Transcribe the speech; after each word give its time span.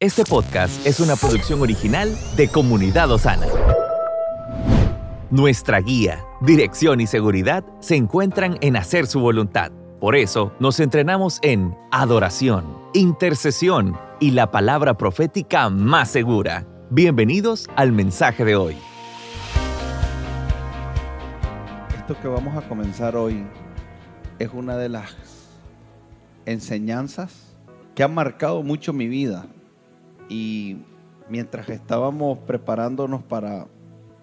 Este 0.00 0.22
podcast 0.22 0.86
es 0.86 1.00
una 1.00 1.16
producción 1.16 1.60
original 1.60 2.16
de 2.36 2.46
Comunidad 2.46 3.10
Osana. 3.10 3.48
Nuestra 5.28 5.80
guía, 5.80 6.24
dirección 6.40 7.00
y 7.00 7.08
seguridad 7.08 7.64
se 7.80 7.96
encuentran 7.96 8.58
en 8.60 8.76
hacer 8.76 9.08
su 9.08 9.18
voluntad. 9.18 9.72
Por 9.98 10.14
eso 10.14 10.52
nos 10.60 10.78
entrenamos 10.78 11.40
en 11.42 11.76
adoración, 11.90 12.78
intercesión 12.94 13.98
y 14.20 14.30
la 14.30 14.52
palabra 14.52 14.96
profética 14.96 15.68
más 15.68 16.12
segura. 16.12 16.64
Bienvenidos 16.90 17.66
al 17.74 17.90
mensaje 17.90 18.44
de 18.44 18.54
hoy. 18.54 18.76
Esto 21.98 22.16
que 22.22 22.28
vamos 22.28 22.56
a 22.56 22.68
comenzar 22.68 23.16
hoy 23.16 23.44
es 24.38 24.50
una 24.52 24.76
de 24.76 24.90
las 24.90 25.16
enseñanzas 26.46 27.34
que 27.96 28.04
ha 28.04 28.08
marcado 28.08 28.62
mucho 28.62 28.92
mi 28.92 29.08
vida. 29.08 29.48
Y 30.28 30.78
mientras 31.28 31.68
estábamos 31.68 32.38
preparándonos 32.40 33.22
para, 33.22 33.66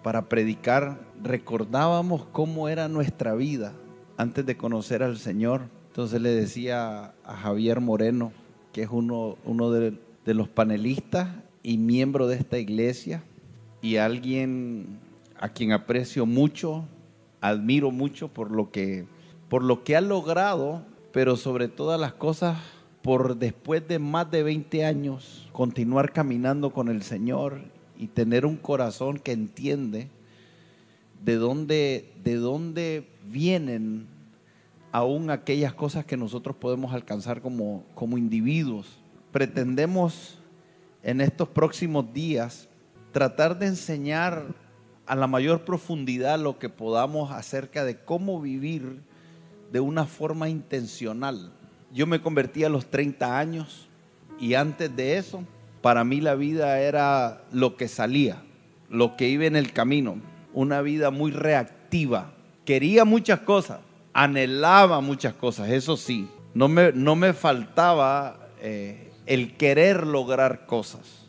para 0.02 0.28
predicar, 0.28 1.00
recordábamos 1.22 2.26
cómo 2.32 2.68
era 2.68 2.88
nuestra 2.88 3.34
vida 3.34 3.72
antes 4.16 4.44
de 4.46 4.56
conocer 4.56 5.02
al 5.02 5.18
Señor. 5.18 5.62
Entonces 5.88 6.20
le 6.20 6.30
decía 6.30 7.14
a 7.24 7.36
Javier 7.36 7.80
Moreno, 7.80 8.32
que 8.72 8.82
es 8.82 8.88
uno, 8.90 9.36
uno 9.44 9.70
de, 9.70 9.98
de 10.24 10.34
los 10.34 10.48
panelistas 10.48 11.28
y 11.62 11.78
miembro 11.78 12.28
de 12.28 12.36
esta 12.36 12.58
iglesia, 12.58 13.22
y 13.82 13.96
alguien 13.96 14.98
a 15.38 15.48
quien 15.50 15.72
aprecio 15.72 16.26
mucho, 16.26 16.84
admiro 17.40 17.90
mucho 17.90 18.28
por 18.28 18.50
lo 18.50 18.70
que, 18.70 19.06
por 19.48 19.62
lo 19.62 19.84
que 19.84 19.96
ha 19.96 20.00
logrado, 20.00 20.82
pero 21.12 21.36
sobre 21.36 21.68
todas 21.68 22.00
las 22.00 22.12
cosas, 22.12 22.58
por 23.02 23.36
después 23.36 23.86
de 23.86 23.98
más 23.98 24.30
de 24.30 24.42
20 24.42 24.84
años, 24.84 25.45
continuar 25.56 26.12
caminando 26.12 26.68
con 26.68 26.90
el 26.90 27.02
Señor 27.02 27.62
y 27.96 28.08
tener 28.08 28.44
un 28.44 28.58
corazón 28.58 29.18
que 29.18 29.32
entiende 29.32 30.10
de 31.24 31.36
dónde, 31.36 32.12
de 32.22 32.34
dónde 32.34 33.08
vienen 33.24 34.06
aún 34.92 35.30
aquellas 35.30 35.72
cosas 35.72 36.04
que 36.04 36.18
nosotros 36.18 36.56
podemos 36.56 36.92
alcanzar 36.92 37.40
como, 37.40 37.84
como 37.94 38.18
individuos. 38.18 38.98
Pretendemos 39.32 40.38
en 41.02 41.22
estos 41.22 41.48
próximos 41.48 42.12
días 42.12 42.68
tratar 43.10 43.58
de 43.58 43.68
enseñar 43.68 44.44
a 45.06 45.16
la 45.16 45.26
mayor 45.26 45.64
profundidad 45.64 46.38
lo 46.38 46.58
que 46.58 46.68
podamos 46.68 47.30
acerca 47.30 47.82
de 47.86 47.98
cómo 47.98 48.42
vivir 48.42 49.00
de 49.72 49.80
una 49.80 50.04
forma 50.04 50.50
intencional. 50.50 51.50
Yo 51.94 52.06
me 52.06 52.20
convertí 52.20 52.62
a 52.64 52.68
los 52.68 52.90
30 52.90 53.38
años 53.38 53.85
y 54.38 54.54
antes 54.54 54.94
de 54.94 55.16
eso, 55.16 55.44
para 55.82 56.04
mí 56.04 56.20
la 56.20 56.34
vida 56.34 56.80
era 56.80 57.42
lo 57.52 57.76
que 57.76 57.88
salía, 57.88 58.42
lo 58.90 59.16
que 59.16 59.28
iba 59.28 59.46
en 59.46 59.56
el 59.56 59.72
camino, 59.72 60.20
una 60.52 60.82
vida 60.82 61.10
muy 61.10 61.30
reactiva. 61.30 62.32
Quería 62.64 63.04
muchas 63.04 63.40
cosas, 63.40 63.80
anhelaba 64.12 65.00
muchas 65.00 65.34
cosas, 65.34 65.70
eso 65.70 65.96
sí, 65.96 66.28
no 66.54 66.68
me, 66.68 66.92
no 66.92 67.16
me 67.16 67.32
faltaba 67.32 68.48
eh, 68.60 69.10
el 69.26 69.56
querer 69.56 70.06
lograr 70.06 70.66
cosas. 70.66 71.26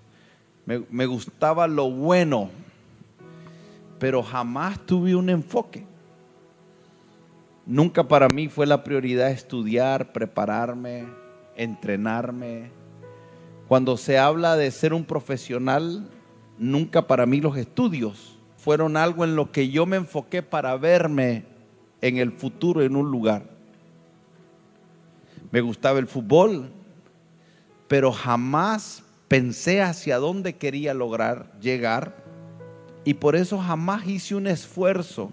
Me, 0.65 0.81
me 0.89 1.05
gustaba 1.05 1.67
lo 1.67 1.89
bueno, 1.89 2.49
pero 3.99 4.23
jamás 4.23 4.79
tuve 4.85 5.15
un 5.15 5.29
enfoque. 5.29 5.85
Nunca 7.65 8.07
para 8.07 8.29
mí 8.29 8.47
fue 8.47 8.65
la 8.65 8.83
prioridad 8.83 9.29
estudiar, 9.29 10.13
prepararme, 10.13 11.05
entrenarme. 11.57 12.71
Cuando 13.67 13.97
se 13.97 14.17
habla 14.17 14.55
de 14.55 14.71
ser 14.71 14.93
un 14.93 15.03
profesional, 15.03 16.09
nunca 16.57 17.05
para 17.05 17.25
mí 17.25 17.41
los 17.41 17.57
estudios 17.57 18.37
fueron 18.57 18.95
algo 18.95 19.25
en 19.25 19.35
lo 19.35 19.51
que 19.51 19.69
yo 19.69 19.85
me 19.85 19.97
enfoqué 19.97 20.41
para 20.41 20.75
verme 20.77 21.43
en 22.01 22.17
el 22.17 22.31
futuro 22.31 22.81
en 22.81 22.95
un 22.95 23.11
lugar. 23.11 23.43
Me 25.51 25.61
gustaba 25.61 25.99
el 25.99 26.07
fútbol, 26.07 26.69
pero 27.87 28.11
jamás 28.11 29.03
pensé 29.27 29.81
hacia 29.81 30.17
dónde 30.17 30.55
quería 30.55 30.93
lograr 30.93 31.51
llegar 31.59 32.15
y 33.03 33.15
por 33.15 33.35
eso 33.35 33.57
jamás 33.57 34.07
hice 34.07 34.35
un 34.35 34.47
esfuerzo, 34.47 35.31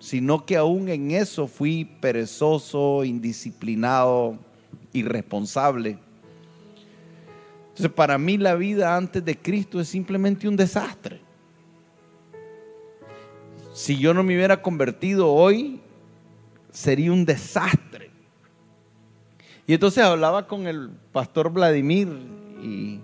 sino 0.00 0.44
que 0.44 0.56
aún 0.56 0.88
en 0.88 1.10
eso 1.10 1.46
fui 1.46 1.84
perezoso, 1.84 3.04
indisciplinado, 3.04 4.38
irresponsable. 4.92 5.98
Entonces 7.78 7.94
para 7.94 8.18
mí 8.18 8.36
la 8.38 8.56
vida 8.56 8.96
antes 8.96 9.24
de 9.24 9.38
Cristo 9.38 9.78
es 9.78 9.86
simplemente 9.88 10.48
un 10.48 10.56
desastre. 10.56 11.20
Si 13.72 13.96
yo 13.96 14.12
no 14.12 14.24
me 14.24 14.34
hubiera 14.34 14.60
convertido 14.60 15.32
hoy, 15.32 15.80
sería 16.72 17.12
un 17.12 17.24
desastre. 17.24 18.10
Y 19.64 19.74
entonces 19.74 20.02
hablaba 20.02 20.48
con 20.48 20.66
el 20.66 20.90
pastor 21.12 21.52
Vladimir 21.52 22.08
y, 22.60 22.98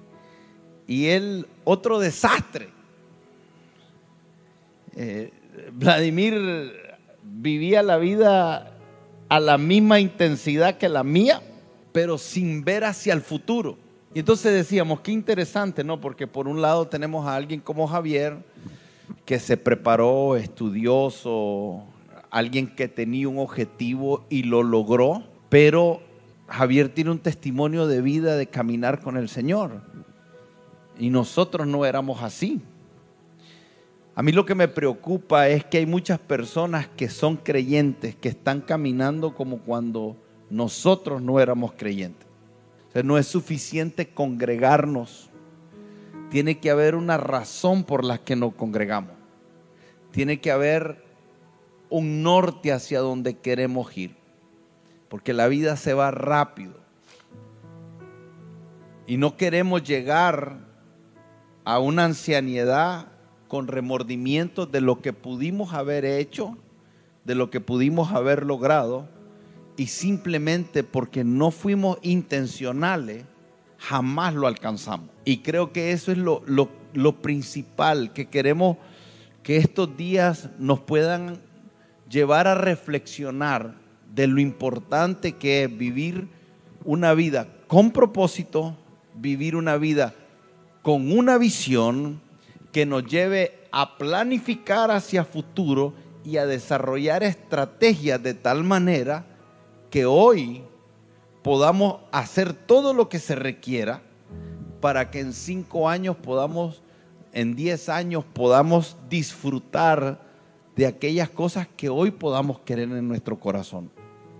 y 0.88 1.06
él, 1.06 1.46
otro 1.62 2.00
desastre. 2.00 2.68
Eh, 4.96 5.32
Vladimir 5.72 6.98
vivía 7.22 7.80
la 7.84 7.98
vida 7.98 8.76
a 9.28 9.38
la 9.38 9.56
misma 9.56 10.00
intensidad 10.00 10.78
que 10.78 10.88
la 10.88 11.04
mía, 11.04 11.40
pero 11.92 12.18
sin 12.18 12.64
ver 12.64 12.82
hacia 12.82 13.12
el 13.12 13.20
futuro. 13.20 13.83
Y 14.14 14.20
entonces 14.20 14.54
decíamos, 14.54 15.00
qué 15.00 15.10
interesante, 15.10 15.82
¿no? 15.82 16.00
Porque 16.00 16.28
por 16.28 16.46
un 16.46 16.62
lado 16.62 16.86
tenemos 16.86 17.26
a 17.26 17.34
alguien 17.34 17.60
como 17.60 17.88
Javier, 17.88 18.36
que 19.24 19.40
se 19.40 19.56
preparó, 19.56 20.36
estudioso, 20.36 21.82
alguien 22.30 22.68
que 22.68 22.86
tenía 22.86 23.28
un 23.28 23.38
objetivo 23.38 24.24
y 24.30 24.44
lo 24.44 24.62
logró, 24.62 25.24
pero 25.48 26.00
Javier 26.46 26.90
tiene 26.90 27.10
un 27.10 27.18
testimonio 27.18 27.88
de 27.88 28.02
vida 28.02 28.36
de 28.36 28.46
caminar 28.46 29.00
con 29.00 29.16
el 29.16 29.28
Señor. 29.28 29.82
Y 30.96 31.10
nosotros 31.10 31.66
no 31.66 31.84
éramos 31.84 32.22
así. 32.22 32.62
A 34.14 34.22
mí 34.22 34.30
lo 34.30 34.46
que 34.46 34.54
me 34.54 34.68
preocupa 34.68 35.48
es 35.48 35.64
que 35.64 35.78
hay 35.78 35.86
muchas 35.86 36.20
personas 36.20 36.86
que 36.96 37.08
son 37.08 37.36
creyentes, 37.36 38.14
que 38.14 38.28
están 38.28 38.60
caminando 38.60 39.34
como 39.34 39.58
cuando 39.58 40.16
nosotros 40.50 41.20
no 41.20 41.40
éramos 41.40 41.72
creyentes. 41.76 42.23
No 43.02 43.18
es 43.18 43.26
suficiente 43.26 44.08
congregarnos. 44.08 45.30
Tiene 46.30 46.58
que 46.58 46.70
haber 46.70 46.94
una 46.94 47.16
razón 47.16 47.84
por 47.84 48.04
la 48.04 48.18
que 48.18 48.36
nos 48.36 48.54
congregamos. 48.54 49.12
Tiene 50.12 50.40
que 50.40 50.52
haber 50.52 51.02
un 51.90 52.22
norte 52.22 52.72
hacia 52.72 53.00
donde 53.00 53.38
queremos 53.38 53.96
ir. 53.96 54.14
Porque 55.08 55.32
la 55.32 55.48
vida 55.48 55.76
se 55.76 55.94
va 55.94 56.10
rápido. 56.10 56.74
Y 59.06 59.16
no 59.16 59.36
queremos 59.36 59.82
llegar 59.82 60.58
a 61.64 61.78
una 61.78 62.04
ancianidad 62.04 63.06
con 63.48 63.68
remordimiento 63.68 64.66
de 64.66 64.80
lo 64.80 65.00
que 65.00 65.12
pudimos 65.12 65.74
haber 65.74 66.04
hecho, 66.04 66.56
de 67.24 67.34
lo 67.34 67.50
que 67.50 67.60
pudimos 67.60 68.12
haber 68.12 68.44
logrado, 68.44 69.08
y 69.76 69.86
simplemente 69.86 70.84
porque 70.84 71.24
no 71.24 71.50
fuimos 71.50 71.98
intencionales, 72.02 73.24
jamás 73.78 74.34
lo 74.34 74.46
alcanzamos. 74.46 75.10
Y 75.24 75.38
creo 75.38 75.72
que 75.72 75.92
eso 75.92 76.12
es 76.12 76.18
lo, 76.18 76.42
lo, 76.46 77.22
principal, 77.22 78.12
que 78.12 78.26
queremos 78.26 78.76
que 79.42 79.56
estos 79.56 79.96
días 79.96 80.48
nos 80.58 80.80
puedan 80.80 81.40
llevar 82.08 82.46
a 82.46 82.54
reflexionar 82.54 83.74
de 84.14 84.26
lo 84.26 84.40
importante 84.40 85.32
que 85.32 85.64
es 85.64 85.76
vivir 85.76 86.28
una 86.84 87.14
vida 87.14 87.48
con 87.66 87.90
propósito, 87.90 88.76
vivir 89.14 89.56
una 89.56 89.76
vida 89.76 90.14
con 90.82 91.10
una 91.12 91.38
visión, 91.38 92.20
que 92.72 92.86
nos 92.86 93.06
lleve 93.06 93.60
a 93.70 93.96
planificar 93.96 94.90
hacia 94.90 95.24
futuro 95.24 95.94
y 96.24 96.38
a 96.38 96.46
desarrollar 96.46 97.22
estrategias 97.22 98.22
de 98.22 98.34
tal 98.34 98.64
manera 98.64 99.24
que 99.94 100.06
hoy 100.06 100.64
podamos 101.44 102.00
hacer 102.10 102.52
todo 102.52 102.94
lo 102.94 103.08
que 103.08 103.20
se 103.20 103.36
requiera 103.36 104.02
para 104.80 105.08
que 105.12 105.20
en 105.20 105.32
cinco 105.32 105.88
años 105.88 106.16
podamos, 106.16 106.82
en 107.32 107.54
diez 107.54 107.88
años 107.88 108.24
podamos 108.24 108.96
disfrutar 109.08 110.20
de 110.74 110.88
aquellas 110.88 111.30
cosas 111.30 111.68
que 111.76 111.90
hoy 111.90 112.10
podamos 112.10 112.58
querer 112.58 112.88
en 112.88 113.06
nuestro 113.06 113.38
corazón. 113.38 113.88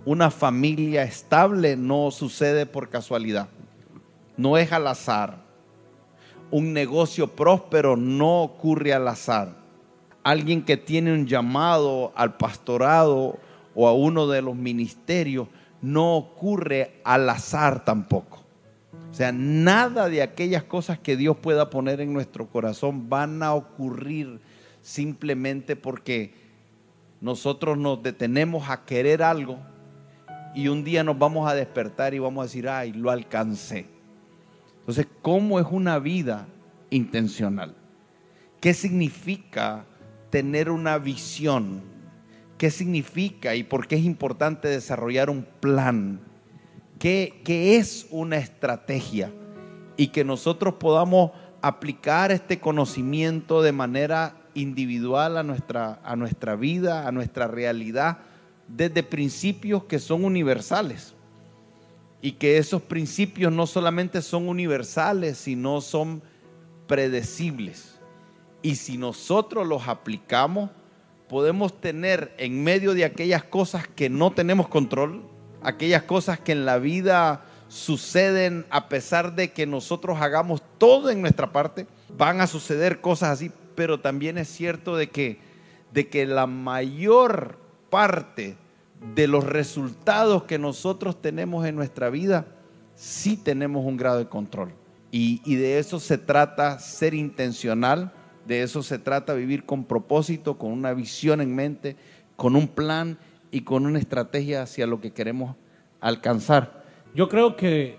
Una 0.03 0.29
familia 0.29 1.03
estable 1.03 1.77
no 1.77 2.11
sucede 2.11 2.65
por 2.65 2.89
casualidad, 2.89 3.47
no 4.35 4.57
es 4.57 4.73
al 4.73 4.87
azar 4.87 5.45
un 6.51 6.73
negocio 6.73 7.27
próspero 7.27 7.95
no 7.95 8.41
ocurre 8.41 8.93
al 8.93 9.07
azar. 9.07 9.55
Alguien 10.21 10.65
que 10.65 10.75
tiene 10.75 11.13
un 11.13 11.25
llamado 11.25 12.11
al 12.13 12.35
pastorado 12.35 13.39
o 13.75 13.87
a 13.87 13.93
uno 13.93 14.27
de 14.27 14.41
los 14.41 14.55
ministerios 14.55 15.47
no 15.81 16.15
ocurre 16.15 17.01
al 17.03 17.29
azar 17.29 17.85
tampoco, 17.85 18.43
O 19.11 19.13
sea, 19.13 19.31
nada 19.31 20.09
de 20.09 20.21
aquellas 20.21 20.63
cosas 20.63 20.97
que 20.97 21.15
Dios 21.15 21.37
pueda 21.37 21.69
poner 21.69 22.01
en 22.01 22.13
nuestro 22.13 22.47
corazón 22.47 23.09
van 23.09 23.43
a 23.43 23.53
ocurrir 23.53 24.39
simplemente 24.81 25.75
porque 25.75 26.33
nosotros 27.21 27.77
nos 27.77 28.01
detenemos 28.01 28.69
a 28.69 28.85
querer 28.85 29.21
algo 29.21 29.57
y 30.53 30.69
un 30.69 30.83
día 30.83 31.03
nos 31.03 31.19
vamos 31.19 31.49
a 31.49 31.53
despertar 31.53 32.13
y 32.13 32.19
vamos 32.19 32.41
a 32.41 32.45
decir, 32.45 32.69
ay, 32.69 32.93
lo 32.93 33.11
alcancé. 33.11 33.85
Entonces, 34.79 35.07
¿cómo 35.21 35.59
es 35.59 35.65
una 35.69 35.99
vida 35.99 36.47
intencional? 36.89 37.75
¿Qué 38.61 38.73
significa 38.73 39.85
tener 40.29 40.69
una 40.69 40.97
visión? 40.97 41.94
¿Qué 42.57 42.71
significa 42.71 43.55
y 43.55 43.63
por 43.63 43.87
qué 43.87 43.95
es 43.95 44.03
importante 44.03 44.67
desarrollar 44.67 45.29
un 45.29 45.45
plan? 45.59 46.21
¿Qué, 46.99 47.41
qué 47.43 47.77
es 47.77 48.07
una 48.11 48.37
estrategia? 48.37 49.31
Y 49.97 50.07
que 50.07 50.23
nosotros 50.23 50.75
podamos 50.75 51.31
aplicar 51.61 52.31
este 52.31 52.59
conocimiento 52.59 53.61
de 53.61 53.71
manera 53.71 54.37
individual 54.53 55.37
a 55.37 55.43
nuestra, 55.43 55.99
a 56.03 56.15
nuestra 56.15 56.55
vida, 56.55 57.07
a 57.07 57.11
nuestra 57.11 57.47
realidad, 57.47 58.19
desde 58.67 59.03
principios 59.03 59.83
que 59.83 59.99
son 59.99 60.23
universales. 60.23 61.13
Y 62.21 62.33
que 62.33 62.57
esos 62.57 62.81
principios 62.81 63.51
no 63.51 63.67
solamente 63.67 64.21
son 64.21 64.47
universales, 64.47 65.37
sino 65.37 65.81
son 65.81 66.23
predecibles. 66.87 67.99
Y 68.61 68.75
si 68.75 68.97
nosotros 68.97 69.67
los 69.67 69.87
aplicamos, 69.87 70.71
podemos 71.27 71.79
tener 71.79 72.33
en 72.37 72.63
medio 72.63 72.93
de 72.93 73.05
aquellas 73.05 73.43
cosas 73.43 73.87
que 73.87 74.09
no 74.09 74.31
tenemos 74.31 74.67
control, 74.67 75.23
aquellas 75.61 76.03
cosas 76.03 76.39
que 76.39 76.51
en 76.51 76.65
la 76.65 76.77
vida 76.77 77.45
suceden 77.67 78.65
a 78.69 78.87
pesar 78.87 79.35
de 79.35 79.51
que 79.51 79.65
nosotros 79.65 80.19
hagamos 80.21 80.61
todo 80.77 81.09
en 81.09 81.21
nuestra 81.21 81.51
parte, 81.51 81.87
van 82.17 82.41
a 82.41 82.47
suceder 82.47 83.01
cosas 83.01 83.29
así, 83.31 83.51
pero 83.75 83.99
también 83.99 84.37
es 84.37 84.47
cierto 84.47 84.95
de 84.95 85.09
que, 85.09 85.39
de 85.91 86.07
que 86.07 86.25
la 86.25 86.47
mayor 86.47 87.57
parte 87.89 88.55
de 89.15 89.27
los 89.27 89.43
resultados 89.43 90.43
que 90.43 90.57
nosotros 90.57 91.21
tenemos 91.21 91.65
en 91.65 91.75
nuestra 91.75 92.09
vida, 92.09 92.45
sí 92.95 93.37
tenemos 93.37 93.85
un 93.85 93.97
grado 93.97 94.19
de 94.19 94.27
control. 94.27 94.73
Y, 95.11 95.41
y, 95.45 95.55
de 95.55 95.79
eso 95.79 95.99
se 95.99 96.17
trata 96.17 96.79
ser 96.79 97.13
intencional, 97.13 98.11
de 98.45 98.61
eso 98.61 98.83
se 98.83 98.99
trata 98.99 99.33
vivir 99.33 99.65
con 99.65 99.85
propósito, 99.85 100.57
con 100.57 100.71
una 100.71 100.93
visión 100.93 101.41
en 101.41 101.55
mente, 101.55 101.95
con 102.35 102.55
un 102.55 102.67
plan 102.67 103.17
y 103.51 103.61
con 103.61 103.85
una 103.85 103.99
estrategia 103.99 104.63
hacia 104.63 104.87
lo 104.87 105.01
que 105.01 105.11
queremos 105.11 105.55
alcanzar. 105.99 106.83
Yo 107.13 107.29
creo 107.29 107.55
que 107.55 107.97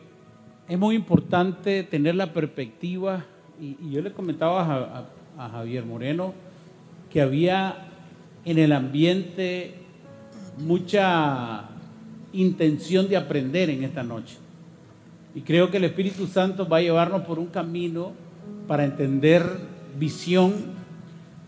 es 0.68 0.78
muy 0.78 0.94
importante 0.94 1.82
tener 1.82 2.14
la 2.14 2.32
perspectiva, 2.32 3.24
y, 3.60 3.76
yo 3.90 4.02
le 4.02 4.12
comentaba 4.12 4.62
a, 4.62 5.44
a 5.44 5.48
Javier 5.48 5.84
Moreno 5.84 6.34
que 7.10 7.20
había 7.20 7.88
en 8.44 8.58
el 8.58 8.72
ambiente 8.72 9.74
mucha 10.58 11.64
intención 12.32 13.08
de 13.08 13.16
aprender 13.16 13.70
en 13.70 13.82
esta 13.82 14.02
noche. 14.02 14.36
Y 15.34 15.42
creo 15.42 15.70
que 15.70 15.78
el 15.78 15.84
Espíritu 15.84 16.26
Santo 16.26 16.68
va 16.68 16.78
a 16.78 16.82
llevarnos 16.82 17.22
por 17.22 17.38
un 17.38 17.46
camino 17.46 18.12
para 18.66 18.84
entender 18.84 19.75
visión 19.98 20.54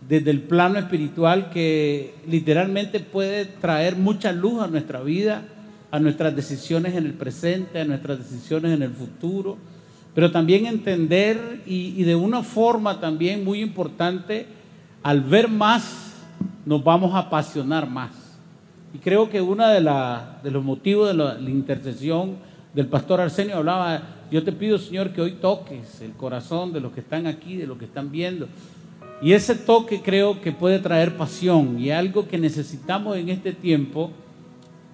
desde 0.07 0.31
el 0.31 0.41
plano 0.41 0.79
espiritual 0.79 1.49
que 1.51 2.15
literalmente 2.27 2.99
puede 2.99 3.45
traer 3.45 3.95
mucha 3.95 4.31
luz 4.31 4.61
a 4.61 4.67
nuestra 4.67 5.01
vida, 5.01 5.43
a 5.91 5.99
nuestras 5.99 6.35
decisiones 6.35 6.95
en 6.95 7.05
el 7.05 7.13
presente, 7.13 7.79
a 7.79 7.85
nuestras 7.85 8.17
decisiones 8.19 8.73
en 8.73 8.83
el 8.83 8.91
futuro 8.91 9.57
pero 10.13 10.31
también 10.31 10.65
entender 10.65 11.61
y, 11.65 11.93
y, 11.95 12.03
de 12.03 12.15
una 12.15 12.43
forma 12.43 12.99
también 12.99 13.43
muy 13.43 13.61
importante, 13.61 14.47
al 15.03 15.21
ver 15.21 15.47
más, 15.47 16.13
nos 16.65 16.83
vamos 16.83 17.13
a 17.13 17.19
apasionar 17.19 17.89
más. 17.89 18.11
Y 18.93 18.97
creo 18.97 19.29
que 19.29 19.39
uno 19.39 19.67
de, 19.67 19.79
de 20.43 20.51
los 20.51 20.63
motivos 20.63 21.09
de 21.09 21.13
la, 21.13 21.35
la, 21.35 21.49
intercesión 21.49 22.37
del 22.73 22.87
pastor 22.87 23.19
Arsenio 23.21 23.57
hablaba, 23.57 24.01
yo 24.31 24.43
te 24.43 24.51
pido 24.51 24.77
Señor 24.77 25.11
que 25.11 25.21
hoy 25.21 25.33
toques 25.33 26.01
el 26.01 26.11
corazón 26.11 26.71
de 26.71 26.79
los 26.79 26.91
que 26.91 26.99
están 26.99 27.27
aquí, 27.27 27.55
de 27.55 27.67
los 27.67 27.77
que 27.77 27.85
están 27.85 28.11
viendo. 28.11 28.47
Y 29.21 29.33
ese 29.33 29.55
toque 29.55 30.01
creo 30.01 30.39
que 30.39 30.51
puede 30.51 30.79
traer 30.79 31.17
pasión 31.17 31.79
y 31.79 31.91
algo 31.91 32.27
que 32.27 32.37
necesitamos 32.37 33.17
en 33.17 33.29
este 33.29 33.51
tiempo 33.51 34.11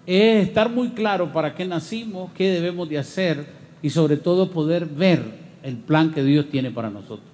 es 0.06 0.48
estar 0.48 0.70
muy 0.70 0.90
claro 0.90 1.32
para 1.32 1.54
qué 1.54 1.66
nacimos, 1.66 2.32
qué 2.34 2.50
debemos 2.50 2.90
de 2.90 2.98
hacer 2.98 3.46
y 3.82 3.90
sobre 3.90 4.18
todo 4.18 4.50
poder 4.52 4.86
ver 4.86 5.22
el 5.62 5.78
plan 5.78 6.12
que 6.12 6.24
Dios 6.24 6.50
tiene 6.50 6.72
para 6.72 6.90
nosotros. 6.90 7.28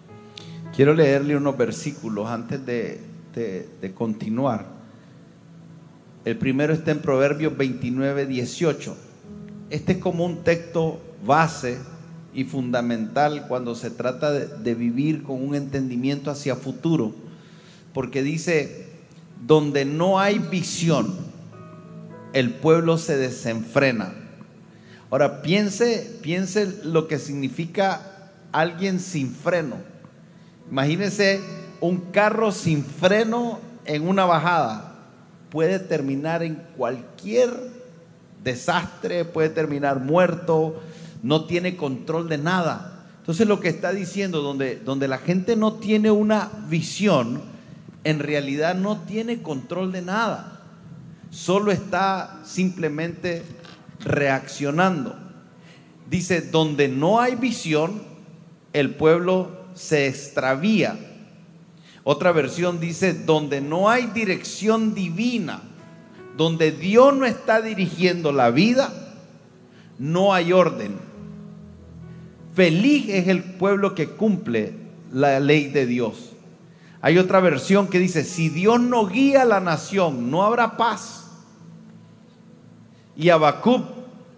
Quiero 0.76 0.94
leerle 0.94 1.38
unos 1.38 1.58
versículos 1.58 2.28
antes 2.28 2.66
de, 2.66 3.02
de, 3.34 3.70
de 3.80 3.94
continuar. 3.94 4.66
El 6.24 6.38
primero 6.38 6.74
está 6.74 6.92
en 6.92 7.00
Proverbios 7.00 7.56
29, 7.58 8.26
18. 8.26 9.11
Este 9.72 9.94
es 9.94 9.98
como 9.98 10.26
un 10.26 10.44
texto 10.44 11.02
base 11.26 11.80
y 12.34 12.44
fundamental 12.44 13.48
cuando 13.48 13.74
se 13.74 13.90
trata 13.90 14.32
de, 14.32 14.76
vivir 14.76 15.24
con 15.24 15.44
un 15.44 15.56
entendimiento 15.56 16.30
hacia 16.30 16.56
futuro, 16.56 17.14
porque 17.94 18.22
dice, 18.22 18.86
donde 19.48 19.86
no 19.86 20.20
hay 20.20 20.38
visión, 20.38 21.16
el 22.34 22.52
pueblo 22.52 23.00
se 23.00 23.18
desenfrena 23.18 24.14
Ahora, 25.12 25.42
piense, 25.42 26.20
piense 26.22 26.80
lo 26.86 27.10
que 27.10 27.20
significa 27.20 28.32
alguien 28.54 29.02
sin 29.02 29.30
freno. 29.30 29.76
Imagínese 30.72 31.42
un 31.82 31.98
carro 32.12 32.54
sin 32.54 32.86
freno 32.86 33.60
en 33.84 34.08
una 34.08 34.24
bajada. 34.24 34.96
Puede 35.50 35.80
terminar 35.80 36.44
en 36.44 36.56
cualquier 36.78 37.81
desastre, 38.44 39.26
puede 39.26 39.50
terminar 39.50 40.00
muerto, 40.00 40.82
no 41.24 41.46
tiene 41.46 41.76
control 41.76 42.30
de 42.30 42.38
nada. 42.38 43.06
Entonces 43.20 43.48
lo 43.48 43.60
que 43.60 43.70
está 43.70 43.94
diciendo, 43.94 44.42
donde, 44.42 44.78
donde 44.78 45.08
la 45.08 45.20
gente 45.20 45.56
no 45.56 45.74
tiene 45.74 46.12
una 46.12 46.50
visión, 46.68 47.42
en 48.04 48.20
realidad 48.20 48.76
no 48.76 49.02
tiene 49.02 49.42
control 49.42 49.92
de 49.92 50.02
nada. 50.02 50.60
Solo 51.30 51.72
está 51.72 52.42
simplemente 52.44 53.44
reaccionando. 54.00 55.16
Dice, 56.10 56.42
donde 56.42 56.90
no 56.90 57.22
hay 57.22 57.36
visión, 57.36 58.02
el 58.74 58.96
pueblo 58.96 59.66
se 59.76 60.08
extravía. 60.08 60.98
Otra 62.04 62.32
versión 62.32 62.80
dice, 62.80 63.14
donde 63.14 63.62
no 63.62 63.90
hay 63.90 64.08
dirección 64.08 64.94
divina, 64.94 65.62
donde 66.38 66.72
Dios 66.72 67.16
no 67.16 67.26
está 67.26 67.62
dirigiendo 67.62 68.32
la 68.32 68.52
vida, 68.52 68.92
no 70.00 70.34
hay 70.34 70.54
orden. 70.54 70.96
Feliz 72.54 73.10
es 73.10 73.28
el 73.28 73.44
pueblo 73.44 73.96
que 73.96 74.08
cumple 74.10 74.74
la 75.12 75.40
ley 75.40 75.68
de 75.68 75.86
Dios. 75.86 76.34
Hay 77.02 77.18
otra 77.18 77.40
versión 77.40 77.88
que 77.88 78.00
dice, 78.00 78.24
si 78.24 78.50
Dios 78.50 78.80
no 78.80 79.08
guía 79.08 79.44
a 79.44 79.46
la 79.46 79.60
nación, 79.60 80.30
no 80.30 80.44
habrá 80.44 80.78
paz. 80.78 81.28
Y 83.16 83.30
Habacuc 83.30 83.84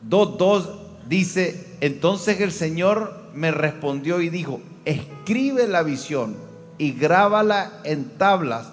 2.2 0.09 0.69
dice, 1.07 1.75
entonces 1.81 2.39
el 2.39 2.51
Señor 2.51 3.23
me 3.33 3.51
respondió 3.51 4.21
y 4.21 4.29
dijo, 4.29 4.61
escribe 4.85 5.67
la 5.67 5.83
visión 5.83 6.35
y 6.77 6.91
grábala 6.91 7.71
en 7.83 8.17
tablas 8.17 8.67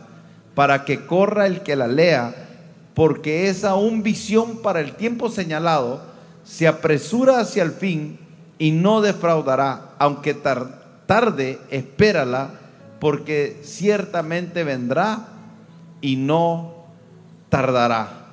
para 0.55 0.85
que 0.85 1.07
corra 1.07 1.47
el 1.47 1.63
que 1.63 1.77
la 1.77 1.89
lea, 1.89 2.50
porque 2.95 3.49
es 3.49 3.65
aún 3.65 4.03
visión 4.03 4.59
para 4.59 4.81
el 4.81 4.95
tiempo 4.95 5.31
señalado, 5.31 6.03
se 6.45 6.67
apresura 6.67 7.41
hacia 7.41 7.63
el 7.63 7.73
fin 7.73 8.19
y 8.59 8.73
no 8.73 9.01
defraudará, 9.01 9.95
aunque 9.99 10.35
tarde, 10.35 11.59
espérala, 11.71 12.51
porque 12.99 13.61
ciertamente 13.63 14.65
vendrá 14.65 15.29
y 16.01 16.17
no 16.17 16.87
tardará. 17.49 18.27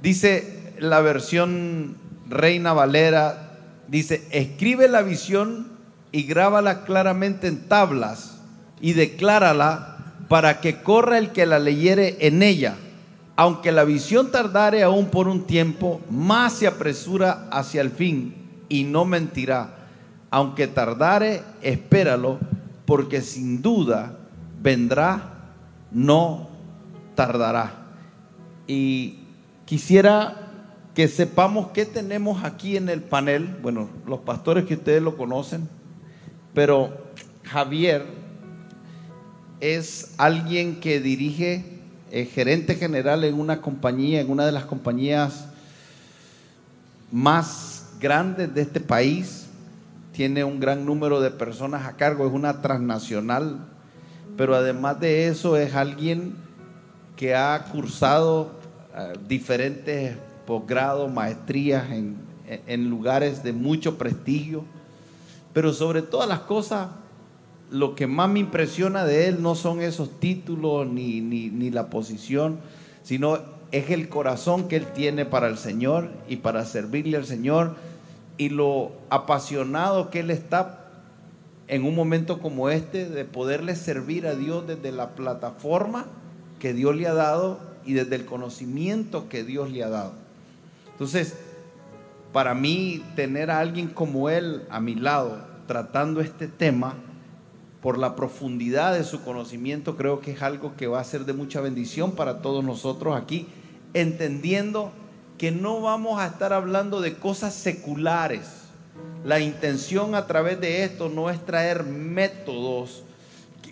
Dice 0.00 0.74
la 0.78 1.00
versión 1.00 1.96
Reina 2.28 2.72
Valera, 2.72 3.58
dice, 3.88 4.26
escribe 4.30 4.88
la 4.88 5.02
visión 5.02 5.68
y 6.12 6.24
grábala 6.24 6.84
claramente 6.84 7.48
en 7.48 7.68
tablas 7.68 8.38
y 8.80 8.92
declárala 8.92 9.96
para 10.28 10.60
que 10.60 10.82
corra 10.82 11.18
el 11.18 11.30
que 11.30 11.46
la 11.46 11.58
leyere 11.58 12.16
en 12.20 12.42
ella. 12.42 12.76
Aunque 13.36 13.72
la 13.72 13.84
visión 13.84 14.30
tardare 14.30 14.82
aún 14.82 15.06
por 15.06 15.28
un 15.28 15.44
tiempo, 15.44 16.00
más 16.10 16.54
se 16.54 16.66
apresura 16.66 17.48
hacia 17.50 17.80
el 17.80 17.90
fin 17.90 18.34
y 18.68 18.84
no 18.84 19.04
mentirá. 19.04 19.76
Aunque 20.30 20.66
tardare, 20.66 21.42
espéralo, 21.62 22.38
porque 22.84 23.20
sin 23.22 23.62
duda 23.62 24.18
vendrá, 24.62 25.50
no 25.90 26.48
tardará. 27.14 27.86
Y 28.66 29.18
quisiera 29.64 30.42
que 30.94 31.08
sepamos 31.08 31.68
qué 31.68 31.86
tenemos 31.86 32.44
aquí 32.44 32.76
en 32.76 32.88
el 32.88 33.02
panel. 33.02 33.56
Bueno, 33.62 33.88
los 34.06 34.20
pastores 34.20 34.64
que 34.64 34.74
ustedes 34.74 35.02
lo 35.02 35.16
conocen, 35.16 35.68
pero 36.54 36.90
Javier 37.44 38.06
es 39.60 40.14
alguien 40.18 40.80
que 40.80 41.00
dirige, 41.00 41.81
es 42.12 42.30
gerente 42.30 42.74
general 42.74 43.24
en 43.24 43.40
una 43.40 43.62
compañía, 43.62 44.20
en 44.20 44.30
una 44.30 44.44
de 44.44 44.52
las 44.52 44.66
compañías 44.66 45.46
más 47.10 47.86
grandes 47.98 48.54
de 48.54 48.60
este 48.60 48.80
país. 48.80 49.46
Tiene 50.12 50.44
un 50.44 50.60
gran 50.60 50.84
número 50.84 51.22
de 51.22 51.30
personas 51.30 51.86
a 51.86 51.96
cargo, 51.96 52.26
es 52.26 52.32
una 52.34 52.60
transnacional, 52.60 53.66
pero 54.36 54.54
además 54.54 55.00
de 55.00 55.28
eso 55.28 55.56
es 55.56 55.74
alguien 55.74 56.34
que 57.16 57.34
ha 57.34 57.64
cursado 57.72 58.52
eh, 58.94 59.14
diferentes 59.26 60.14
posgrados, 60.46 61.10
maestrías 61.10 61.90
en, 61.92 62.18
en 62.46 62.90
lugares 62.90 63.42
de 63.42 63.54
mucho 63.54 63.96
prestigio, 63.96 64.64
pero 65.54 65.72
sobre 65.72 66.02
todas 66.02 66.28
las 66.28 66.40
cosas, 66.40 66.88
lo 67.72 67.94
que 67.94 68.06
más 68.06 68.28
me 68.28 68.38
impresiona 68.38 69.04
de 69.04 69.28
él 69.28 69.42
no 69.42 69.54
son 69.54 69.80
esos 69.80 70.20
títulos 70.20 70.86
ni, 70.86 71.22
ni, 71.22 71.48
ni, 71.48 71.70
la 71.70 71.88
posición, 71.88 72.58
sino 73.02 73.38
es 73.72 73.90
el 73.90 74.10
corazón 74.10 74.68
que 74.68 74.76
él 74.76 74.86
tiene 74.92 75.24
para 75.24 75.48
el 75.48 75.56
Señor 75.56 76.10
y 76.28 76.36
para 76.36 76.66
servirle 76.66 77.16
al 77.16 77.24
Señor 77.24 77.74
y 78.36 78.50
lo 78.50 78.92
apasionado 79.08 80.10
que 80.10 80.20
él 80.20 80.30
está 80.30 80.90
en 81.66 81.84
un 81.84 81.94
momento 81.94 82.40
como 82.40 82.68
este 82.68 83.08
de 83.08 83.24
poderle 83.24 83.74
servir 83.74 84.26
a 84.26 84.34
Dios 84.34 84.66
desde 84.66 84.92
la 84.92 85.14
plataforma 85.14 86.04
que 86.58 86.74
Dios 86.74 86.94
le 86.94 87.08
ha 87.08 87.14
dado 87.14 87.58
y 87.86 87.94
desde 87.94 88.16
el 88.16 88.26
conocimiento 88.26 89.30
que 89.30 89.44
Dios 89.44 89.70
le 89.70 89.82
ha 89.82 89.88
dado. 89.88 90.12
Entonces, 90.92 91.38
para 92.34 92.54
mí, 92.54 93.02
tener 93.16 93.50
a 93.50 93.60
alguien 93.60 93.88
como 93.88 94.28
él 94.28 94.64
a 94.68 94.78
mi 94.80 94.94
lado 94.94 95.38
tratando 95.66 96.20
este 96.20 96.48
tema, 96.48 96.94
por 97.82 97.98
la 97.98 98.14
profundidad 98.14 98.94
de 98.94 99.02
su 99.02 99.22
conocimiento, 99.22 99.96
creo 99.96 100.20
que 100.20 100.30
es 100.30 100.42
algo 100.42 100.76
que 100.76 100.86
va 100.86 101.00
a 101.00 101.04
ser 101.04 101.24
de 101.24 101.32
mucha 101.32 101.60
bendición 101.60 102.12
para 102.12 102.40
todos 102.40 102.64
nosotros 102.64 103.16
aquí, 103.16 103.48
entendiendo 103.92 104.92
que 105.36 105.50
no 105.50 105.80
vamos 105.80 106.20
a 106.20 106.28
estar 106.28 106.52
hablando 106.52 107.00
de 107.00 107.14
cosas 107.14 107.54
seculares. 107.54 108.42
La 109.24 109.40
intención 109.40 110.14
a 110.14 110.28
través 110.28 110.60
de 110.60 110.84
esto 110.84 111.08
no 111.08 111.28
es 111.28 111.44
traer 111.44 111.82
métodos 111.82 113.02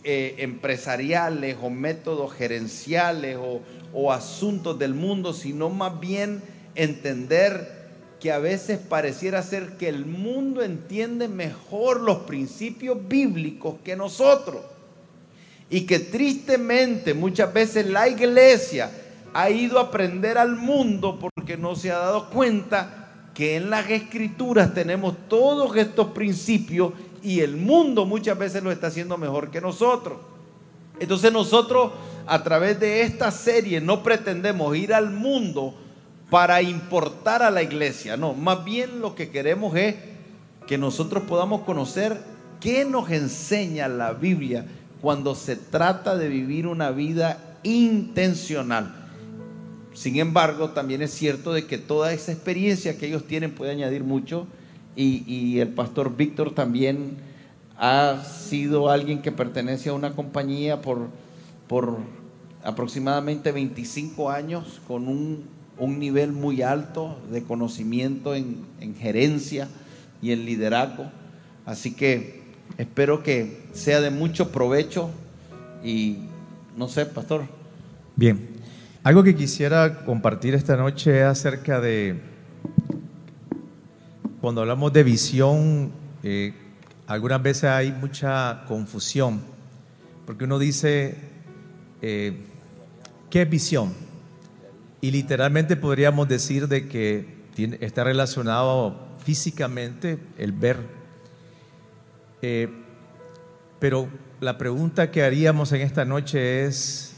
eh, 0.03 0.35
empresariales 0.39 1.57
o 1.63 1.71
métodos 1.71 2.33
gerenciales 2.33 3.37
o, 3.37 3.61
o 3.93 4.13
asuntos 4.13 4.77
del 4.77 4.95
mundo, 4.95 5.33
sino 5.33 5.71
más 5.71 6.01
bien 6.01 6.43
entender 6.75 7.80
que 8.21 8.31
a 8.31 8.39
veces 8.39 8.79
pareciera 8.79 9.43
ser 9.43 9.79
que 9.79 9.89
el 9.89 10.05
mundo 10.05 10.63
entiende 10.63 11.27
mejor 11.27 12.01
los 12.01 12.19
principios 12.19 12.99
bíblicos 13.09 13.77
que 13.83 13.97
nosotros. 13.97 14.61
Y 15.71 15.87
que 15.87 16.01
tristemente 16.01 17.15
muchas 17.15 17.53
veces 17.53 17.87
la 17.87 18.09
iglesia 18.09 18.91
ha 19.33 19.49
ido 19.51 19.79
a 19.79 19.85
aprender 19.85 20.37
al 20.37 20.57
mundo 20.57 21.19
porque 21.19 21.57
no 21.57 21.75
se 21.75 21.91
ha 21.91 21.99
dado 21.99 22.29
cuenta 22.31 23.31
que 23.35 23.57
en 23.57 23.71
las 23.71 23.89
escrituras 23.89 24.75
tenemos 24.75 25.15
todos 25.29 25.75
estos 25.77 26.09
principios 26.09 26.93
y 27.23 27.41
el 27.41 27.57
mundo 27.57 28.05
muchas 28.05 28.37
veces 28.37 28.63
lo 28.63 28.71
está 28.71 28.89
haciendo 28.89 29.17
mejor 29.17 29.51
que 29.51 29.61
nosotros. 29.61 30.19
Entonces 30.99 31.33
nosotros 31.33 31.93
a 32.27 32.43
través 32.43 32.79
de 32.79 33.03
esta 33.03 33.31
serie 33.31 33.81
no 33.81 34.03
pretendemos 34.03 34.77
ir 34.77 34.93
al 34.93 35.11
mundo 35.11 35.75
para 36.31 36.63
importar 36.63 37.43
a 37.43 37.51
la 37.51 37.63
iglesia. 37.63 38.17
No, 38.17 38.35
más 38.35 38.65
bien 38.65 39.01
lo 39.01 39.15
que 39.15 39.31
queremos 39.31 39.77
es 39.77 39.97
que 40.67 40.79
nosotros 40.79 41.25
podamos 41.25 41.63
conocer 41.63 42.21
qué 42.61 42.85
nos 42.85 43.11
enseña 43.11 43.89
la 43.89 44.13
Biblia 44.13 44.67
cuando 45.01 45.35
se 45.35 45.57
trata 45.57 46.17
de 46.17 46.29
vivir 46.29 46.67
una 46.67 46.91
vida 46.93 47.59
intencional. 47.65 48.95
Sin 49.93 50.17
embargo, 50.19 50.71
también 50.71 51.03
es 51.03 51.11
cierto 51.11 51.53
de 51.53 51.67
que 51.67 51.79
toda 51.79 52.13
esa 52.13 52.33
experiencia 52.33 52.97
que 52.97 53.07
ellos 53.07 53.27
tienen 53.27 53.53
puede 53.53 53.73
añadir 53.73 54.05
mucho 54.05 54.47
y, 54.95 55.59
el 55.59 55.69
pastor 55.69 56.17
Víctor 56.17 56.55
también 56.55 57.17
ha 57.77 58.23
sido 58.25 58.91
alguien 58.91 59.23
que 59.23 59.33
pertenece 59.33 59.89
a 59.89 59.95
una 59.95 60.13
compañía 60.13 60.83
por, 60.83 61.09
por 61.67 61.99
aproximadamente 62.63 63.53
25 63.53 64.31
años 64.31 64.81
con 64.87 65.09
un 65.09 65.60
un 65.81 65.99
nivel 65.99 66.33
muy 66.33 66.63
alto 66.63 67.19
de 67.33 67.43
conocimiento 67.43 68.35
en, 68.35 68.69
gerencia 69.01 69.67
y 70.23 70.31
en 70.31 70.45
liderazgo. 70.45 71.11
Así 71.65 71.95
que 71.95 72.43
espero 72.79 73.23
que 73.23 73.63
sea 73.73 74.01
de 74.01 74.11
mucho 74.11 74.53
provecho 74.53 75.11
y 75.83 76.19
no 76.77 76.87
sé, 76.87 77.07
pastor. 77.07 77.47
Bien, 78.15 78.39
algo 79.03 79.23
que 79.23 79.35
quisiera 79.35 80.05
compartir 80.05 80.55
esta 80.55 80.77
noche 80.77 81.21
es 81.21 81.25
acerca 81.25 81.81
de, 81.81 82.21
cuando 84.43 84.61
hablamos 84.61 84.93
de 84.93 85.03
visión, 85.03 85.91
eh, 86.23 86.53
algunas 87.07 87.43
veces 87.43 87.65
hay 87.65 87.91
mucha 87.93 88.65
confusión, 88.69 89.41
porque 90.27 90.45
uno 90.45 90.59
dice, 90.59 91.17
eh, 92.03 92.37
¿qué 93.31 93.43
es 93.43 93.51
visión? 93.51 94.10
Y 95.01 95.11
literalmente 95.11 95.77
podríamos 95.77 96.29
decir 96.29 96.69
de 96.69 96.89
que 96.89 97.41
está 97.81 98.05
relacionado 98.05 99.09
físicamente 99.25 100.19
el 100.39 100.53
ver. 100.53 100.79
Eh, 102.43 102.69
pero 103.79 104.09
la 104.41 104.59
pregunta 104.59 105.11
que 105.11 105.23
haríamos 105.23 105.73
en 105.73 105.83
esta 105.83 106.05
noche 106.05 106.65
es, 106.65 107.15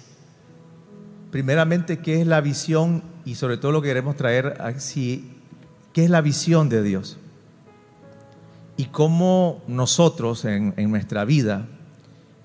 primeramente, 1.31 1.99
¿qué 1.99 2.21
es 2.21 2.27
la 2.27 2.41
visión? 2.41 3.03
Y 3.25 3.37
sobre 3.37 3.57
todo 3.57 3.73
lo 3.73 3.83
que 3.83 3.89
queremos 3.89 4.17
traer 4.17 4.57
así, 4.61 5.39
¿qué 5.93 6.05
es 6.05 6.11
la 6.11 6.21
visión 6.21 6.69
de 6.69 6.83
Dios? 6.83 7.19
Y 8.77 8.87
cómo 8.87 9.63
nosotros 9.69 10.45
en, 10.45 10.75
nuestra 10.91 11.25
vida, 11.25 11.69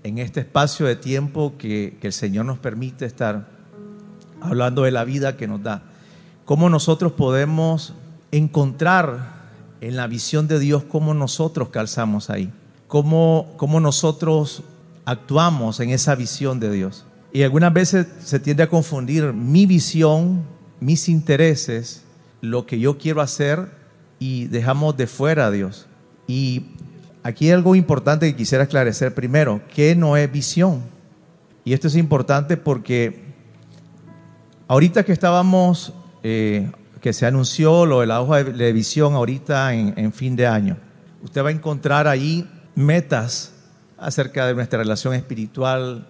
en 0.03 0.19
este 0.19 0.41
espacio 0.41 0.85
de 0.85 0.95
tiempo 0.95 1.55
que, 1.57 1.97
que 1.99 2.07
el 2.07 2.13
Señor 2.13 2.45
nos 2.45 2.59
permite 2.59 3.05
estar, 3.05 3.56
hablando 4.41 4.83
de 4.83 4.91
la 4.91 5.03
vida 5.03 5.37
que 5.37 5.47
nos 5.47 5.63
da. 5.63 5.83
Cómo 6.45 6.69
nosotros 6.69 7.11
podemos 7.13 7.93
encontrar 8.31 9.37
en 9.81 9.95
la 9.95 10.07
visión 10.07 10.47
de 10.47 10.59
Dios 10.59 10.83
cómo 10.83 11.13
nosotros 11.13 11.69
calzamos 11.69 12.29
ahí, 12.29 12.51
cómo, 12.87 13.53
cómo 13.57 13.79
nosotros 13.79 14.63
actuamos 15.05 15.79
en 15.79 15.91
esa 15.91 16.15
visión 16.15 16.59
de 16.59 16.71
Dios. 16.71 17.05
Y 17.31 17.43
algunas 17.43 17.73
veces 17.73 18.07
se 18.23 18.39
tiende 18.39 18.63
a 18.63 18.69
confundir 18.69 19.33
mi 19.33 19.65
visión, 19.65 20.43
mis 20.79 21.09
intereses, 21.09 22.03
lo 22.41 22.65
que 22.65 22.79
yo 22.79 22.97
quiero 22.97 23.21
hacer 23.21 23.69
y 24.19 24.45
dejamos 24.45 24.97
de 24.97 25.07
fuera 25.07 25.47
a 25.47 25.51
Dios. 25.51 25.87
Y 26.27 26.67
aquí 27.23 27.45
hay 27.45 27.51
algo 27.51 27.75
importante 27.75 28.29
que 28.29 28.35
quisiera 28.35 28.63
esclarecer 28.63 29.13
primero, 29.13 29.61
¿qué 29.73 29.95
no 29.95 30.17
es 30.17 30.31
visión? 30.31 30.81
Y 31.63 31.73
esto 31.73 31.87
es 31.87 31.95
importante 31.95 32.57
porque 32.57 33.26
Ahorita 34.69 35.05
que 35.05 35.13
estábamos, 35.13 35.93
eh, 36.23 36.69
que 36.99 37.13
se 37.13 37.25
anunció 37.25 37.85
lo 37.85 38.01
de 38.01 38.07
la 38.07 38.21
hoja 38.21 38.43
de 38.43 38.73
visión 38.73 39.13
ahorita 39.13 39.73
en, 39.73 40.11
fin 40.11 40.35
de 40.35 40.45
año, 40.45 40.75
usted 41.23 41.41
va 41.41 41.49
a 41.49 41.53
encontrar 41.53 42.05
ahí 42.05 42.45
metas 42.75 43.53
acerca 43.97 44.45
de 44.45 44.53
nuestra 44.53 44.79
relación 44.79 45.13
espiritual, 45.13 46.05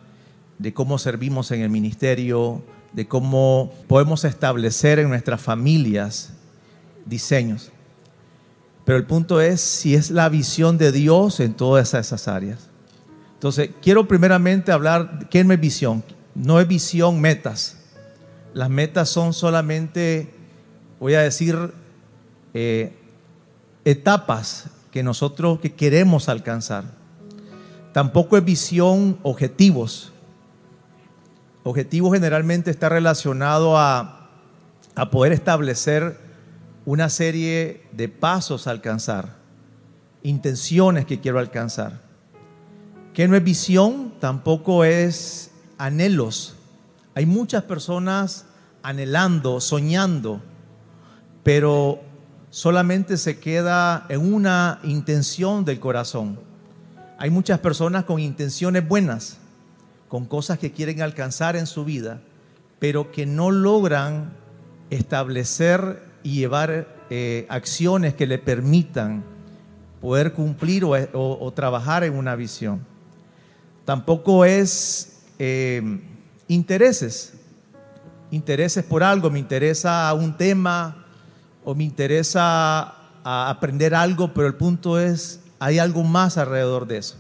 de 0.58 0.74
cómo 0.74 0.98
servimos 0.98 1.52
en 1.52 1.62
el 1.62 1.70
ministerio, 1.70 2.64
de 2.94 3.08
cómo 3.08 3.72
podemos 3.88 4.24
establecer 4.24 4.98
en 4.98 5.10
nuestras 5.10 5.40
familias 5.40 6.34
diseños. 7.06 7.72
Pero 8.86 8.98
el 8.98 9.06
punto 9.06 9.40
es 9.40 9.62
si 9.62 9.94
es 9.94 10.10
la 10.10 10.30
visión 10.30 10.80
de 10.80 10.92
Dios 10.92 11.40
en 11.42 11.54
todas 11.54 11.94
esas 11.94 12.28
áreas. 12.28 12.70
Entonces, 13.36 13.70
quiero 13.84 14.08
primeramente 14.08 14.72
hablar, 14.72 15.28
¿qué 15.30 15.44
no 15.44 15.54
es 15.54 15.60
visión? 15.60 16.04
No 16.34 16.60
es 16.60 16.68
visión 16.68 17.22
metas. 17.22 17.77
Las 18.54 18.70
metas 18.70 19.10
son 19.10 19.34
solamente, 19.34 20.34
voy 21.00 21.14
a 21.14 21.22
decir, 21.22 21.74
eh, 22.54 22.98
etapas 23.86 24.70
que 24.92 25.04
nosotros 25.04 25.60
que 25.60 25.74
queremos 25.74 26.28
alcanzar. 26.28 26.86
Tampoco 27.94 28.38
es 28.38 28.44
visión, 28.44 29.18
objetivos. 29.24 30.12
Objetivo 31.64 32.12
generalmente 32.12 32.72
está 32.72 32.90
relacionado 32.90 33.78
a, 33.78 34.30
a 34.96 35.10
poder 35.10 35.32
establecer 35.34 36.18
una 36.86 37.10
serie 37.10 37.84
de 37.92 38.10
pasos 38.10 38.68
a 38.68 38.72
alcanzar, 38.72 39.36
intenciones 40.24 41.06
que 41.06 41.20
quiero 41.20 41.40
alcanzar. 41.40 42.02
Que 43.14 43.28
no 43.28 43.36
es 43.36 43.44
visión, 43.44 44.14
tampoco 44.20 44.84
es 44.84 45.52
anhelos. 45.78 46.57
Hay 47.18 47.26
muchas 47.26 47.64
personas 47.64 48.46
anhelando, 48.84 49.60
soñando, 49.60 50.40
pero 51.42 52.00
solamente 52.52 53.18
se 53.18 53.40
queda 53.40 54.06
en 54.10 54.32
una 54.32 54.80
intención 54.84 55.66
del 55.66 55.80
corazón. 55.80 56.40
Hay 57.18 57.32
muchas 57.32 57.58
personas 57.58 58.04
con 58.04 58.20
intenciones 58.20 58.88
buenas, 58.88 59.38
con 60.10 60.26
cosas 60.26 60.60
que 60.60 60.72
quieren 60.72 61.02
alcanzar 61.02 61.56
en 61.56 61.66
su 61.66 61.86
vida, 61.86 62.22
pero 62.78 63.12
que 63.12 63.26
no 63.26 63.50
logran 63.50 64.34
establecer 64.92 66.04
y 66.22 66.36
llevar 66.36 66.88
eh, 67.10 67.48
acciones 67.50 68.14
que 68.14 68.28
le 68.28 68.38
permitan 68.38 69.24
poder 70.02 70.34
cumplir 70.34 70.84
o, 70.86 71.54
trabajar 71.56 72.04
en 72.04 72.14
una 72.14 72.36
visión. 72.36 72.86
Tampoco 73.86 74.46
es 74.46 75.24
eh, 75.40 76.00
intereses, 76.48 77.34
intereses 78.32 78.84
por 78.84 79.04
algo, 79.04 79.30
me 79.30 79.40
interesa 79.40 80.14
un 80.14 80.36
tema 80.38 81.06
o 81.64 81.76
me 81.76 81.84
interesa 81.84 82.96
aprender 83.24 83.94
algo, 83.94 84.34
pero 84.34 84.48
el 84.48 84.56
punto 84.56 85.00
es, 85.00 85.42
hay 85.60 85.80
algo 85.80 86.04
más 86.04 86.38
alrededor 86.38 86.88
de 86.88 86.98
eso. 86.98 87.18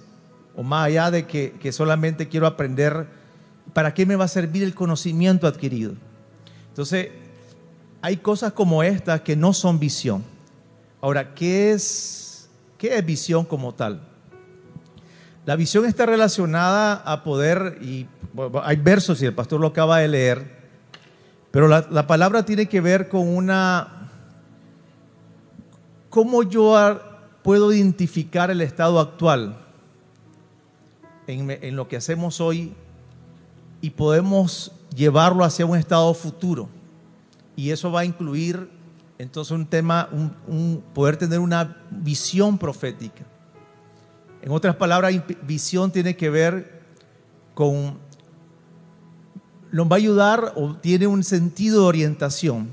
O 0.55 0.63
más 0.63 0.87
allá 0.87 1.11
de 1.11 1.27
que, 1.27 1.51
que 1.59 1.71
solamente 1.71 2.29
quiero 2.29 2.47
aprender, 2.47 3.07
¿para 3.73 3.93
qué 3.93 4.05
me 4.05 4.15
va 4.15 4.25
a 4.25 4.29
servir 4.29 4.63
el 4.63 4.73
conocimiento 4.73 5.47
adquirido? 5.47 5.93
Entonces, 6.69 7.09
hay 8.01 8.17
cosas 8.17 8.53
como 8.53 8.83
estas 8.83 9.21
que 9.21 9.35
no 9.35 9.53
son 9.53 9.79
visión. 9.79 10.23
Ahora, 11.01 11.33
¿qué 11.33 11.71
es, 11.71 12.49
qué 12.77 12.97
es 12.97 13.05
visión 13.05 13.45
como 13.45 13.73
tal? 13.73 14.01
La 15.47 15.55
visión 15.55 15.85
está 15.85 16.05
relacionada 16.05 16.95
a 17.05 17.23
poder, 17.23 17.77
y 17.81 18.05
hay 18.63 18.75
versos 18.75 19.21
y 19.21 19.25
el 19.25 19.33
pastor 19.33 19.61
lo 19.61 19.67
acaba 19.67 19.99
de 19.99 20.09
leer, 20.09 20.57
pero 21.51 21.69
la, 21.69 22.05
palabra 22.05 22.43
tiene 22.43 22.67
que 22.67 22.81
ver 22.81 23.07
con 23.07 23.25
una, 23.25 24.09
cómo 26.09 26.43
yo 26.43 26.99
puedo 27.43 27.71
identificar 27.71 28.51
el 28.51 28.59
estado 28.59 28.99
actual 28.99 29.57
en, 31.27 31.49
en 31.49 31.77
lo 31.77 31.87
que 31.87 31.95
hacemos 31.95 32.41
hoy 32.41 32.73
y 33.79 33.91
podemos 33.91 34.73
llevarlo 34.93 35.45
hacia 35.45 35.65
un 35.65 35.77
estado 35.77 36.13
futuro 36.13 36.67
y 37.55 37.71
eso 37.71 37.89
va 37.89 38.01
a 38.01 38.05
incluir 38.05 38.69
entonces 39.17 39.51
un 39.51 39.65
tema, 39.65 40.09
un, 40.11 40.83
poder 40.93 41.15
tener 41.15 41.39
una 41.39 41.77
visión 41.89 42.57
profética. 42.57 43.23
En 44.47 44.53
otras 44.53 44.77
palabras, 44.77 45.13
visión 45.41 45.91
tiene 45.91 46.15
que 46.15 46.29
ver 46.29 46.79
con, 47.53 47.97
nos 49.73 49.87
va 49.87 49.95
a 49.95 49.99
ayudar 49.99 50.53
o 50.55 50.73
tiene 50.77 51.05
un 51.05 51.21
sentido 51.25 51.81
de 51.81 51.87
orientación 51.87 52.69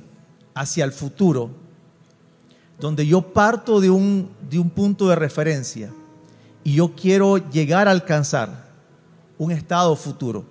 hacia 0.54 0.84
el 0.84 0.92
futuro, 0.92 1.50
donde 2.78 3.04
yo 3.04 3.22
parto 3.22 3.80
de 3.80 3.90
un, 3.90 4.30
de 4.48 4.60
un 4.60 4.70
punto 4.70 5.08
de 5.08 5.16
referencia 5.16 5.90
y 6.62 6.74
yo 6.74 6.94
quiero 6.94 7.38
llegar 7.38 7.88
a 7.88 7.90
alcanzar 7.90 8.68
un 9.36 9.50
estado 9.50 9.96
futuro. 9.96 10.44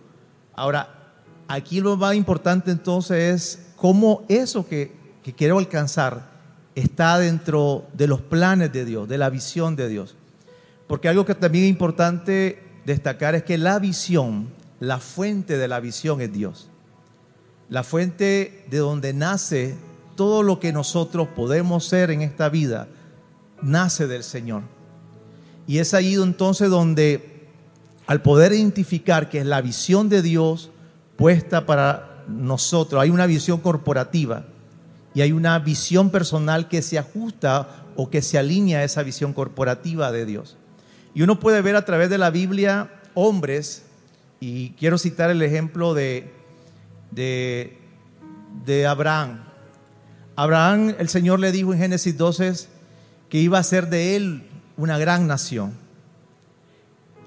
Ahora, 0.53 1.13
aquí 1.47 1.79
lo 1.79 1.95
más 1.95 2.15
importante 2.15 2.69
entonces 2.69 3.33
es 3.33 3.67
cómo 3.77 4.23
eso 4.27 4.67
que, 4.67 4.91
quiero 5.37 5.57
alcanzar 5.57 6.33
está 6.75 7.17
dentro 7.17 7.85
de 7.93 8.07
los 8.07 8.19
planes 8.19 8.73
de 8.73 8.83
Dios, 8.83 9.07
de 9.07 9.17
la 9.17 9.29
visión 9.29 9.77
de 9.77 9.87
Dios. 9.87 10.17
Porque 10.87 11.09
algo 11.09 11.25
que 11.25 11.35
también 11.35 11.65
es 11.65 11.69
importante 11.69 12.61
destacar 12.85 13.35
es 13.35 13.43
que 13.43 13.57
la 13.57 13.79
visión, 13.79 14.49
la 14.79 14.99
fuente 14.99 15.57
de 15.57 15.67
la 15.67 15.79
visión 15.79 16.21
es 16.21 16.31
Dios. 16.31 16.69
La 17.69 17.83
fuente 17.83 18.65
de 18.69 18.77
donde 18.77 19.13
nace 19.13 19.75
todo 20.15 20.43
lo 20.43 20.59
que 20.59 20.73
nosotros 20.73 21.27
podemos 21.29 21.85
ser 21.85 22.11
en 22.11 22.21
esta 22.21 22.49
vida, 22.49 22.87
nace 23.61 24.07
del 24.07 24.23
Señor. 24.23 24.63
Y 25.65 25.79
es 25.79 25.93
ahí 25.93 26.15
entonces 26.15 26.69
donde 26.69 27.47
al 28.05 28.21
poder 28.21 28.51
identificar 28.51 29.29
que 29.29 29.39
es 29.39 29.45
la 29.45 29.61
visión 29.61 30.09
de 30.09 30.21
Dios 30.21 30.71
puesta 31.15 31.65
para 31.65 32.25
nosotros, 32.27 33.01
hay 33.01 33.09
una 33.09 33.25
visión 33.25 33.59
corporativa 33.59 34.45
y 35.13 35.21
hay 35.21 35.31
una 35.31 35.57
visión 35.59 36.09
personal 36.09 36.67
que 36.67 36.81
se 36.81 36.99
ajusta 36.99 37.85
o 37.95 38.09
que 38.09 38.21
se 38.21 38.37
alinea 38.37 38.79
a 38.79 38.83
esa 38.83 39.03
visión 39.03 39.33
corporativa 39.33 40.11
de 40.11 40.25
Dios. 40.25 40.57
Y 41.13 41.21
uno 41.21 41.39
puede 41.39 41.61
ver 41.61 41.75
a 41.75 41.85
través 41.85 42.09
de 42.09 42.17
la 42.17 42.29
Biblia 42.29 42.89
hombres, 43.13 43.83
y 44.39 44.71
quiero 44.71 44.97
citar 44.97 45.29
el 45.29 45.41
ejemplo 45.41 45.93
de, 45.93 46.33
de, 47.11 48.85
Abraham. 48.87 49.43
Abraham, 50.35 50.95
el 50.97 51.07
Señor 51.07 51.39
le 51.39 51.51
dijo 51.51 51.73
en 51.73 51.79
Génesis 51.79 52.17
12 52.17 52.67
que 53.29 53.37
iba 53.37 53.59
a 53.59 53.63
ser 53.63 53.89
de 53.89 54.15
él 54.15 54.49
una 54.75 54.97
gran 54.97 55.27
nación. 55.27 55.73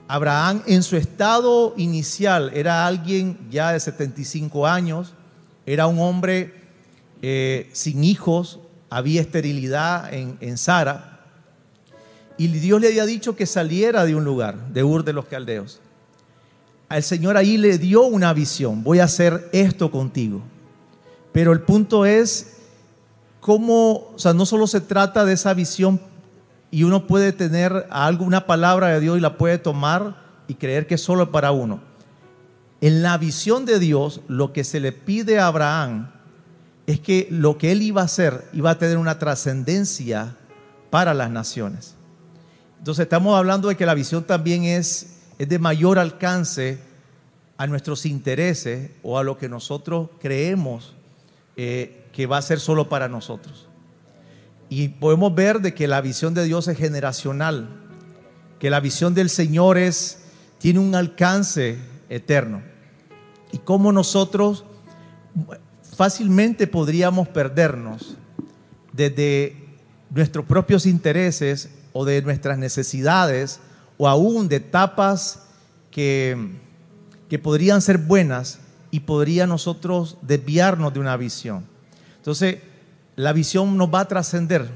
Abraham 0.08 0.62
en 0.66 0.82
su 0.82 0.96
estado 0.96 1.74
inicial 1.76 2.50
era 2.54 2.86
alguien 2.86 3.38
ya 3.50 3.72
de 3.72 3.80
75 3.80 4.66
años, 4.66 5.14
era 5.64 5.86
un 5.86 5.98
hombre 5.98 6.54
eh, 7.22 7.70
sin 7.72 8.04
hijos, 8.04 8.60
había 8.90 9.20
esterilidad 9.20 10.12
en, 10.12 10.36
en 10.40 10.58
Sara, 10.58 11.15
y 12.38 12.48
Dios 12.48 12.80
le 12.80 12.88
había 12.88 13.06
dicho 13.06 13.36
que 13.36 13.46
saliera 13.46 14.04
de 14.04 14.14
un 14.14 14.24
lugar, 14.24 14.68
de 14.68 14.84
Ur 14.84 15.04
de 15.04 15.12
los 15.12 15.26
Caldeos. 15.26 15.80
Al 16.88 17.02
Señor 17.02 17.36
ahí 17.36 17.56
le 17.56 17.78
dio 17.78 18.02
una 18.02 18.32
visión, 18.32 18.84
voy 18.84 19.00
a 19.00 19.04
hacer 19.04 19.48
esto 19.52 19.90
contigo. 19.90 20.42
Pero 21.32 21.52
el 21.52 21.60
punto 21.60 22.06
es 22.06 22.58
cómo, 23.40 24.10
o 24.14 24.18
sea, 24.18 24.32
no 24.32 24.46
solo 24.46 24.66
se 24.66 24.80
trata 24.80 25.24
de 25.24 25.32
esa 25.32 25.54
visión 25.54 26.00
y 26.70 26.84
uno 26.84 27.06
puede 27.06 27.32
tener 27.32 27.86
alguna 27.90 28.46
palabra 28.46 28.88
de 28.88 29.00
Dios 29.00 29.18
y 29.18 29.20
la 29.20 29.36
puede 29.36 29.58
tomar 29.58 30.16
y 30.48 30.54
creer 30.54 30.86
que 30.86 30.94
es 30.94 31.00
solo 31.00 31.32
para 31.32 31.52
uno. 31.52 31.80
En 32.80 33.02
la 33.02 33.18
visión 33.18 33.64
de 33.64 33.78
Dios, 33.78 34.20
lo 34.28 34.52
que 34.52 34.62
se 34.62 34.80
le 34.80 34.92
pide 34.92 35.38
a 35.38 35.46
Abraham 35.46 36.10
es 36.86 37.00
que 37.00 37.26
lo 37.30 37.58
que 37.58 37.72
él 37.72 37.82
iba 37.82 38.02
a 38.02 38.04
hacer 38.04 38.44
iba 38.52 38.70
a 38.70 38.78
tener 38.78 38.98
una 38.98 39.18
trascendencia 39.18 40.36
para 40.90 41.14
las 41.14 41.30
naciones. 41.30 41.95
Entonces 42.78 43.04
estamos 43.04 43.36
hablando 43.36 43.68
de 43.68 43.76
que 43.76 43.86
la 43.86 43.94
visión 43.94 44.24
también 44.24 44.64
es, 44.64 45.18
es 45.38 45.48
de 45.48 45.58
mayor 45.58 45.98
alcance 45.98 46.78
a 47.56 47.66
nuestros 47.66 48.06
intereses 48.06 48.90
o 49.02 49.18
a 49.18 49.24
lo 49.24 49.38
que 49.38 49.48
nosotros 49.48 50.10
creemos 50.20 50.94
eh, 51.56 52.04
que 52.12 52.26
va 52.26 52.38
a 52.38 52.42
ser 52.42 52.60
solo 52.60 52.88
para 52.88 53.08
nosotros. 53.08 53.66
Y 54.68 54.88
podemos 54.88 55.34
ver 55.34 55.60
de 55.60 55.74
que 55.74 55.88
la 55.88 56.00
visión 56.00 56.34
de 56.34 56.44
Dios 56.44 56.68
es 56.68 56.76
generacional, 56.76 57.68
que 58.58 58.70
la 58.70 58.80
visión 58.80 59.14
del 59.14 59.30
Señor 59.30 59.78
es, 59.78 60.18
tiene 60.58 60.80
un 60.80 60.94
alcance 60.94 61.78
eterno. 62.08 62.62
Y 63.52 63.58
cómo 63.58 63.92
nosotros 63.92 64.64
fácilmente 65.96 66.66
podríamos 66.66 67.28
perdernos 67.28 68.16
desde 68.92 69.56
nuestros 70.10 70.44
propios 70.44 70.84
intereses 70.84 71.70
o 71.96 72.04
de 72.04 72.20
nuestras 72.22 72.58
necesidades 72.58 73.60
o 73.96 74.08
aún 74.08 74.48
de 74.48 74.56
etapas 74.56 75.46
que, 75.90 76.52
que 77.28 77.38
podrían 77.38 77.80
ser 77.80 77.98
buenas 77.98 78.58
y 78.90 79.00
podría 79.00 79.46
nosotros 79.46 80.18
desviarnos 80.22 80.92
de 80.92 81.00
una 81.00 81.16
visión. 81.16 81.64
Entonces, 82.16 82.58
la 83.14 83.32
visión 83.32 83.76
nos 83.76 83.92
va 83.92 84.00
a 84.00 84.08
trascender. 84.08 84.68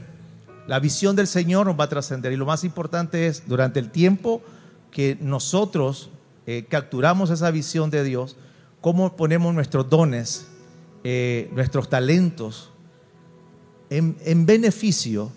La 0.66 0.78
visión 0.78 1.16
del 1.16 1.26
Señor 1.26 1.66
nos 1.66 1.78
va 1.78 1.84
a 1.84 1.88
trascender. 1.88 2.32
Y 2.32 2.36
lo 2.36 2.46
más 2.46 2.64
importante 2.64 3.26
es, 3.26 3.42
durante 3.46 3.80
el 3.80 3.90
tiempo 3.90 4.42
que 4.90 5.18
nosotros 5.20 6.10
eh, 6.46 6.64
capturamos 6.68 7.30
esa 7.30 7.50
visión 7.50 7.90
de 7.90 8.02
Dios, 8.04 8.36
cómo 8.80 9.16
ponemos 9.16 9.54
nuestros 9.54 9.90
dones, 9.90 10.46
eh, 11.04 11.50
nuestros 11.52 11.90
talentos 11.90 12.70
en, 13.90 14.46
beneficio 14.46 15.32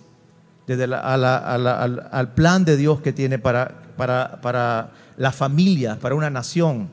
al, 0.67 2.33
plan 2.35 2.65
de 2.65 2.77
Dios 2.77 3.01
que 3.01 3.13
tiene 3.13 3.39
para, 3.39 3.81
para, 3.97 4.39
para 4.41 4.91
la 5.17 5.31
familia, 5.31 5.97
para 5.99 6.15
una 6.15 6.29
nación, 6.29 6.89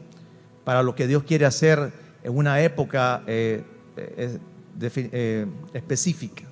para 0.65 0.83
lo 0.83 0.95
que 0.95 1.07
Dios 1.07 1.23
quiere 1.25 1.47
hacer 1.47 1.93
en 2.23 2.37
una 2.37 2.61
época 2.61 3.23
eh, 3.27 3.63
eh, 3.97 5.47
específica. 5.73 6.45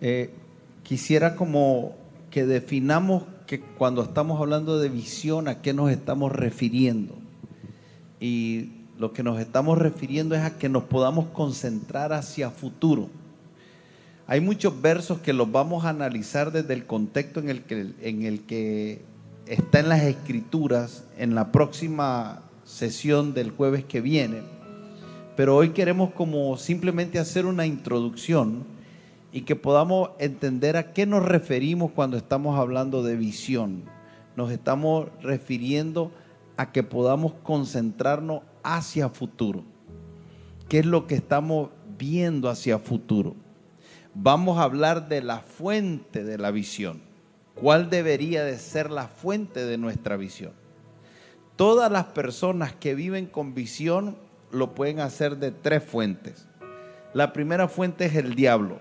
Eh, 0.00 0.30
quisiera 0.82 1.34
como 1.34 1.96
que 2.30 2.46
definamos 2.46 3.24
que 3.46 3.60
cuando 3.60 4.02
estamos 4.02 4.40
hablando 4.40 4.78
de 4.78 4.88
visión, 4.88 5.48
a 5.48 5.62
qué 5.62 5.72
nos 5.72 5.90
estamos 5.90 6.32
refiriendo. 6.32 7.14
Y 8.20 8.72
lo 8.98 9.12
que 9.12 9.22
nos 9.22 9.40
estamos 9.40 9.78
refiriendo 9.78 10.34
es 10.34 10.42
a 10.42 10.58
que 10.58 10.68
nos 10.68 10.84
podamos 10.84 11.26
concentrar 11.28 12.12
hacia 12.12 12.50
futuro. 12.50 13.08
Hay 14.28 14.40
muchos 14.40 14.80
versos 14.80 15.18
que 15.18 15.32
los 15.32 15.50
vamos 15.50 15.84
a 15.84 15.88
analizar 15.88 16.52
desde 16.52 16.74
el 16.74 16.86
contexto 16.86 17.40
en 17.40 17.48
el 17.48 18.42
que, 18.42 19.02
está 19.46 19.80
en 19.80 19.88
las 19.88 20.02
escrituras 20.02 21.04
en 21.16 21.34
la 21.34 21.50
próxima 21.50 22.42
sesión 22.62 23.34
del 23.34 23.50
jueves 23.50 23.84
que 23.84 24.02
viene 24.02 24.42
pero 25.38 25.54
hoy 25.54 25.68
queremos 25.68 26.10
como 26.10 26.56
simplemente 26.56 27.20
hacer 27.20 27.46
una 27.46 27.64
introducción 27.64 28.64
y 29.30 29.42
que 29.42 29.54
podamos 29.54 30.10
entender 30.18 30.76
a 30.76 30.92
qué 30.92 31.06
nos 31.06 31.24
referimos 31.24 31.92
cuando 31.92 32.16
estamos 32.16 32.58
hablando 32.58 33.04
de 33.04 33.14
visión. 33.14 33.84
Nos 34.34 34.50
estamos 34.50 35.06
refiriendo 35.22 36.10
a 36.56 36.72
que 36.72 36.82
podamos 36.82 37.34
concentrarnos 37.44 38.42
hacia 38.64 39.10
futuro. 39.10 39.62
¿Qué 40.68 40.80
es 40.80 40.86
lo 40.86 41.06
que 41.06 41.14
estamos 41.14 41.70
viendo 41.96 42.50
hacia 42.50 42.80
futuro? 42.80 43.36
Vamos 44.20 44.58
a 44.58 44.64
hablar 44.64 45.08
de 45.08 45.22
la 45.22 45.38
fuente 45.38 46.24
de 46.24 46.38
la 46.38 46.50
visión. 46.50 47.00
¿Cuál 47.54 47.88
debería 47.88 48.42
de 48.42 48.58
ser 48.58 48.90
la 48.90 49.06
fuente 49.06 49.64
de 49.64 49.78
nuestra 49.78 50.16
visión? 50.16 50.54
Todas 51.54 51.92
las 51.92 52.06
personas 52.06 52.74
que 52.74 52.96
viven 52.96 53.26
con 53.26 53.54
visión 53.54 54.18
lo 54.50 54.74
pueden 54.74 54.98
hacer 54.98 55.36
de 55.36 55.52
tres 55.52 55.84
fuentes. 55.84 56.48
La 57.14 57.32
primera 57.32 57.68
fuente 57.68 58.06
es 58.06 58.16
el 58.16 58.34
diablo. 58.34 58.80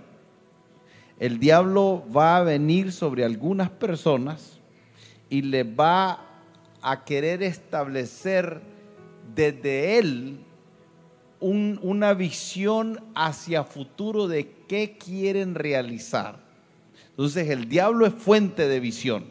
El 1.19 1.38
diablo 1.38 2.04
va 2.12 2.38
a 2.38 2.43
venir 2.43 2.91
sobre 2.91 3.23
algunas 3.23 3.69
personas 3.69 4.60
y 5.30 5.43
le 5.43 5.63
va 5.63 6.19
a 6.82 7.06
querer 7.06 7.43
establecer 7.43 8.60
desde 9.36 10.00
él 10.00 10.46
una 11.39 12.13
visión 12.13 13.04
hacia 13.15 13.63
futuro 13.63 14.28
de 14.28 14.52
qué 14.67 14.97
quieren 14.97 15.56
realizar. 15.56 16.39
Entonces 17.12 17.50
el 17.50 17.67
diablo 17.67 18.06
es 18.06 18.13
fuente 18.13 18.67
de 18.67 18.80
visión, 18.80 19.26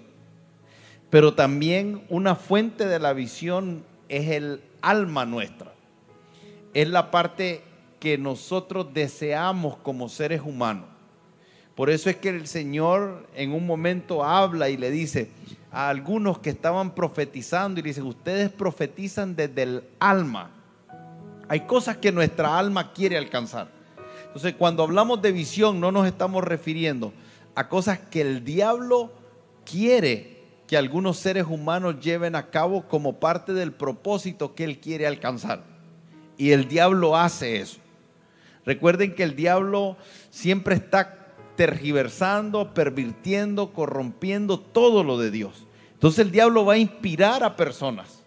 pero 1.11 1.35
también 1.35 2.05
una 2.09 2.35
fuente 2.35 2.87
de 2.87 2.99
la 2.99 3.13
visión 3.13 3.85
es 4.09 4.29
el 4.31 4.61
alma 4.83 5.25
nuestra. 5.25 5.73
Es 6.75 6.89
la 6.89 7.11
parte 7.11 7.63
que 8.01 8.19
nosotros 8.19 8.93
deseamos 8.93 9.77
como 9.79 10.09
seres 10.09 10.43
humanos. 10.45 10.87
Por 11.75 11.91
eso 11.91 12.09
es 12.09 12.17
que 12.17 12.31
el 12.31 12.47
Señor 12.47 13.27
en 13.35 13.53
un 13.53 13.67
momento 13.67 14.25
habla 14.25 14.69
y 14.71 14.77
le 14.77 14.91
dice 14.91 15.31
a 15.71 15.91
algunos 15.91 16.39
que 16.39 16.51
estaban 16.51 16.95
profetizando 16.95 17.81
y 17.81 17.83
le 17.83 17.91
dice, 17.91 18.03
ustedes 18.03 18.51
profetizan 18.51 19.37
desde 19.37 19.63
el 19.63 19.85
alma. 19.99 20.56
Hay 21.49 21.61
cosas 21.61 21.97
que 21.99 22.13
nuestra 22.13 22.59
alma 22.59 22.93
quiere 22.93 23.17
alcanzar. 23.17 23.69
Entonces, 24.27 24.55
cuando 24.55 24.83
hablamos 24.83 25.23
de 25.23 25.33
visión, 25.33 25.81
no 25.81 25.93
nos 25.93 26.07
estamos 26.07 26.45
refiriendo 26.45 27.13
a 27.55 27.69
cosas 27.69 27.99
que 27.99 28.21
el 28.21 28.45
diablo 28.45 29.13
quiere 29.65 30.37
que 30.67 30.77
algunos 30.77 31.17
seres 31.17 31.47
humanos 31.49 32.01
lleven 32.01 32.35
a 32.35 32.51
cabo 32.51 32.89
como 32.89 33.21
parte 33.21 33.53
del 33.53 33.73
propósito 33.73 34.55
que 34.55 34.65
él 34.65 34.79
quiere 34.79 35.07
alcanzar. 35.07 35.63
Y 36.37 36.51
el 36.51 36.69
diablo 36.69 37.17
hace 37.17 37.61
eso. 37.61 37.79
Recuerden 38.65 39.15
que 39.15 39.23
el 39.23 39.37
diablo 39.37 39.97
siempre 40.31 40.75
está 40.75 41.33
tergiversando, 41.57 42.75
pervirtiendo, 42.75 43.73
corrompiendo 43.73 44.59
todo 44.61 45.05
lo 45.05 45.19
de 45.19 45.31
Dios. 45.31 45.67
Entonces 45.95 46.27
el 46.27 46.33
diablo 46.33 46.65
va 46.65 46.75
a 46.75 46.79
inspirar 46.79 47.43
a 47.43 47.57
personas 47.57 48.23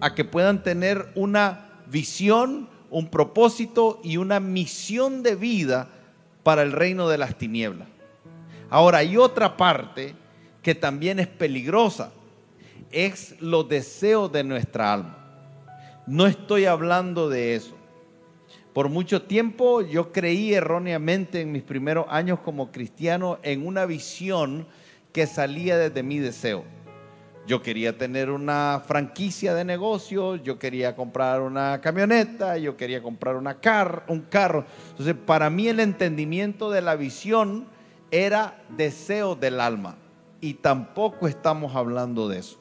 a 0.00 0.14
que 0.14 0.24
puedan 0.24 0.62
tener 0.62 1.10
una 1.16 1.69
visión, 1.90 2.68
un 2.90 3.08
propósito 3.08 4.00
y 4.02 4.16
una 4.16 4.40
misión 4.40 5.22
de 5.22 5.36
vida 5.36 5.88
para 6.42 6.62
el 6.62 6.72
reino 6.72 7.08
de 7.08 7.18
las 7.18 7.36
tinieblas. 7.36 7.88
Ahora 8.68 8.98
hay 8.98 9.16
otra 9.16 9.56
parte 9.56 10.14
que 10.62 10.74
también 10.74 11.18
es 11.18 11.26
peligrosa, 11.26 12.12
es 12.90 13.40
los 13.40 13.68
deseos 13.68 14.30
de 14.30 14.44
nuestra 14.44 14.92
alma. 14.92 15.16
No 16.06 16.26
estoy 16.26 16.64
hablando 16.64 17.28
de 17.28 17.54
eso. 17.54 17.76
Por 18.72 18.88
mucho 18.88 19.22
tiempo 19.22 19.82
yo 19.82 20.12
creí 20.12 20.54
erróneamente 20.54 21.40
en 21.40 21.52
mis 21.52 21.62
primeros 21.62 22.06
años 22.08 22.38
como 22.40 22.70
cristiano 22.70 23.38
en 23.42 23.66
una 23.66 23.84
visión 23.84 24.66
que 25.12 25.26
salía 25.26 25.76
desde 25.76 26.02
mi 26.02 26.18
deseo. 26.18 26.64
Yo 27.50 27.62
quería 27.62 27.98
tener 27.98 28.30
una 28.30 28.80
franquicia 28.86 29.54
de 29.54 29.64
negocio, 29.64 30.36
yo 30.36 30.56
quería 30.56 30.94
comprar 30.94 31.40
una 31.40 31.80
camioneta, 31.80 32.56
yo 32.58 32.76
quería 32.76 33.02
comprar 33.02 33.34
una 33.34 33.58
car 33.58 34.04
un 34.06 34.20
carro. 34.20 34.64
Entonces, 34.90 35.16
para 35.26 35.50
mí 35.50 35.66
el 35.66 35.80
entendimiento 35.80 36.70
de 36.70 36.80
la 36.80 36.94
visión 36.94 37.66
era 38.12 38.62
deseo 38.76 39.34
del 39.34 39.58
alma 39.58 39.96
y 40.40 40.54
tampoco 40.54 41.26
estamos 41.26 41.74
hablando 41.74 42.28
de 42.28 42.38
eso. 42.38 42.56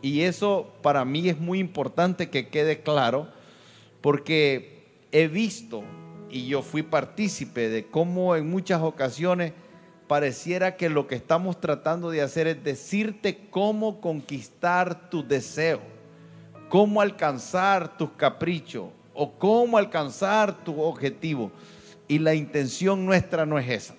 Y 0.00 0.22
eso 0.22 0.72
para 0.82 1.04
mí 1.04 1.28
es 1.28 1.38
muy 1.38 1.60
importante 1.60 2.28
que 2.28 2.48
quede 2.48 2.82
claro 2.82 3.28
porque 4.00 4.98
he 5.12 5.28
visto 5.28 5.84
y 6.28 6.48
yo 6.48 6.62
fui 6.62 6.82
partícipe 6.82 7.68
de 7.68 7.86
cómo 7.86 8.34
en 8.34 8.50
muchas 8.50 8.82
ocasiones 8.82 9.52
pareciera 10.12 10.76
que 10.76 10.90
lo 10.90 11.06
que 11.06 11.14
estamos 11.14 11.58
tratando 11.58 12.10
de 12.10 12.20
hacer 12.20 12.46
es 12.46 12.62
decirte 12.62 13.48
cómo 13.48 13.98
conquistar 13.98 15.08
tu 15.08 15.26
deseo, 15.26 15.80
cómo 16.68 17.00
alcanzar 17.00 17.96
tus 17.96 18.10
caprichos 18.10 18.90
o 19.14 19.32
cómo 19.32 19.78
alcanzar 19.78 20.64
tu 20.64 20.82
objetivo. 20.82 21.50
Y 22.08 22.18
la 22.18 22.34
intención 22.34 23.06
nuestra 23.06 23.46
no 23.46 23.58
es 23.58 23.70
esa. 23.70 23.94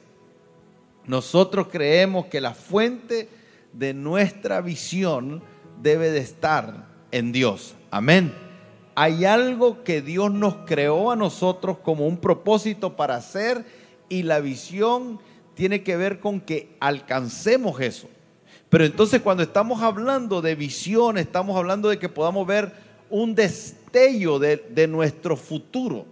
Nosotros 1.08 1.70
creemos 1.72 2.28
que 2.28 2.42
la 2.42 2.54
fuente 2.54 3.28
de 3.74 3.96
nuestra 3.96 4.62
visión 4.62 5.42
debe 5.82 6.12
de 6.12 6.20
estar 6.20 6.86
en 7.10 7.32
Dios. 7.32 7.74
Amén 7.90 8.32
hay 8.94 9.26
algo 9.26 9.84
que 9.84 10.04
Dios 10.04 10.32
nos 10.32 10.54
creó 10.68 11.10
a 11.10 11.16
nosotros 11.16 11.80
como 11.80 12.06
un 12.06 12.18
propósito 12.18 12.96
para 12.96 13.16
hacer 13.16 13.66
y 14.08 14.22
la 14.22 14.40
visión 14.42 15.20
tiene 15.56 15.84
que 15.84 15.98
ver 15.98 16.20
con 16.20 16.42
que 16.42 16.76
alcancemos 16.80 17.80
eso. 17.80 18.08
Pero 18.70 18.86
entonces 18.86 19.22
cuando 19.22 19.44
estamos 19.44 19.82
hablando 19.82 20.42
de 20.42 20.56
visión, 20.56 21.18
estamos 21.18 21.56
hablando 21.58 21.90
de 21.90 22.00
que 22.00 22.10
podamos 22.10 22.48
ver 22.48 22.72
un 23.10 23.36
destello 23.36 24.40
de, 24.40 24.58
de 24.58 24.88
nuestro 24.88 25.38
futuro, 25.38 26.06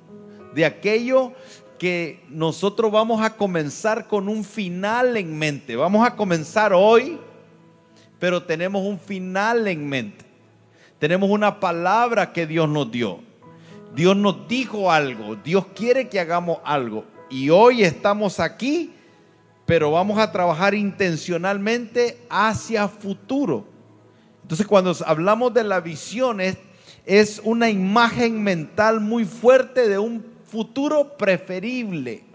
de 0.54 0.66
aquello 0.66 1.34
que 1.80 2.24
nosotros 2.30 2.92
vamos 2.92 3.24
a 3.24 3.36
comenzar 3.36 4.08
con 4.08 4.30
un 4.30 4.44
final 4.44 5.18
en 5.18 5.36
mente. 5.40 5.76
Vamos 5.76 6.06
a 6.06 6.16
comenzar 6.16 6.74
hoy, 6.74 7.18
pero 8.20 8.44
tenemos 8.44 8.86
un 8.86 9.00
final 9.00 9.68
en 9.68 9.90
mente. 9.90 10.24
Tenemos 11.00 11.32
una 11.32 11.60
palabra 11.60 12.32
que 12.32 12.46
Dios 12.46 12.70
nos 12.70 12.92
dio. 12.92 13.22
Dios 13.96 14.16
nos 14.16 14.48
dijo 14.48 14.92
algo. 14.92 15.36
Dios 15.36 15.66
quiere 15.74 16.08
que 16.08 16.20
hagamos 16.20 16.60
algo. 16.64 17.04
Y 17.32 17.50
hoy 17.50 17.82
estamos 17.82 18.40
aquí, 18.40 18.94
pero 19.72 19.90
vamos 19.90 20.20
a 20.20 20.34
trabajar 20.34 20.74
intencionalmente 20.74 22.18
hacia 22.30 22.90
futuro. 22.90 23.66
Entonces 24.42 24.68
cuando 24.68 24.94
hablamos 25.06 25.54
de 25.54 25.64
la 25.64 25.80
visión 25.80 26.42
es, 26.42 26.58
es 27.06 27.40
una 27.42 27.70
imagen 27.70 28.44
mental 28.44 29.00
muy 29.00 29.24
fuerte 29.24 29.88
de 29.88 29.98
un 29.98 30.26
futuro 30.44 31.16
preferible. 31.16 32.26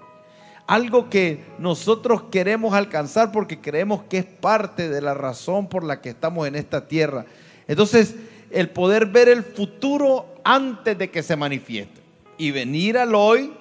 Algo 0.67 1.11
que 1.11 1.45
nosotros 1.59 2.23
queremos 2.31 2.73
alcanzar 2.73 3.33
porque 3.33 3.61
creemos 3.61 4.05
que 4.05 4.17
es 4.17 4.25
parte 4.25 4.89
de 4.89 5.03
la 5.03 5.13
razón 5.13 5.69
por 5.69 5.85
la 5.85 6.01
que 6.01 6.09
estamos 6.09 6.49
en 6.49 6.55
esta 6.55 6.89
tierra. 6.89 7.27
Entonces, 7.69 8.15
el 8.51 8.71
poder 8.71 9.05
ver 9.05 9.29
el 9.29 9.43
futuro 9.43 10.37
antes 10.43 10.97
de 10.97 11.11
que 11.11 11.23
se 11.23 11.37
manifieste 11.37 12.01
y 12.39 12.51
venir 12.51 12.97
al 12.97 13.15
hoy 13.15 13.53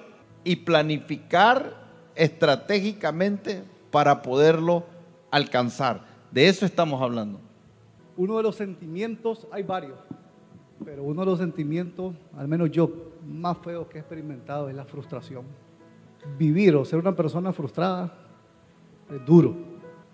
y 0.44 0.56
planificar 0.56 1.85
estratégicamente 2.16 3.62
para 3.90 4.22
poderlo 4.22 4.84
alcanzar. 5.30 6.04
De 6.30 6.48
eso 6.48 6.66
estamos 6.66 7.00
hablando. 7.00 7.40
Uno 8.16 8.36
de 8.38 8.42
los 8.42 8.56
sentimientos, 8.56 9.46
hay 9.52 9.62
varios, 9.62 9.98
pero 10.84 11.02
uno 11.04 11.20
de 11.20 11.26
los 11.26 11.38
sentimientos, 11.38 12.14
al 12.36 12.48
menos 12.48 12.70
yo, 12.70 12.90
más 13.26 13.58
feos 13.58 13.86
que 13.88 13.98
he 13.98 14.00
experimentado 14.00 14.68
es 14.68 14.74
la 14.74 14.84
frustración. 14.84 15.44
Vivir 16.38 16.74
o 16.74 16.84
ser 16.84 16.98
una 16.98 17.14
persona 17.14 17.52
frustrada 17.52 18.12
es 19.10 19.24
duro, 19.24 19.54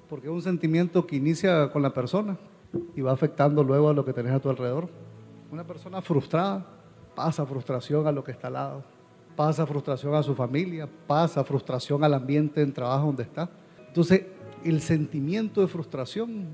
porque 0.08 0.26
es 0.26 0.32
un 0.32 0.42
sentimiento 0.42 1.06
que 1.06 1.16
inicia 1.16 1.70
con 1.70 1.82
la 1.82 1.94
persona, 1.94 2.36
y 2.96 3.00
va 3.00 3.12
afectando 3.12 3.62
luego 3.62 3.88
a 3.88 3.92
lo 3.92 4.04
que 4.04 4.12
tenés 4.12 4.32
a 4.32 4.40
tu 4.40 4.48
alrededor. 4.48 4.88
Una 5.50 5.64
persona 5.64 6.00
frustrada 6.00 6.66
pasa 7.14 7.44
frustración 7.44 8.06
a 8.06 8.12
lo 8.12 8.24
que 8.24 8.32
está 8.32 8.48
al 8.48 8.54
lado, 8.54 8.84
pasa 9.36 9.66
frustración 9.66 10.14
a 10.14 10.22
su 10.22 10.34
familia, 10.34 10.88
pasa 11.06 11.44
frustración 11.44 12.04
al 12.04 12.14
ambiente 12.14 12.62
en 12.62 12.72
trabajo 12.72 13.06
donde 13.06 13.22
está. 13.22 13.48
Entonces, 13.86 14.26
el 14.64 14.80
sentimiento 14.80 15.60
de 15.60 15.66
frustración, 15.66 16.46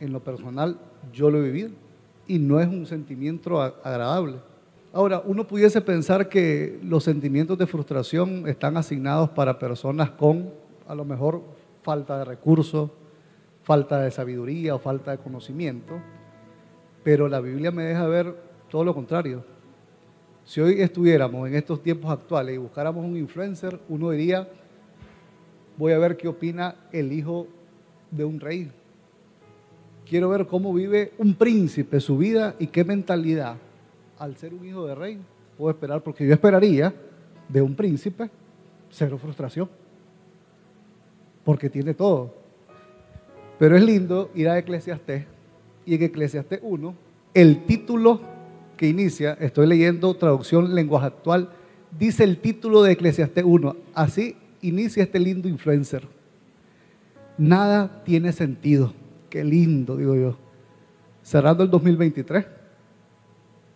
en 0.00 0.12
lo 0.12 0.20
personal, 0.22 0.78
yo 1.12 1.30
lo 1.30 1.38
he 1.38 1.42
vivido 1.42 1.70
y 2.26 2.38
no 2.38 2.60
es 2.60 2.68
un 2.68 2.86
sentimiento 2.86 3.60
agradable. 3.60 4.36
Ahora, 4.92 5.22
uno 5.24 5.46
pudiese 5.46 5.80
pensar 5.80 6.28
que 6.28 6.78
los 6.82 7.04
sentimientos 7.04 7.58
de 7.58 7.66
frustración 7.66 8.48
están 8.48 8.76
asignados 8.76 9.30
para 9.30 9.58
personas 9.58 10.10
con, 10.10 10.50
a 10.86 10.94
lo 10.94 11.04
mejor, 11.04 11.42
falta 11.82 12.18
de 12.18 12.24
recursos, 12.24 12.90
falta 13.62 14.00
de 14.00 14.10
sabiduría 14.10 14.74
o 14.74 14.78
falta 14.78 15.10
de 15.10 15.18
conocimiento, 15.18 16.00
pero 17.02 17.28
la 17.28 17.40
Biblia 17.40 17.70
me 17.70 17.84
deja 17.84 18.06
ver 18.06 18.34
todo 18.70 18.84
lo 18.84 18.94
contrario. 18.94 19.44
Si 20.46 20.60
hoy 20.60 20.80
estuviéramos 20.80 21.48
en 21.48 21.56
estos 21.56 21.82
tiempos 21.82 22.08
actuales 22.08 22.54
y 22.54 22.58
buscáramos 22.58 23.04
un 23.04 23.16
influencer, 23.16 23.80
uno 23.88 24.10
diría, 24.10 24.48
voy 25.76 25.92
a 25.92 25.98
ver 25.98 26.16
qué 26.16 26.28
opina 26.28 26.76
el 26.92 27.12
hijo 27.12 27.48
de 28.12 28.24
un 28.24 28.38
rey. 28.38 28.70
Quiero 30.08 30.28
ver 30.28 30.46
cómo 30.46 30.72
vive 30.72 31.12
un 31.18 31.34
príncipe 31.34 31.98
su 31.98 32.16
vida 32.16 32.54
y 32.60 32.68
qué 32.68 32.84
mentalidad 32.84 33.56
al 34.20 34.36
ser 34.36 34.54
un 34.54 34.64
hijo 34.64 34.86
de 34.86 34.94
rey 34.94 35.18
puedo 35.58 35.72
esperar, 35.72 36.00
porque 36.02 36.24
yo 36.24 36.32
esperaría 36.32 36.94
de 37.48 37.60
un 37.60 37.74
príncipe 37.74 38.30
cero 38.90 39.18
frustración, 39.18 39.68
porque 41.44 41.68
tiene 41.68 41.92
todo. 41.92 42.32
Pero 43.58 43.76
es 43.76 43.82
lindo 43.82 44.30
ir 44.36 44.48
a 44.48 44.58
Eclesiastés 44.58 45.24
y 45.84 45.96
en 45.96 46.02
Eclesiastés 46.04 46.60
1, 46.62 46.94
el 47.34 47.64
título 47.64 48.35
que 48.76 48.88
inicia, 48.88 49.36
estoy 49.40 49.66
leyendo 49.66 50.14
traducción 50.14 50.74
lenguaje 50.74 51.06
actual, 51.06 51.50
dice 51.98 52.24
el 52.24 52.38
título 52.38 52.82
de 52.82 52.92
Eclesiastés 52.92 53.44
1, 53.44 53.76
así 53.94 54.36
inicia 54.62 55.02
este 55.02 55.18
lindo 55.18 55.48
influencer. 55.48 56.06
Nada 57.38 58.02
tiene 58.04 58.32
sentido. 58.32 58.94
Qué 59.28 59.44
lindo, 59.44 59.96
digo 59.96 60.14
yo. 60.14 60.36
Cerrando 61.22 61.62
el 61.62 61.70
2023, 61.70 62.46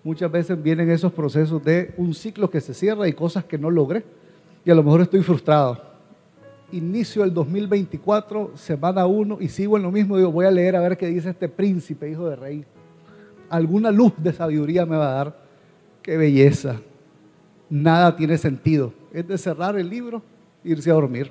muchas 0.05 0.31
veces 0.31 0.63
vienen 0.63 0.91
esos 0.91 1.13
procesos 1.13 1.63
de 1.65 1.93
un 1.97 2.15
ciclo 2.15 2.51
que 2.51 2.61
se 2.61 2.75
cierra 2.75 3.09
y 3.09 3.13
cosas 3.13 3.45
que 3.45 3.59
no 3.59 3.71
logré 3.71 4.05
y 4.65 4.71
a 4.71 4.75
lo 4.75 4.83
mejor 4.83 5.03
estoy 5.03 5.23
frustrado. 5.23 5.91
Inicio 6.73 7.25
el 7.25 7.35
2024, 7.35 8.53
semana 8.57 9.05
1 9.07 9.39
y 9.41 9.49
sigo 9.49 9.77
en 9.77 9.83
lo 9.83 9.91
mismo. 9.91 10.17
Digo, 10.17 10.31
voy 10.31 10.47
a 10.47 10.51
leer 10.51 10.77
a 10.77 10.81
ver 10.81 10.97
qué 10.97 11.07
dice 11.09 11.31
este 11.31 11.49
príncipe, 11.49 12.09
hijo 12.09 12.29
de 12.29 12.37
rey. 12.37 12.65
Alguna 13.51 13.91
luz 13.91 14.15
de 14.17 14.33
sabiduría 14.33 14.87
me 14.87 14.97
va 14.97 15.11
a 15.11 15.15
dar. 15.15 15.37
Qué 16.03 16.17
belleza. 16.17 16.81
Nada 17.69 18.17
tiene 18.17 18.39
sentido. 18.39 18.95
Es 19.13 19.29
de 19.29 19.37
cerrar 19.37 19.79
el 19.79 19.91
libro 19.91 20.23
e 20.65 20.71
irse 20.71 20.91
a 20.91 20.95
dormir. 20.95 21.31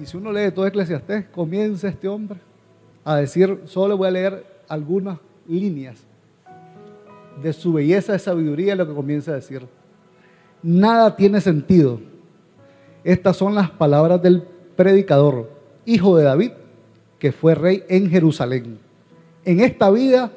Y 0.00 0.06
si 0.06 0.16
uno 0.16 0.30
lee 0.30 0.52
todo 0.52 0.66
Eclesiastés, 0.66 1.24
comienza 1.26 1.88
este 1.88 2.06
hombre 2.06 2.38
a 3.04 3.16
decir, 3.16 3.62
solo 3.64 3.96
voy 3.96 4.08
a 4.08 4.12
leer 4.12 4.46
algunas 4.68 5.18
líneas 5.48 5.98
de 7.42 7.52
su 7.52 7.72
belleza 7.72 8.12
de 8.12 8.20
sabiduría, 8.20 8.76
lo 8.76 8.86
que 8.86 8.94
comienza 8.94 9.32
a 9.32 9.34
decir 9.34 9.66
nada 10.64 11.14
tiene 11.14 11.40
sentido. 11.40 12.00
Estas 13.04 13.36
son 13.36 13.54
las 13.54 13.70
palabras 13.70 14.20
del 14.22 14.42
predicador, 14.74 15.50
hijo 15.84 16.16
de 16.16 16.24
David, 16.24 16.52
que 17.18 17.30
fue 17.30 17.54
rey 17.54 17.84
en 17.88 18.10
Jerusalén. 18.10 18.78
En 19.44 19.60
esta 19.60 19.90
vida 19.90 20.32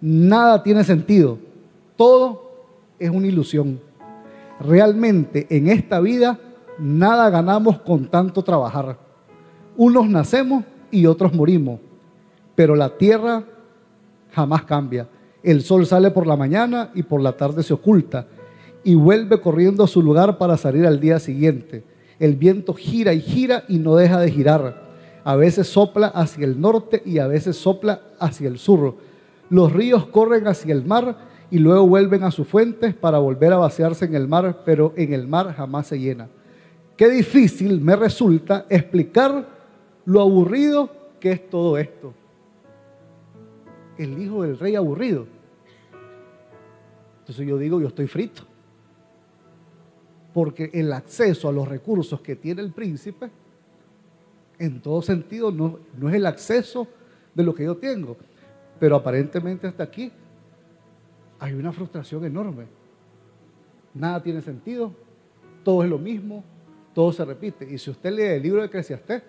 nada 0.00 0.62
tiene 0.62 0.84
sentido. 0.84 1.38
Todo 1.96 2.50
es 2.98 3.10
una 3.10 3.26
ilusión. 3.26 3.80
Realmente 4.60 5.46
en 5.50 5.68
esta 5.68 6.00
vida 6.00 6.38
nada 6.78 7.30
ganamos 7.30 7.78
con 7.80 8.06
tanto 8.06 8.42
trabajar. 8.42 8.98
Unos 9.76 10.08
nacemos 10.08 10.64
y 10.90 11.06
otros 11.06 11.34
morimos, 11.34 11.80
pero 12.54 12.74
la 12.76 12.96
tierra 12.96 13.44
jamás 14.32 14.64
cambia. 14.64 15.08
El 15.42 15.62
sol 15.62 15.86
sale 15.86 16.10
por 16.10 16.26
la 16.26 16.36
mañana 16.36 16.90
y 16.94 17.02
por 17.02 17.20
la 17.20 17.32
tarde 17.32 17.62
se 17.62 17.72
oculta 17.72 18.26
y 18.84 18.94
vuelve 18.94 19.40
corriendo 19.40 19.84
a 19.84 19.88
su 19.88 20.02
lugar 20.02 20.38
para 20.38 20.56
salir 20.56 20.86
al 20.86 21.00
día 21.00 21.18
siguiente. 21.18 21.84
El 22.18 22.36
viento 22.36 22.74
gira 22.74 23.14
y 23.14 23.20
gira 23.20 23.64
y 23.68 23.78
no 23.78 23.96
deja 23.96 24.20
de 24.20 24.30
girar. 24.30 24.90
A 25.24 25.36
veces 25.36 25.68
sopla 25.68 26.08
hacia 26.08 26.44
el 26.44 26.60
norte 26.60 27.02
y 27.04 27.18
a 27.18 27.26
veces 27.26 27.56
sopla 27.56 28.02
hacia 28.18 28.48
el 28.48 28.58
sur. 28.58 28.96
Los 29.50 29.72
ríos 29.72 30.06
corren 30.06 30.46
hacia 30.46 30.72
el 30.72 30.86
mar 30.86 31.28
y 31.50 31.58
luego 31.58 31.86
vuelven 31.86 32.22
a 32.24 32.30
sus 32.30 32.46
fuentes 32.46 32.94
para 32.94 33.18
volver 33.18 33.52
a 33.52 33.58
vaciarse 33.58 34.06
en 34.06 34.14
el 34.14 34.28
mar, 34.28 34.62
pero 34.64 34.94
en 34.96 35.12
el 35.12 35.28
mar 35.28 35.52
jamás 35.54 35.88
se 35.88 35.98
llena. 35.98 36.28
Qué 36.96 37.08
difícil 37.08 37.80
me 37.80 37.96
resulta 37.96 38.66
explicar 38.70 39.46
lo 40.06 40.20
aburrido 40.20 40.90
que 41.18 41.32
es 41.32 41.50
todo 41.50 41.76
esto. 41.76 42.14
El 43.98 44.18
hijo 44.18 44.42
del 44.42 44.58
rey 44.58 44.76
aburrido. 44.76 45.26
Entonces 47.20 47.46
yo 47.46 47.58
digo, 47.58 47.80
yo 47.80 47.88
estoy 47.88 48.06
frito 48.06 48.44
porque 50.32 50.70
el 50.72 50.92
acceso 50.92 51.48
a 51.48 51.52
los 51.52 51.66
recursos 51.68 52.20
que 52.20 52.36
tiene 52.36 52.62
el 52.62 52.72
príncipe, 52.72 53.30
en 54.58 54.80
todo 54.80 55.02
sentido, 55.02 55.50
no, 55.50 55.78
no 55.96 56.08
es 56.08 56.14
el 56.14 56.26
acceso 56.26 56.86
de 57.34 57.42
lo 57.42 57.54
que 57.54 57.64
yo 57.64 57.76
tengo. 57.76 58.16
Pero 58.80 58.96
aparentemente 58.96 59.68
hasta 59.68 59.84
aquí 59.84 60.10
hay 61.38 61.52
una 61.52 61.70
frustración 61.70 62.24
enorme. 62.24 62.66
Nada 63.94 64.22
tiene 64.22 64.40
sentido, 64.40 64.92
todo 65.62 65.84
es 65.84 65.90
lo 65.90 65.98
mismo, 65.98 66.42
todo 66.94 67.12
se 67.12 67.24
repite. 67.24 67.70
Y 67.70 67.78
si 67.78 67.90
usted 67.90 68.12
lee 68.12 68.22
el 68.22 68.42
libro 68.42 68.60
de 68.60 68.66
Eclesiastés, 68.66 69.22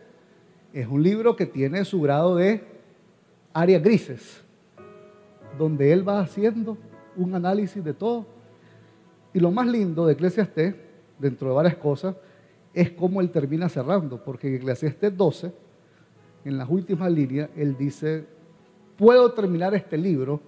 es 0.74 0.88
un 0.88 1.04
libro 1.04 1.36
que 1.36 1.46
tiene 1.46 1.86
su 1.86 2.02
grado 2.02 2.36
de 2.38 2.64
áreas 3.54 3.84
grises, 3.84 4.42
donde 5.58 5.92
él 5.92 6.08
va 6.08 6.22
haciendo 6.22 6.78
un 7.16 7.36
análisis 7.36 7.84
de 7.84 7.94
todo. 7.94 8.26
Y 9.34 9.40
lo 9.40 9.52
más 9.52 9.68
lindo 9.68 10.06
de 10.06 10.14
Eclesiastés 10.14 10.76
dentro 11.20 11.50
de 11.50 11.56
varias 11.56 11.76
cosas, 11.76 12.16
es 12.74 12.92
cómo 12.92 13.22
él 13.22 13.30
termina 13.30 13.70
cerrando, 13.70 14.24
porque 14.24 14.48
en 14.48 14.56
Eclesiastes 14.56 15.16
12, 15.16 15.54
en 16.46 16.58
las 16.58 16.70
últimas 16.70 17.12
líneas, 17.12 17.50
él 17.56 17.78
dice, 17.78 18.26
puedo 19.02 19.32
terminar 19.32 19.74
este 19.74 19.98
libro 19.98 20.40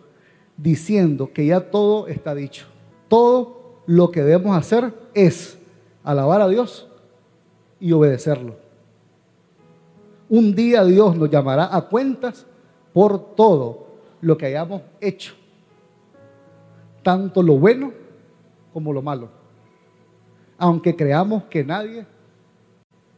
diciendo 0.56 1.32
que 1.34 1.48
ya 1.48 1.72
todo 1.72 2.06
está 2.06 2.36
dicho. 2.36 2.68
Todo 3.08 3.82
lo 3.88 4.12
que 4.12 4.22
debemos 4.22 4.56
hacer 4.56 4.94
es 5.16 5.58
alabar 6.04 6.42
a 6.42 6.48
Dios 6.48 6.88
y 7.80 7.92
obedecerlo. 7.94 8.58
Un 10.30 10.54
día 10.54 10.84
Dios 10.84 11.16
nos 11.16 11.32
llamará 11.32 11.76
a 11.76 11.82
cuentas 11.82 12.46
por 12.94 13.34
todo 13.34 13.88
lo 14.22 14.38
que 14.38 14.46
hayamos 14.46 14.84
hecho, 15.02 15.34
tanto 17.02 17.42
lo 17.42 17.58
bueno 17.58 17.92
como 18.72 18.94
lo 18.94 19.02
malo 19.02 19.44
aunque 20.64 20.96
creamos 20.96 21.44
que 21.50 21.64
nadie 21.64 22.06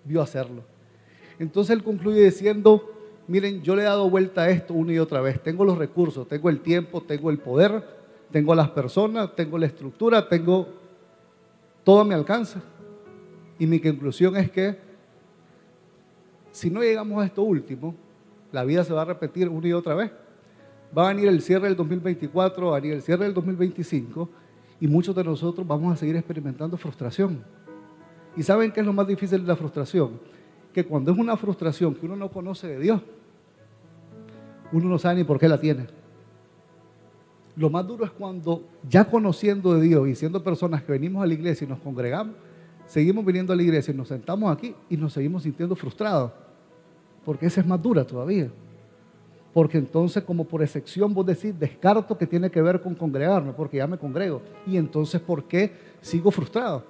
vio 0.03 0.21
hacerlo. 0.21 0.63
Entonces 1.37 1.75
él 1.75 1.83
concluye 1.83 2.23
diciendo, 2.23 2.94
miren, 3.27 3.61
yo 3.61 3.75
le 3.75 3.83
he 3.83 3.85
dado 3.85 4.09
vuelta 4.09 4.43
a 4.43 4.49
esto 4.49 4.73
una 4.73 4.93
y 4.93 4.99
otra 4.99 5.21
vez. 5.21 5.41
Tengo 5.41 5.65
los 5.65 5.77
recursos, 5.77 6.27
tengo 6.27 6.49
el 6.49 6.61
tiempo, 6.61 7.01
tengo 7.01 7.29
el 7.29 7.39
poder, 7.39 7.83
tengo 8.31 8.53
las 8.55 8.69
personas, 8.69 9.35
tengo 9.35 9.57
la 9.57 9.65
estructura, 9.65 10.27
tengo 10.27 10.67
todo 11.83 12.01
a 12.01 12.05
mi 12.05 12.13
alcance. 12.13 12.59
Y 13.57 13.67
mi 13.67 13.79
conclusión 13.79 14.35
es 14.35 14.51
que 14.51 14.77
si 16.51 16.69
no 16.69 16.81
llegamos 16.81 17.21
a 17.21 17.25
esto 17.25 17.43
último, 17.43 17.95
la 18.51 18.63
vida 18.63 18.83
se 18.83 18.93
va 18.93 19.01
a 19.01 19.05
repetir 19.05 19.49
una 19.49 19.67
y 19.67 19.73
otra 19.73 19.95
vez. 19.95 20.11
Va 20.97 21.09
a 21.09 21.13
venir 21.13 21.27
el 21.27 21.41
cierre 21.41 21.67
del 21.67 21.75
2024, 21.75 22.67
va 22.67 22.77
a 22.77 22.79
venir 22.79 22.95
el 22.95 23.01
cierre 23.01 23.25
del 23.25 23.33
2025 23.33 24.29
y 24.79 24.87
muchos 24.87 25.15
de 25.15 25.23
nosotros 25.23 25.67
vamos 25.67 25.93
a 25.93 25.97
seguir 25.97 26.15
experimentando 26.15 26.77
frustración. 26.77 27.43
¿Y 28.37 28.43
saben 28.43 28.71
qué 28.71 28.81
es 28.81 28.85
lo 28.85 28.93
más 28.93 29.07
difícil 29.07 29.41
de 29.41 29.47
la 29.47 29.55
frustración? 29.55 30.19
Que 30.75 30.83
cuando 30.83 31.13
es 31.13 31.17
una 31.17 31.37
frustración 31.37 31.95
que 31.95 32.05
uno 32.05 32.17
no 32.17 32.29
conoce 32.29 32.67
de 32.67 32.77
Dios, 32.77 33.01
uno 34.73 34.89
no 34.89 34.99
sabe 34.99 35.15
ni 35.15 35.23
por 35.23 35.39
qué 35.39 35.47
la 35.47 35.57
tiene. 35.57 35.87
Lo 37.55 37.69
más 37.69 37.87
duro 37.87 38.03
es 38.03 38.11
cuando 38.11 38.61
ya 38.85 39.05
conociendo 39.05 39.73
de 39.75 39.87
Dios 39.87 40.05
y 40.09 40.15
siendo 40.15 40.43
personas 40.43 40.83
que 40.83 40.91
venimos 40.91 41.23
a 41.23 41.27
la 41.27 41.33
iglesia 41.33 41.63
y 41.63 41.69
nos 41.69 41.79
congregamos, 41.79 42.35
seguimos 42.85 43.23
viniendo 43.23 43.53
a 43.53 43.55
la 43.55 43.63
iglesia 43.63 43.93
y 43.93 43.95
nos 43.95 44.09
sentamos 44.09 44.51
aquí 44.51 44.75
y 44.89 44.97
nos 44.97 45.13
seguimos 45.13 45.43
sintiendo 45.43 45.77
frustrados. 45.77 46.33
Porque 47.23 47.45
esa 47.45 47.61
es 47.61 47.67
más 47.67 47.81
dura 47.81 48.05
todavía 48.05 48.49
porque 49.53 49.77
entonces 49.77 50.21
como 50.25 50.43
por 50.43 50.61
excepción 50.61 51.13
vos 51.13 51.25
decís, 51.25 51.57
descarto 51.57 52.17
que 52.17 52.27
tiene 52.27 52.51
que 52.51 52.61
ver 52.61 52.81
con 52.81 52.93
congregarme, 52.93 53.53
porque 53.53 53.77
ya 53.77 53.87
me 53.87 53.97
congrego. 53.97 54.41
Y 54.67 54.75
entonces, 54.75 55.21
¿por 55.21 55.45
qué 55.45 55.71
sigo 56.01 56.29
frustrado? 56.29 56.83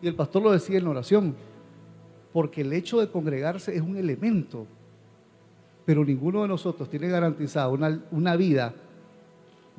Y 0.00 0.06
el 0.06 0.14
pastor 0.14 0.40
lo 0.40 0.52
decía 0.52 0.78
en 0.78 0.84
la 0.84 0.90
oración, 0.90 1.34
porque 2.38 2.60
el 2.60 2.72
hecho 2.72 3.00
de 3.00 3.08
congregarse 3.08 3.74
es 3.74 3.82
un 3.82 3.96
elemento, 3.96 4.64
pero 5.84 6.04
ninguno 6.04 6.42
de 6.42 6.46
nosotros 6.46 6.88
tiene 6.88 7.08
garantizada 7.08 7.68
una, 8.12 8.36
vida 8.36 8.74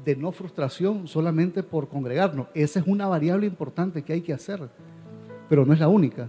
de 0.03 0.17
no 0.17 0.33
frustración 0.33 1.07
solamente 1.07 1.63
por 1.63 1.87
congregarnos. 1.87 2.47
Esa 2.53 2.81
es 2.81 2.85
una 2.85 3.07
variable 3.07 3.47
importante 3.47 4.01
que 4.01 4.11
hay 4.11 4.19
que 4.19 4.33
hacer, 4.33 4.59
pero 5.47 5.65
no 5.65 5.71
es 5.71 5.79
la 5.79 5.87
única. 5.87 6.27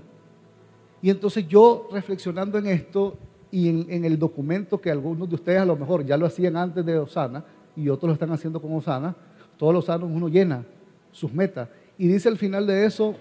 Y 1.03 1.11
entonces 1.11 1.49
yo 1.49 1.89
reflexionando 1.91 2.59
en 2.59 2.69
esto 2.69 3.19
y 3.51 3.69
en, 3.69 4.05
el 4.05 4.17
documento 4.17 4.81
que 4.81 4.93
algunos 4.93 5.29
de 5.29 5.35
ustedes 5.35 5.61
a 5.61 5.65
lo 5.65 5.75
mejor 5.75 6.07
ya 6.07 6.17
lo 6.17 6.27
hacían 6.27 6.57
antes 6.57 6.87
de 6.87 6.97
Osana 6.97 7.45
y 7.75 7.89
otros 7.89 8.07
lo 8.07 8.13
están 8.13 8.31
haciendo 8.31 8.63
con 8.63 8.73
Osana, 8.73 9.17
todos 9.57 9.75
los 9.75 9.91
años 9.91 10.09
uno 10.13 10.29
llena 10.29 10.65
sus 11.11 11.33
metas. 11.35 11.69
Y 11.99 12.07
dice 12.07 12.29
al 12.29 12.39
final 12.39 12.69
de 12.69 12.87
eso, 12.87 13.17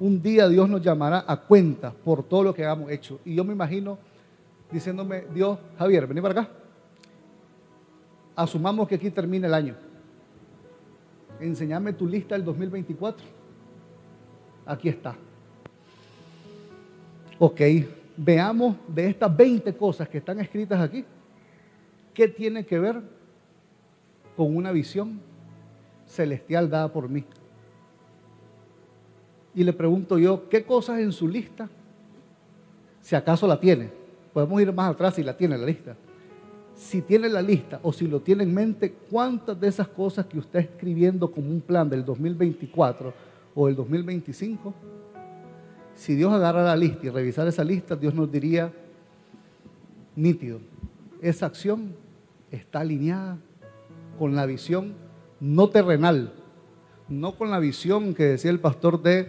un 0.00 0.22
día 0.22 0.48
Dios 0.48 0.68
nos 0.68 0.82
llamará 0.82 1.24
a 1.26 1.36
cuenta 1.36 1.92
por 1.92 2.22
todo 2.22 2.44
lo 2.44 2.54
que 2.54 2.64
hagamos 2.64 2.90
hecho. 2.90 3.20
Y 3.24 3.34
yo 3.34 3.44
me 3.44 3.52
imagino 3.52 3.98
diciéndome, 4.70 5.24
Dios, 5.34 5.58
Javier, 5.78 6.06
vení 6.06 6.20
para 6.20 6.42
acá. 6.42 6.50
Asumamos 8.36 8.86
que 8.86 8.94
aquí 8.94 9.10
termina 9.10 9.46
el 9.46 9.54
año. 9.54 9.74
enséñame 11.40 11.92
tu 11.92 12.06
lista 12.06 12.34
del 12.34 12.44
2024. 12.44 13.26
Aquí 14.66 14.88
está. 14.88 15.16
Ok, 17.38 17.60
veamos 18.16 18.76
de 18.88 19.08
estas 19.08 19.34
20 19.34 19.76
cosas 19.76 20.08
que 20.08 20.18
están 20.18 20.40
escritas 20.40 20.80
aquí, 20.80 21.04
¿qué 22.12 22.26
tiene 22.26 22.66
que 22.66 22.78
ver 22.78 23.00
con 24.36 24.54
una 24.56 24.72
visión 24.72 25.20
celestial 26.04 26.68
dada 26.68 26.92
por 26.92 27.08
mí? 27.08 27.24
Y 29.54 29.64
le 29.64 29.72
pregunto 29.72 30.18
yo, 30.18 30.48
¿qué 30.48 30.64
cosas 30.64 31.00
en 31.00 31.12
su 31.12 31.26
lista, 31.26 31.68
si 33.00 33.16
acaso 33.16 33.46
la 33.46 33.58
tiene? 33.58 33.90
Podemos 34.32 34.60
ir 34.60 34.72
más 34.72 34.90
atrás 34.90 35.14
si 35.14 35.22
la 35.22 35.36
tiene 35.36 35.58
la 35.58 35.66
lista. 35.66 35.96
Si 36.76 37.02
tiene 37.02 37.28
la 37.28 37.42
lista 37.42 37.80
o 37.82 37.92
si 37.92 38.06
lo 38.06 38.20
tiene 38.20 38.44
en 38.44 38.54
mente, 38.54 38.94
¿cuántas 39.10 39.58
de 39.58 39.66
esas 39.66 39.88
cosas 39.88 40.26
que 40.26 40.38
usted 40.38 40.60
está 40.60 40.72
escribiendo 40.72 41.30
como 41.30 41.50
un 41.50 41.60
plan 41.60 41.88
del 41.88 42.04
2024 42.04 43.12
o 43.54 43.66
del 43.66 43.74
2025 43.74 44.74
si 45.98 46.14
Dios 46.14 46.32
agarra 46.32 46.62
la 46.62 46.76
lista 46.76 47.08
y 47.08 47.10
revisar 47.10 47.48
esa 47.48 47.64
lista, 47.64 47.96
Dios 47.96 48.14
nos 48.14 48.30
diría, 48.30 48.72
nítido, 50.14 50.60
esa 51.20 51.46
acción 51.46 51.92
está 52.52 52.80
alineada 52.80 53.36
con 54.16 54.36
la 54.36 54.46
visión 54.46 54.94
no 55.40 55.68
terrenal, 55.70 56.32
no 57.08 57.36
con 57.36 57.50
la 57.50 57.58
visión 57.58 58.14
que 58.14 58.24
decía 58.24 58.50
el 58.50 58.60
pastor 58.60 59.02
de 59.02 59.28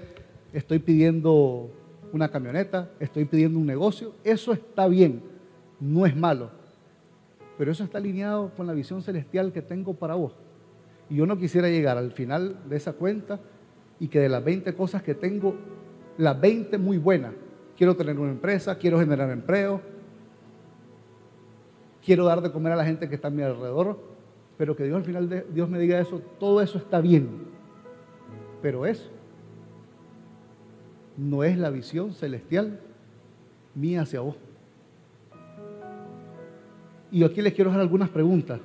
estoy 0.53 0.79
pidiendo 0.79 1.69
una 2.11 2.29
camioneta, 2.29 2.89
estoy 2.99 3.25
pidiendo 3.25 3.59
un 3.59 3.65
negocio, 3.65 4.13
eso 4.23 4.51
está 4.51 4.87
bien, 4.87 5.21
no 5.79 6.05
es 6.05 6.15
malo, 6.15 6.49
pero 7.57 7.71
eso 7.71 7.83
está 7.83 7.97
alineado 7.97 8.51
con 8.55 8.67
la 8.67 8.73
visión 8.73 9.01
celestial 9.01 9.51
que 9.51 9.61
tengo 9.61 9.93
para 9.93 10.15
vos. 10.15 10.33
Y 11.09 11.15
yo 11.15 11.25
no 11.25 11.37
quisiera 11.37 11.69
llegar 11.69 11.97
al 11.97 12.11
final 12.11 12.57
de 12.67 12.77
esa 12.77 12.93
cuenta 12.93 13.39
y 13.99 14.07
que 14.07 14.19
de 14.19 14.29
las 14.29 14.43
20 14.43 14.73
cosas 14.75 15.03
que 15.03 15.15
tengo, 15.15 15.55
las 16.17 16.39
20 16.39 16.77
muy 16.77 16.97
buenas. 16.97 17.33
Quiero 17.77 17.95
tener 17.95 18.17
una 18.19 18.31
empresa, 18.31 18.77
quiero 18.77 18.99
generar 18.99 19.29
empleo, 19.29 19.81
quiero 22.03 22.25
dar 22.25 22.41
de 22.41 22.51
comer 22.51 22.73
a 22.73 22.75
la 22.75 22.85
gente 22.85 23.07
que 23.07 23.15
está 23.15 23.29
a 23.29 23.31
mi 23.31 23.41
alrededor, 23.41 23.99
pero 24.57 24.75
que 24.75 24.83
Dios 24.83 24.97
al 24.97 25.03
final 25.03 25.29
de, 25.29 25.45
Dios 25.53 25.69
me 25.69 25.79
diga 25.79 25.99
eso, 25.99 26.21
todo 26.39 26.61
eso 26.61 26.77
está 26.77 26.99
bien. 26.99 27.58
Pero 28.61 28.85
eso 28.85 29.09
no 31.17 31.43
es 31.43 31.57
la 31.57 31.69
visión 31.69 32.13
celestial 32.13 32.79
mía 33.75 34.01
hacia 34.01 34.21
vos. 34.21 34.35
Y 37.11 37.23
aquí 37.23 37.41
les 37.41 37.53
quiero 37.53 37.69
hacer 37.69 37.81
algunas 37.81 38.09
preguntas. 38.09 38.59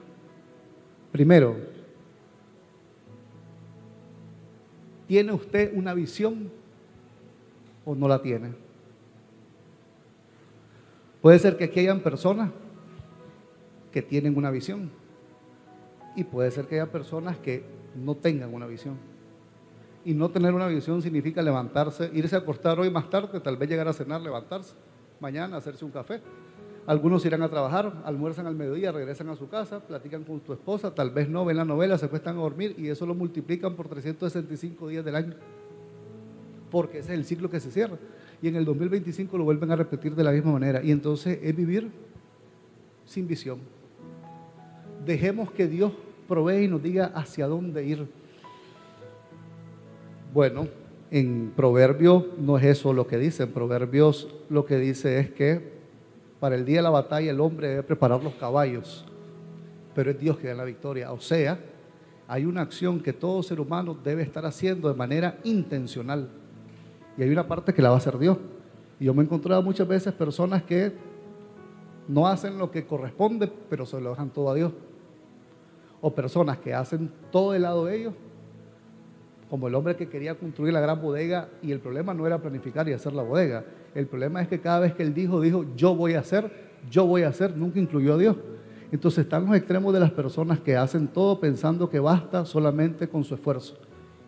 Primero, 1.11 1.57
¿tiene 5.07 5.33
usted 5.33 5.73
una 5.75 5.95
visión 5.95 6.51
o 7.85 7.95
no 7.95 8.09
la 8.09 8.21
tiene. 8.23 8.53
Puede 11.21 11.39
ser 11.39 11.57
que 11.57 11.65
aquí 11.65 11.81
hayan 11.81 12.01
personas 12.01 12.51
que 13.93 14.03
tienen 14.03 14.37
una 14.37 14.51
visión 14.51 14.91
y 16.17 16.25
puede 16.25 16.51
ser 16.51 16.67
que 16.67 16.77
haya 16.81 16.91
personas 16.91 17.39
que 17.39 17.65
no 17.95 18.15
tengan 18.15 18.53
una 18.53 18.67
visión. 18.67 18.97
Y 20.05 20.15
no 20.15 20.31
tener 20.31 20.53
una 20.55 20.67
visión 20.67 21.01
significa 21.01 21.43
levantarse, 21.43 22.11
irse 22.13 22.37
a 22.37 22.41
acostar 22.41 22.79
hoy 22.79 22.91
más 22.91 23.09
tarde, 23.09 23.41
tal 23.41 23.57
vez 23.57 23.69
llegar 23.69 23.89
a 23.89 23.93
cenar, 23.93 24.21
levantarse, 24.21 24.75
mañana 25.21 25.57
hacerse 25.57 25.85
un 25.85 25.91
café. 25.91 26.21
Algunos 26.87 27.25
irán 27.25 27.43
a 27.43 27.49
trabajar, 27.49 28.03
almuerzan 28.05 28.47
al 28.47 28.55
mediodía, 28.55 28.93
regresan 28.93 29.31
a 29.31 29.37
su 29.37 29.49
casa, 29.49 29.81
platican 29.81 30.25
con 30.25 30.43
su 30.45 30.53
esposa, 30.53 30.95
tal 30.95 31.11
vez 31.11 31.31
no, 31.31 31.45
ven 31.47 31.57
la 31.57 31.65
novela, 31.65 31.97
se 31.97 32.09
cuestan 32.09 32.37
a 32.37 32.41
dormir 32.41 32.75
y 32.77 32.89
eso 32.89 33.07
lo 33.07 33.15
multiplican 33.15 33.75
por 33.75 33.89
365 33.89 34.89
días 34.89 35.05
del 35.05 35.17
año 35.17 35.35
porque 36.75 36.99
ese 36.99 37.13
es 37.13 37.19
el 37.21 37.25
ciclo 37.25 37.49
que 37.49 37.61
se 37.61 37.71
cierra. 37.71 37.97
Y 38.43 38.49
en 38.49 38.57
el 38.57 38.65
2025 38.65 39.39
lo 39.39 39.45
vuelven 39.45 39.71
a 39.71 39.77
repetir 39.77 40.17
de 40.17 40.25
la 40.25 40.33
misma 40.33 40.51
manera. 40.51 40.83
Y 40.83 40.91
entonces 40.91 41.39
es 41.41 41.55
vivir 41.55 41.89
sin 43.05 43.29
visión. 43.29 43.61
Dejemos 45.07 45.53
que 45.53 45.69
Dios 45.69 45.93
provee 46.27 46.65
y 46.65 46.69
nos 46.69 46.83
diga 46.83 47.13
hacia 47.15 47.47
dónde 47.47 47.87
ir. 47.87 48.09
Bueno, 50.35 50.67
en 51.13 51.53
Proverbios 51.55 52.25
no 52.39 52.59
es 52.59 52.65
eso 52.65 52.93
lo 52.93 53.07
que 53.07 53.19
dice. 53.19 53.45
En 53.45 53.53
Proverbios 53.53 54.35
lo 54.49 54.65
que 54.65 54.79
dice 54.79 55.21
es 55.21 55.31
que 55.31 55.75
para 56.41 56.57
el 56.57 56.65
día 56.65 56.79
de 56.79 56.83
la 56.83 56.91
batalla 56.91 57.31
el 57.31 57.39
hombre 57.39 57.69
debe 57.69 57.85
preparar 57.85 58.21
los 58.21 58.35
caballos, 58.35 59.05
pero 59.95 60.11
es 60.11 60.19
Dios 60.19 60.37
que 60.37 60.49
da 60.49 60.55
la 60.55 60.65
victoria. 60.65 61.13
O 61.13 61.21
sea, 61.21 61.61
hay 62.27 62.47
una 62.47 62.63
acción 62.63 62.99
que 62.99 63.13
todo 63.13 63.45
ser 63.45 63.61
humano 63.61 63.97
debe 64.03 64.25
estar 64.25 64.45
haciendo 64.45 64.89
de 64.89 64.97
manera 64.97 65.39
intencional. 65.45 66.29
Y 67.17 67.23
hay 67.23 67.31
una 67.31 67.47
parte 67.47 67.73
que 67.73 67.81
la 67.81 67.91
va 67.91 67.95
a 67.95 67.99
hacer 67.99 68.19
Dios. 68.19 68.37
Y 68.99 69.05
yo 69.05 69.15
me 69.15 69.23
he 69.23 69.27
encontrado 69.27 69.63
muchas 69.63 69.87
veces 69.87 70.13
personas 70.15 70.65
que 70.65 70.95
no 72.09 72.27
hacen 72.27 72.59
lo 72.59 72.73
que 72.73 72.85
corresponde, 72.85 73.53
pero 73.71 73.87
se 73.87 74.01
lo 74.01 74.11
dejan 74.11 74.31
todo 74.31 74.51
a 74.51 74.55
Dios. 74.55 74.73
O 76.01 76.13
personas 76.13 76.59
que 76.59 76.75
hacen 76.75 77.09
todo 77.31 77.53
del 77.53 77.63
lado 77.63 77.85
de 77.85 78.01
ellos, 78.01 78.15
como 79.49 79.69
el 79.69 79.75
hombre 79.75 79.97
que 79.97 80.09
quería 80.09 80.35
construir 80.35 80.73
la 80.73 80.81
gran 80.81 81.01
bodega 81.01 81.49
y 81.63 81.73
el 81.73 81.81
problema 81.81 82.15
no 82.15 82.27
era 82.27 82.41
planificar 82.41 82.89
y 82.89 82.93
hacer 82.93 83.13
la 83.13 83.23
bodega. 83.23 83.65
El 83.95 84.07
problema 84.07 84.43
es 84.43 84.49
que 84.49 84.61
cada 84.61 84.81
vez 84.81 84.95
que 84.95 85.03
él 85.03 85.15
dijo, 85.15 85.41
dijo, 85.41 85.65
yo 85.77 85.95
voy 85.95 86.15
a 86.15 86.21
hacer, 86.21 86.51
yo 86.91 87.07
voy 87.07 87.23
a 87.23 87.29
hacer, 87.29 87.57
nunca 87.57 87.79
incluyó 87.79 88.15
a 88.15 88.19
Dios. 88.19 88.37
Entonces 88.91 89.25
están 89.25 89.47
los 89.47 89.57
extremos 89.57 89.93
de 89.93 90.01
las 90.01 90.11
personas 90.11 90.61
que 90.61 90.77
hacen 90.77 91.09
todo 91.09 91.41
pensando 91.41 91.89
que 91.91 91.99
basta 91.99 92.45
solamente 92.45 93.09
con 93.09 93.25
su 93.25 93.35
esfuerzo. 93.35 93.77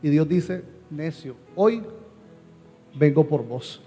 Y 0.03 0.11
Dios 0.11 0.29
dice, 0.29 0.65
necio, 0.91 1.37
hoy 1.55 1.83
vengo 2.99 3.27
por 3.27 3.47
vos. 3.47 3.83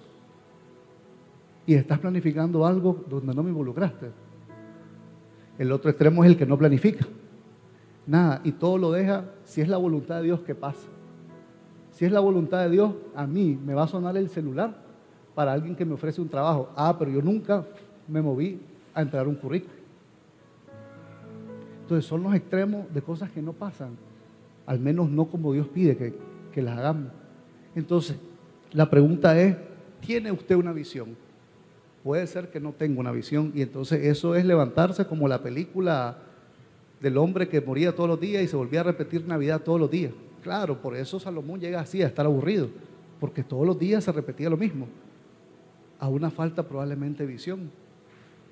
Y 1.65 1.75
estás 1.75 1.99
planificando 1.99 2.65
algo 2.65 3.03
donde 3.07 3.33
no 3.33 3.43
me 3.43 3.49
involucraste. 3.49 4.07
El 5.57 5.71
otro 5.71 5.89
extremo 5.89 6.23
es 6.23 6.31
el 6.31 6.37
que 6.37 6.45
no 6.45 6.57
planifica. 6.57 7.05
Nada, 8.07 8.41
y 8.43 8.53
todo 8.53 8.77
lo 8.77 8.91
deja 8.91 9.25
si 9.43 9.61
es 9.61 9.67
la 9.67 9.77
voluntad 9.77 10.17
de 10.17 10.23
Dios 10.23 10.39
que 10.39 10.55
pasa. 10.55 10.87
Si 11.99 12.05
es 12.05 12.13
la 12.13 12.21
voluntad 12.21 12.63
de 12.63 12.69
Dios, 12.69 12.93
a 13.13 13.27
mí 13.27 13.59
me 13.61 13.73
va 13.73 13.83
a 13.83 13.87
sonar 13.89 14.15
el 14.15 14.29
celular 14.29 14.73
para 15.35 15.51
alguien 15.51 15.75
que 15.75 15.83
me 15.83 15.95
ofrece 15.95 16.21
un 16.21 16.29
trabajo. 16.29 16.69
Ah, 16.73 16.95
pero 16.97 17.11
yo 17.11 17.21
nunca 17.21 17.65
me 18.07 18.21
moví 18.21 18.57
a 18.93 19.01
entregar 19.01 19.27
un 19.27 19.35
currículum. 19.35 19.75
Entonces 21.81 22.05
son 22.05 22.23
los 22.23 22.33
extremos 22.33 22.85
de 22.93 23.01
cosas 23.01 23.29
que 23.31 23.41
no 23.41 23.51
pasan, 23.51 23.97
al 24.65 24.79
menos 24.79 25.09
no 25.09 25.25
como 25.25 25.51
Dios 25.51 25.67
pide 25.67 25.97
que, 25.97 26.13
que 26.53 26.61
las 26.61 26.77
hagamos. 26.77 27.11
Entonces, 27.75 28.15
la 28.71 28.89
pregunta 28.89 29.37
es, 29.37 29.57
¿tiene 29.99 30.31
usted 30.31 30.55
una 30.55 30.71
visión? 30.71 31.17
Puede 32.01 32.25
ser 32.27 32.49
que 32.49 32.61
no 32.61 32.71
tenga 32.71 33.01
una 33.01 33.11
visión 33.11 33.51
y 33.53 33.61
entonces 33.61 34.05
eso 34.05 34.35
es 34.35 34.45
levantarse 34.45 35.05
como 35.05 35.27
la 35.27 35.43
película 35.43 36.17
del 37.01 37.17
hombre 37.17 37.49
que 37.49 37.59
moría 37.59 37.93
todos 37.93 38.07
los 38.07 38.21
días 38.21 38.41
y 38.41 38.47
se 38.47 38.55
volvía 38.55 38.79
a 38.79 38.83
repetir 38.83 39.27
Navidad 39.27 39.63
todos 39.63 39.81
los 39.81 39.91
días. 39.91 40.13
Claro, 40.41 40.81
por 40.81 40.95
eso 40.95 41.19
Salomón 41.19 41.59
llega 41.59 41.81
así 41.81 42.01
a 42.01 42.07
estar 42.07 42.25
aburrido, 42.25 42.69
porque 43.19 43.43
todos 43.43 43.65
los 43.65 43.77
días 43.77 44.03
se 44.03 44.11
repetía 44.11 44.49
lo 44.49 44.57
mismo. 44.57 44.87
A 45.99 46.07
una 46.07 46.31
falta 46.31 46.63
probablemente 46.63 47.25
visión. 47.25 47.69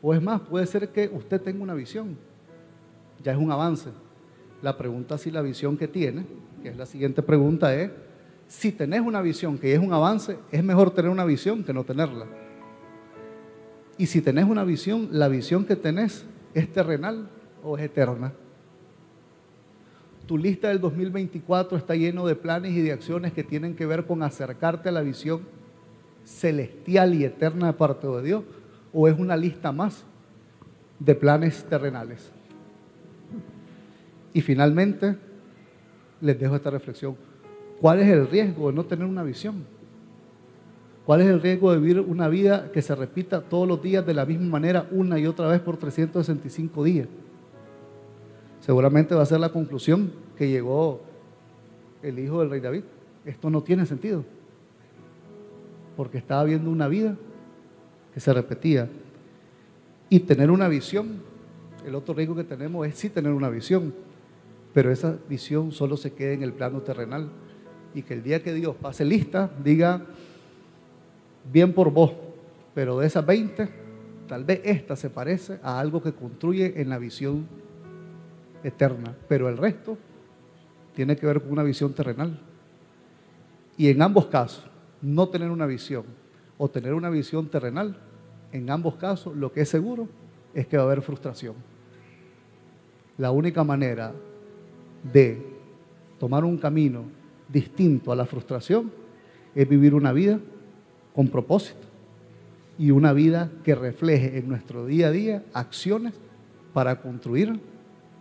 O 0.01 0.13
es 0.13 0.21
más, 0.21 0.41
puede 0.41 0.65
ser 0.65 0.89
que 0.89 1.09
usted 1.11 1.41
tenga 1.41 1.63
una 1.63 1.73
visión. 1.73 2.17
Ya 3.23 3.31
es 3.31 3.37
un 3.37 3.51
avance. 3.51 3.89
La 4.61 4.77
pregunta 4.77 5.17
si 5.17 5.31
la 5.31 5.41
visión 5.41 5.77
que 5.77 5.87
tiene, 5.87 6.25
que 6.61 6.69
es 6.69 6.77
la 6.77 6.85
siguiente 6.85 7.23
pregunta, 7.23 7.73
es 7.73 7.91
si 8.47 8.71
tenés 8.71 9.01
una 9.01 9.21
visión 9.21 9.57
que 9.57 9.73
es 9.73 9.79
un 9.79 9.93
avance, 9.93 10.37
es 10.51 10.63
mejor 10.63 10.91
tener 10.91 11.11
una 11.11 11.25
visión 11.25 11.63
que 11.63 11.73
no 11.73 11.83
tenerla. 11.83 12.25
Y 13.97 14.05
si 14.05 14.21
tenés 14.21 14.45
una 14.45 14.63
visión, 14.63 15.09
la 15.11 15.27
visión 15.27 15.65
que 15.65 15.75
tenés 15.75 16.25
es 16.53 16.71
terrenal 16.71 17.29
o 17.63 17.77
es 17.77 17.83
eterna. 17.83 18.33
Tu 20.27 20.37
lista 20.37 20.67
del 20.67 20.81
2024 20.81 21.77
está 21.77 21.95
lleno 21.95 22.27
de 22.27 22.35
planes 22.35 22.73
y 22.73 22.81
de 22.81 22.91
acciones 22.91 23.31
que 23.31 23.45
tienen 23.45 23.75
que 23.75 23.85
ver 23.85 24.05
con 24.05 24.21
acercarte 24.21 24.89
a 24.89 24.91
la 24.91 25.01
visión 25.01 25.39
celestial 26.25 27.15
y 27.15 27.23
eterna 27.23 27.67
de 27.67 27.73
parte 27.73 28.07
de 28.07 28.21
Dios, 28.21 28.43
o 28.91 29.07
es 29.07 29.17
una 29.17 29.37
lista 29.37 29.71
más 29.71 30.03
de 30.99 31.15
planes 31.15 31.63
terrenales. 31.63 32.29
Y 34.33 34.41
finalmente, 34.41 35.15
les 36.19 36.37
dejo 36.37 36.57
esta 36.57 36.71
reflexión. 36.71 37.15
¿Cuál 37.79 38.01
es 38.01 38.09
el 38.09 38.27
riesgo 38.27 38.67
de 38.67 38.75
no 38.75 38.85
tener 38.85 39.05
una 39.05 39.23
visión? 39.23 39.63
¿Cuál 41.05 41.21
es 41.21 41.27
el 41.27 41.41
riesgo 41.41 41.71
de 41.71 41.79
vivir 41.79 42.01
una 42.01 42.27
vida 42.27 42.69
que 42.73 42.81
se 42.81 42.93
repita 42.95 43.39
todos 43.39 43.65
los 43.65 43.81
días 43.81 44.05
de 44.05 44.13
la 44.13 44.25
misma 44.25 44.47
manera 44.47 44.89
una 44.91 45.17
y 45.17 45.25
otra 45.25 45.47
vez 45.47 45.61
por 45.61 45.77
365 45.77 46.83
días? 46.83 47.07
Seguramente 48.67 49.15
va 49.15 49.21
a 49.21 49.25
ser 49.25 49.39
la 49.39 49.47
conclusión 49.47 50.11
que 50.37 50.49
llegó 50.49 50.99
el 52.03 52.19
hijo 52.19 52.41
del 52.41 52.49
rey 52.49 52.59
David. 52.59 52.83
Esto 53.23 53.49
no 53.49 53.63
tiene 53.63 53.85
sentido. 53.85 54.25
Porque 55.95 56.17
estaba 56.17 56.43
viendo 56.43 56.69
una 56.69 56.89
vida 56.89 57.15
que 58.13 58.19
se 58.19 58.33
repetía. 58.33 58.89
Y 60.09 60.19
tener 60.19 60.51
una 60.51 60.67
visión, 60.67 61.21
el 61.85 61.95
otro 61.95 62.13
riesgo 62.13 62.35
que 62.35 62.43
tenemos 62.43 62.85
es 62.85 62.95
sí 62.95 63.09
tener 63.09 63.31
una 63.31 63.49
visión, 63.49 63.93
pero 64.73 64.91
esa 64.91 65.15
visión 65.29 65.71
solo 65.71 65.95
se 65.95 66.11
queda 66.11 66.33
en 66.33 66.43
el 66.43 66.51
plano 66.51 66.81
terrenal 66.81 67.29
y 67.95 68.01
que 68.01 68.15
el 68.15 68.21
día 68.21 68.43
que 68.43 68.53
Dios 68.53 68.75
pase 68.75 69.05
lista 69.05 69.49
diga, 69.63 70.05
bien 71.53 71.71
por 71.71 71.89
vos, 71.89 72.11
pero 72.75 72.99
de 72.99 73.07
esas 73.07 73.25
20, 73.25 73.69
tal 74.27 74.43
vez 74.43 74.59
esta 74.65 74.97
se 74.97 75.09
parece 75.09 75.57
a 75.63 75.79
algo 75.79 76.03
que 76.03 76.11
construye 76.11 76.81
en 76.81 76.89
la 76.89 76.97
visión 76.97 77.47
eterna, 78.63 79.15
pero 79.27 79.49
el 79.49 79.57
resto 79.57 79.97
tiene 80.95 81.15
que 81.15 81.25
ver 81.25 81.41
con 81.41 81.51
una 81.51 81.63
visión 81.63 81.93
terrenal. 81.93 82.39
Y 83.77 83.89
en 83.89 84.01
ambos 84.01 84.27
casos, 84.27 84.65
no 85.01 85.29
tener 85.29 85.51
una 85.51 85.65
visión 85.65 86.05
o 86.57 86.69
tener 86.69 86.93
una 86.93 87.09
visión 87.09 87.47
terrenal, 87.47 87.97
en 88.51 88.69
ambos 88.69 88.95
casos 88.95 89.35
lo 89.35 89.51
que 89.51 89.61
es 89.61 89.69
seguro 89.69 90.07
es 90.53 90.65
que 90.67 90.77
va 90.77 90.83
a 90.83 90.85
haber 90.87 91.01
frustración. 91.01 91.55
La 93.17 93.31
única 93.31 93.63
manera 93.63 94.13
de 95.11 95.45
tomar 96.19 96.43
un 96.43 96.57
camino 96.57 97.03
distinto 97.47 98.11
a 98.11 98.15
la 98.15 98.25
frustración 98.25 98.91
es 99.53 99.67
vivir 99.67 99.93
una 99.93 100.11
vida 100.11 100.39
con 101.13 101.27
propósito 101.27 101.87
y 102.77 102.91
una 102.91 103.13
vida 103.13 103.51
que 103.63 103.75
refleje 103.75 104.37
en 104.37 104.47
nuestro 104.49 104.85
día 104.85 105.07
a 105.07 105.11
día 105.11 105.43
acciones 105.53 106.13
para 106.73 107.01
construir 107.01 107.59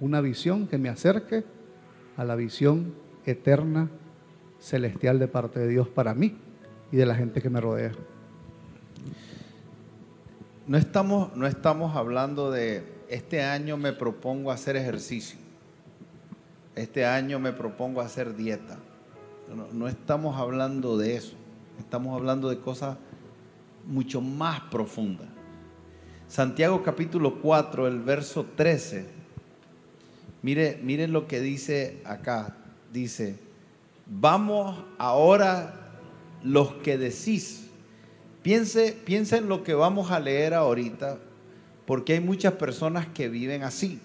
una 0.00 0.20
visión 0.20 0.66
que 0.66 0.78
me 0.78 0.88
acerque 0.88 1.44
a 2.16 2.24
la 2.24 2.34
visión 2.34 2.94
eterna, 3.24 3.90
celestial 4.58 5.18
de 5.18 5.28
parte 5.28 5.60
de 5.60 5.68
Dios 5.68 5.88
para 5.88 6.14
mí 6.14 6.36
y 6.90 6.96
de 6.96 7.06
la 7.06 7.14
gente 7.14 7.42
que 7.42 7.50
me 7.50 7.60
rodea. 7.60 7.92
No 10.66 10.76
estamos, 10.78 11.36
no 11.36 11.46
estamos 11.46 11.96
hablando 11.96 12.50
de 12.50 12.96
este 13.08 13.44
año 13.44 13.76
me 13.76 13.92
propongo 13.92 14.50
hacer 14.50 14.74
ejercicio, 14.74 15.38
este 16.74 17.06
año 17.06 17.38
me 17.38 17.52
propongo 17.52 18.00
hacer 18.00 18.34
dieta. 18.34 18.78
No, 19.54 19.68
no 19.72 19.86
estamos 19.86 20.36
hablando 20.36 20.98
de 20.98 21.14
eso, 21.14 21.36
estamos 21.78 22.18
hablando 22.18 22.48
de 22.48 22.58
cosas 22.58 22.96
mucho 23.86 24.20
más 24.20 24.60
profundas. 24.62 25.28
Santiago 26.26 26.82
capítulo 26.82 27.40
4, 27.40 27.86
el 27.86 28.00
verso 28.00 28.44
13. 28.56 29.15
Mire, 30.46 30.78
miren 30.82 31.12
lo 31.12 31.26
que 31.26 31.40
dice 31.40 32.00
acá. 32.04 32.56
Dice, 32.92 33.36
vamos 34.06 34.84
ahora 34.96 35.74
los 36.42 36.74
que 36.74 36.96
decís 36.96 37.66
Piense, 38.46 38.92
piense 38.92 39.38
en 39.38 39.48
lo 39.48 39.64
que 39.64 39.74
vamos 39.74 40.12
a 40.12 40.20
leer 40.20 40.54
ahorita, 40.54 41.18
porque 41.84 42.12
hay 42.12 42.20
muchas 42.20 42.52
personas 42.52 43.08
que 43.08 43.28
viven 43.28 43.64
así. 43.64 43.98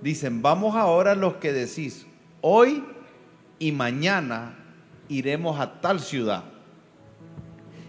Dicen, 0.00 0.42
vamos 0.42 0.74
ahora 0.74 1.14
los 1.14 1.34
que 1.34 1.52
decís, 1.52 2.04
hoy 2.40 2.82
y 3.60 3.70
mañana 3.70 4.56
iremos 5.08 5.60
a 5.60 5.80
tal 5.80 6.00
ciudad 6.00 6.42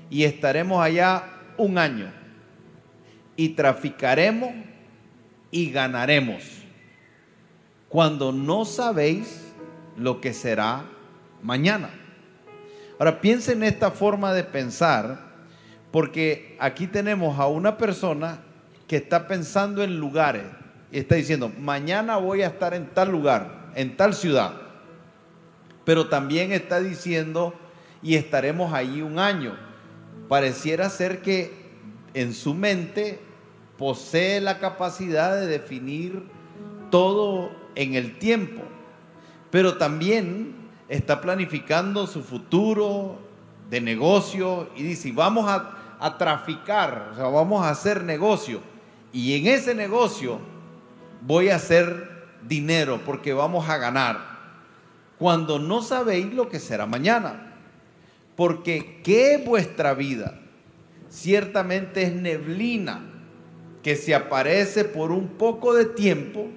y 0.07 0.25
estaremos 0.25 0.79
allá 0.79 1.23
un 1.57 1.79
año 1.79 2.11
y 3.35 3.49
traficaremos 3.49 4.51
y 5.49 5.71
ganaremos, 5.71 6.43
cuando 7.93 8.31
no 8.31 8.65
sabéis 8.65 9.53
lo 9.97 10.19
que 10.19 10.33
será 10.33 10.83
mañana. 11.43 11.91
Ahora 12.97 13.21
piensen 13.21 13.61
en 13.61 13.69
esta 13.71 13.91
forma 13.91 14.33
de 14.33 14.43
pensar, 14.43 15.19
porque 15.91 16.57
aquí 16.59 16.87
tenemos 16.87 17.37
a 17.37 17.45
una 17.45 17.77
persona 17.77 18.39
que 18.87 18.95
está 18.95 19.27
pensando 19.27 19.83
en 19.83 19.99
lugares 19.99 20.41
y 20.91 20.97
está 20.97 21.13
diciendo, 21.13 21.51
mañana 21.59 22.17
voy 22.17 22.41
a 22.41 22.47
estar 22.47 22.73
en 22.73 22.87
tal 22.87 23.11
lugar, 23.11 23.69
en 23.75 23.95
tal 23.95 24.15
ciudad. 24.15 24.53
Pero 25.85 26.09
también 26.09 26.51
está 26.51 26.79
diciendo, 26.79 27.53
y 28.01 28.15
estaremos 28.15 28.73
allí 28.73 29.03
un 29.03 29.19
año. 29.19 29.55
Pareciera 30.27 30.89
ser 30.89 31.21
que 31.21 31.53
en 32.15 32.33
su 32.33 32.55
mente 32.55 33.19
posee 33.77 34.41
la 34.41 34.57
capacidad 34.57 35.39
de 35.39 35.45
definir 35.45 36.23
todo 36.89 37.61
en 37.75 37.95
el 37.95 38.17
tiempo. 38.17 38.61
Pero 39.51 39.77
también 39.77 40.55
está 40.89 41.21
planificando 41.21 42.07
su 42.07 42.23
futuro 42.23 43.17
de 43.69 43.81
negocio 43.81 44.69
y 44.75 44.83
dice, 44.83 45.11
vamos 45.11 45.49
a, 45.49 45.79
traficar, 46.17 47.11
o 47.13 47.15
sea, 47.15 47.25
vamos 47.25 47.63
a 47.65 47.69
hacer 47.69 48.03
negocio. 48.03 48.59
Y 49.13 49.37
en 49.37 49.47
ese 49.47 49.73
negocio 49.73 50.39
voy 51.21 51.49
a 51.49 51.55
hacer 51.55 52.27
dinero 52.47 52.99
porque 53.05 53.31
vamos 53.31 53.69
a 53.69 53.77
ganar. 53.77 54.33
Cuando 55.17 55.59
no 55.59 55.81
sabéis 55.81 56.33
lo 56.33 56.49
que 56.49 56.59
será 56.59 56.85
mañana. 56.85 57.53
Porque 58.35 59.01
¿qué 59.03 59.35
es 59.35 59.45
vuestra 59.45 59.93
vida? 59.93 60.39
Ciertamente 61.09 62.03
es 62.03 62.13
neblina 62.13 63.01
que 63.83 63.95
se 63.95 64.15
aparece 64.15 64.83
por 64.83 65.11
un 65.11 65.27
poco 65.27 65.73
de 65.73 65.85
tiempo 65.85 66.47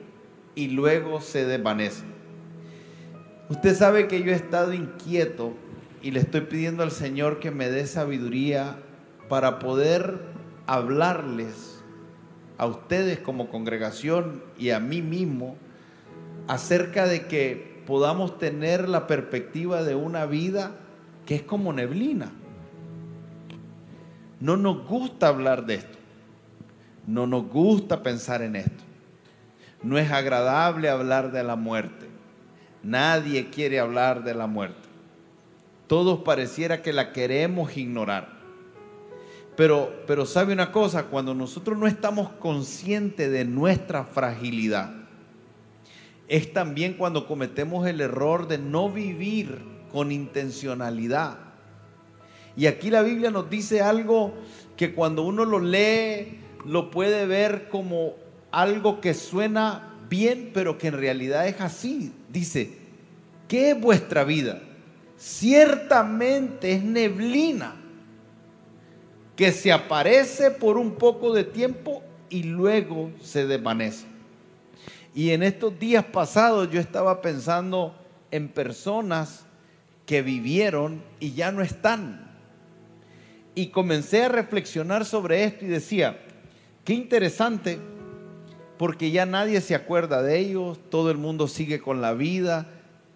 y 0.57 0.68
luego 0.68 1.20
se 1.20 1.44
desvanece. 1.44 2.02
Usted 3.48 3.76
sabe 3.76 4.09
que 4.09 4.24
yo 4.24 4.32
he 4.32 4.34
estado 4.34 4.72
inquieto 4.72 5.52
y 6.02 6.11
le 6.11 6.18
estoy 6.18 6.40
pidiendo 6.40 6.82
al 6.82 6.90
Señor 6.90 7.38
que 7.38 7.52
me 7.52 7.70
dé 7.70 7.86
sabiduría 7.86 8.78
para 9.28 9.61
poder 9.61 10.18
hablarles 10.66 11.80
a 12.59 12.66
ustedes 12.66 13.20
como 13.20 13.48
congregación 13.48 14.42
y 14.59 14.70
a 14.70 14.80
mí 14.80 15.02
mismo 15.02 15.57
acerca 16.48 17.07
de 17.07 17.26
que 17.26 17.82
podamos 17.86 18.38
tener 18.38 18.88
la 18.88 19.07
perspectiva 19.07 19.84
de 19.84 19.94
una 19.94 20.26
vida 20.26 20.72
que 21.26 21.36
es 21.36 21.42
como 21.42 21.72
neblina. 21.72 22.32
No 24.40 24.57
nos 24.57 24.86
gusta 24.86 25.28
hablar 25.28 25.66
de 25.66 25.74
esto. 25.74 25.98
No 27.07 27.26
nos 27.26 27.48
gusta 27.48 28.02
pensar 28.02 28.42
en 28.42 28.57
esto. 28.57 28.86
No 29.83 29.99
es 29.99 30.11
agradable 30.11 30.89
hablar 30.89 31.33
de 31.33 31.45
la 31.45 31.57
muerte. 31.57 32.07
Nadie 32.83 33.51
quiere 33.51 33.81
hablar 33.81 34.24
de 34.24 34.35
la 34.35 34.47
muerte. 34.47 34.89
Todos 35.87 36.20
pareciera 36.20 36.83
que 36.83 36.93
la 36.93 37.12
queremos 37.12 37.77
ignorar. 37.77 38.37
Pero, 39.57 40.03
pero 40.07 40.27
sabe 40.27 40.53
una 40.53 40.70
cosa, 40.70 41.05
cuando 41.05 41.35
nosotros 41.35 41.79
no 41.79 41.87
estamos 41.87 42.31
conscientes 42.39 43.31
de 43.31 43.45
nuestra 43.45 44.05
fragilidad, 44.05 44.93
es 46.29 46.53
también 46.53 46.95
cuando 46.95 47.27
cometemos 47.27 47.87
el 47.87 48.01
error 48.01 48.49
de 48.49 48.59
no 48.59 48.91
vivir 48.91 49.62
con 49.93 50.12
intencionalidad. 50.12 51.39
Y 52.57 52.66
aquí 52.66 52.91
la 52.91 53.03
Biblia 53.03 53.31
nos 53.31 53.49
dice 53.49 53.81
algo 53.81 54.35
que 54.77 54.95
cuando 54.95 55.22
uno 55.22 55.45
lo 55.45 55.61
lee, 55.61 56.41
lo 56.64 56.91
puede 56.91 57.27
ver 57.27 57.68
como 57.68 58.14
algo 58.51 59.01
que 59.01 59.14
suena 59.14 59.94
bien, 60.09 60.51
pero 60.55 60.78
que 60.78 60.88
en 60.88 60.99
realidad 60.99 61.47
es 61.47 61.61
así. 61.61 62.12
Dice, 62.28 62.70
¿qué 63.49 63.70
es 63.70 63.80
vuestra 63.80 64.24
vida? 64.24 64.61
Ciertamente 65.16 66.72
es 66.72 66.82
neblina 66.82 67.76
que 69.34 69.53
se 69.53 69.72
aparece 69.72 70.51
por 70.51 70.78
un 70.78 70.94
poco 70.94 71.32
de 71.32 71.44
tiempo 71.44 72.03
y 72.30 72.42
luego 72.44 73.11
se 73.20 73.47
desvanece. 73.47 74.07
Y 75.14 75.30
en 75.30 75.42
estos 75.42 75.78
días 75.78 76.05
pasados 76.05 76.70
yo 76.70 76.80
estaba 76.80 77.22
pensando 77.22 77.94
en 78.30 78.49
personas 78.49 79.44
que 80.05 80.22
vivieron 80.22 81.03
y 81.20 81.32
ya 81.32 81.53
no 81.53 81.62
están. 81.62 82.30
Y 83.55 83.68
comencé 83.68 84.24
a 84.24 84.28
reflexionar 84.28 85.05
sobre 85.05 85.44
esto 85.44 85.64
y 85.64 85.68
decía, 85.68 86.18
qué 86.84 86.94
interesante 86.94 87.78
porque 88.79 89.11
ya 89.11 89.27
nadie 89.27 89.61
se 89.61 89.74
acuerda 89.74 90.22
de 90.22 90.39
ellos, 90.39 90.79
todo 90.91 91.11
el 91.11 91.16
mundo 91.16 91.49
sigue 91.49 91.81
con 91.81 92.01
la 92.01 92.12
vida, 92.12 92.66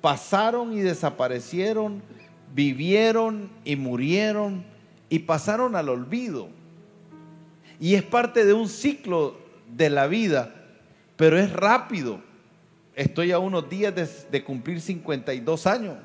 pasaron 0.00 0.72
y 0.72 0.80
desaparecieron, 0.80 2.02
vivieron 2.54 3.50
y 3.64 3.76
murieron 3.76 4.64
y 5.08 5.20
pasaron 5.20 5.76
al 5.76 5.88
olvido. 5.88 6.48
Y 7.78 7.94
es 7.94 8.02
parte 8.02 8.44
de 8.44 8.52
un 8.52 8.68
ciclo 8.68 9.36
de 9.68 9.90
la 9.90 10.06
vida, 10.06 10.54
pero 11.16 11.38
es 11.38 11.52
rápido. 11.52 12.20
Estoy 12.94 13.32
a 13.32 13.38
unos 13.38 13.68
días 13.68 13.94
de, 14.30 14.44
cumplir 14.44 14.80
52 14.80 15.66
años. 15.66 15.96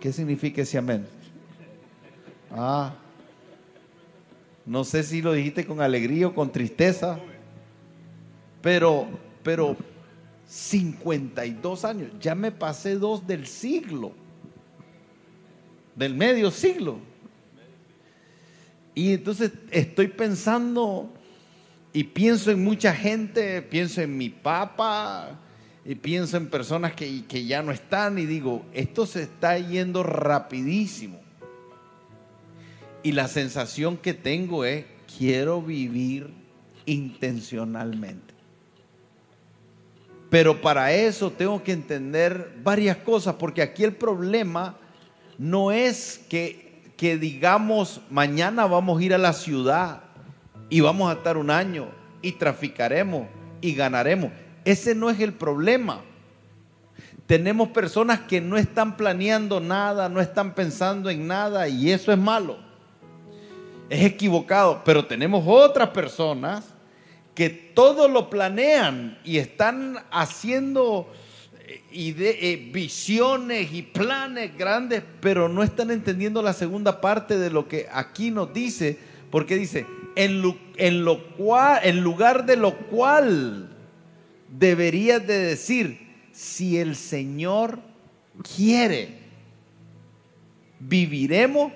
¿Qué 0.00 0.12
significa 0.12 0.62
ese 0.62 0.78
amén? 0.78 1.06
Ah, 2.50 2.94
no 4.66 4.84
sé 4.84 5.02
si 5.02 5.22
lo 5.22 5.32
dijiste 5.32 5.66
con 5.66 5.80
alegría 5.80 6.28
o 6.28 6.34
con 6.34 6.52
tristeza. 6.52 7.18
Pero, 8.62 9.08
pero 9.42 9.76
52 10.46 11.84
años, 11.84 12.10
ya 12.20 12.34
me 12.34 12.52
pasé 12.52 12.96
dos 12.96 13.26
del 13.26 13.46
siglo, 13.46 14.12
del 15.96 16.14
medio 16.14 16.50
siglo. 16.50 16.98
Y 18.94 19.12
entonces 19.12 19.52
estoy 19.70 20.08
pensando 20.08 21.10
y 21.92 22.04
pienso 22.04 22.50
en 22.50 22.62
mucha 22.62 22.94
gente, 22.94 23.62
pienso 23.62 24.00
en 24.00 24.16
mi 24.16 24.28
papá, 24.28 25.38
y 25.84 25.96
pienso 25.96 26.36
en 26.36 26.48
personas 26.48 26.94
que, 26.94 27.24
que 27.26 27.44
ya 27.44 27.62
no 27.62 27.72
están 27.72 28.18
y 28.18 28.26
digo, 28.26 28.64
esto 28.72 29.04
se 29.04 29.22
está 29.22 29.58
yendo 29.58 30.02
rapidísimo. 30.02 31.20
Y 33.02 33.12
la 33.12 33.26
sensación 33.26 33.96
que 33.96 34.14
tengo 34.14 34.64
es, 34.64 34.84
quiero 35.18 35.60
vivir 35.60 36.32
intencionalmente. 36.86 38.31
Pero 40.32 40.62
para 40.62 40.94
eso 40.94 41.30
tengo 41.30 41.62
que 41.62 41.72
entender 41.72 42.54
varias 42.62 42.96
cosas, 42.96 43.34
porque 43.34 43.60
aquí 43.60 43.84
el 43.84 43.92
problema 43.92 44.76
no 45.36 45.70
es 45.70 46.24
que, 46.30 46.80
que 46.96 47.18
digamos, 47.18 48.00
mañana 48.08 48.64
vamos 48.64 48.98
a 48.98 49.04
ir 49.04 49.12
a 49.12 49.18
la 49.18 49.34
ciudad 49.34 50.04
y 50.70 50.80
vamos 50.80 51.10
a 51.10 51.18
estar 51.18 51.36
un 51.36 51.50
año 51.50 51.88
y 52.22 52.32
traficaremos 52.32 53.26
y 53.60 53.74
ganaremos. 53.74 54.32
Ese 54.64 54.94
no 54.94 55.10
es 55.10 55.20
el 55.20 55.34
problema. 55.34 56.00
Tenemos 57.26 57.68
personas 57.68 58.20
que 58.20 58.40
no 58.40 58.56
están 58.56 58.96
planeando 58.96 59.60
nada, 59.60 60.08
no 60.08 60.18
están 60.18 60.54
pensando 60.54 61.10
en 61.10 61.26
nada 61.26 61.68
y 61.68 61.90
eso 61.90 62.10
es 62.10 62.16
malo. 62.16 62.56
Es 63.90 64.02
equivocado, 64.02 64.80
pero 64.82 65.04
tenemos 65.04 65.44
otras 65.46 65.90
personas 65.90 66.71
que 67.34 67.48
todo 67.50 68.08
lo 68.08 68.28
planean 68.28 69.18
y 69.24 69.38
están 69.38 69.98
haciendo 70.10 71.10
eh, 71.66 71.80
eh, 71.92 72.70
visiones 72.72 73.72
y 73.72 73.82
planes 73.82 74.56
grandes, 74.56 75.02
pero 75.20 75.48
no 75.48 75.62
están 75.62 75.90
entendiendo 75.90 76.42
la 76.42 76.52
segunda 76.52 77.00
parte 77.00 77.38
de 77.38 77.50
lo 77.50 77.68
que 77.68 77.86
aquí 77.90 78.30
nos 78.30 78.52
dice, 78.52 78.98
porque 79.30 79.56
dice, 79.56 79.86
en, 80.14 80.42
en, 80.76 81.04
lugar 81.04 82.46
de 82.46 82.56
lo 82.56 82.76
cual 82.76 83.70
deberías 84.50 85.26
de 85.26 85.38
decir, 85.38 86.12
si 86.32 86.78
el 86.78 86.96
Señor 86.96 87.78
quiere, 88.56 89.18
viviremos 90.80 91.72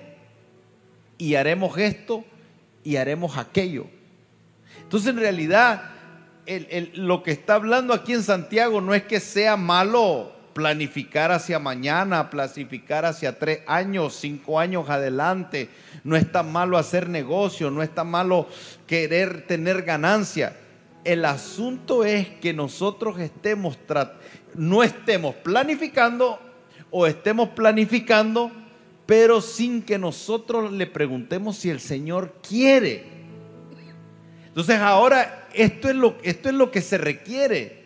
y 1.17 1.33
haremos 1.35 1.77
esto 1.77 2.23
y 2.83 2.97
haremos 2.97 3.37
aquello. 3.37 3.96
Entonces 4.87 5.09
en 5.09 5.17
realidad 5.17 5.81
lo 6.93 7.23
que 7.23 7.31
está 7.31 7.55
hablando 7.55 7.93
aquí 7.93 8.13
en 8.13 8.23
Santiago 8.23 8.79
no 8.79 8.93
es 8.93 9.03
que 9.03 9.19
sea 9.19 9.57
malo 9.57 10.31
planificar 10.53 11.33
hacia 11.33 11.59
mañana, 11.59 12.29
planificar 12.29 13.03
hacia 13.03 13.37
tres 13.37 13.59
años, 13.67 14.15
cinco 14.15 14.57
años 14.57 14.89
adelante. 14.89 15.67
No 16.05 16.15
está 16.15 16.41
malo 16.41 16.77
hacer 16.77 17.09
negocio, 17.09 17.69
no 17.69 17.83
está 17.83 18.05
malo 18.05 18.47
querer 18.87 19.45
tener 19.45 19.81
ganancia. 19.81 20.55
El 21.03 21.25
asunto 21.25 22.05
es 22.05 22.29
que 22.29 22.53
nosotros 22.53 23.19
estemos 23.19 23.77
no 24.55 24.83
estemos 24.83 25.35
planificando 25.35 26.39
o 26.91 27.07
estemos 27.07 27.49
planificando, 27.49 28.53
pero 29.05 29.41
sin 29.41 29.81
que 29.81 29.97
nosotros 29.97 30.71
le 30.71 30.87
preguntemos 30.87 31.57
si 31.57 31.69
el 31.69 31.81
Señor 31.81 32.35
quiere. 32.41 33.16
Entonces 34.57 34.79
ahora 34.79 35.47
esto 35.53 35.87
es 35.87 35.95
lo, 35.95 36.17
esto 36.23 36.49
es 36.49 36.55
lo 36.55 36.71
que 36.71 36.81
se 36.81 36.97
requiere, 36.97 37.83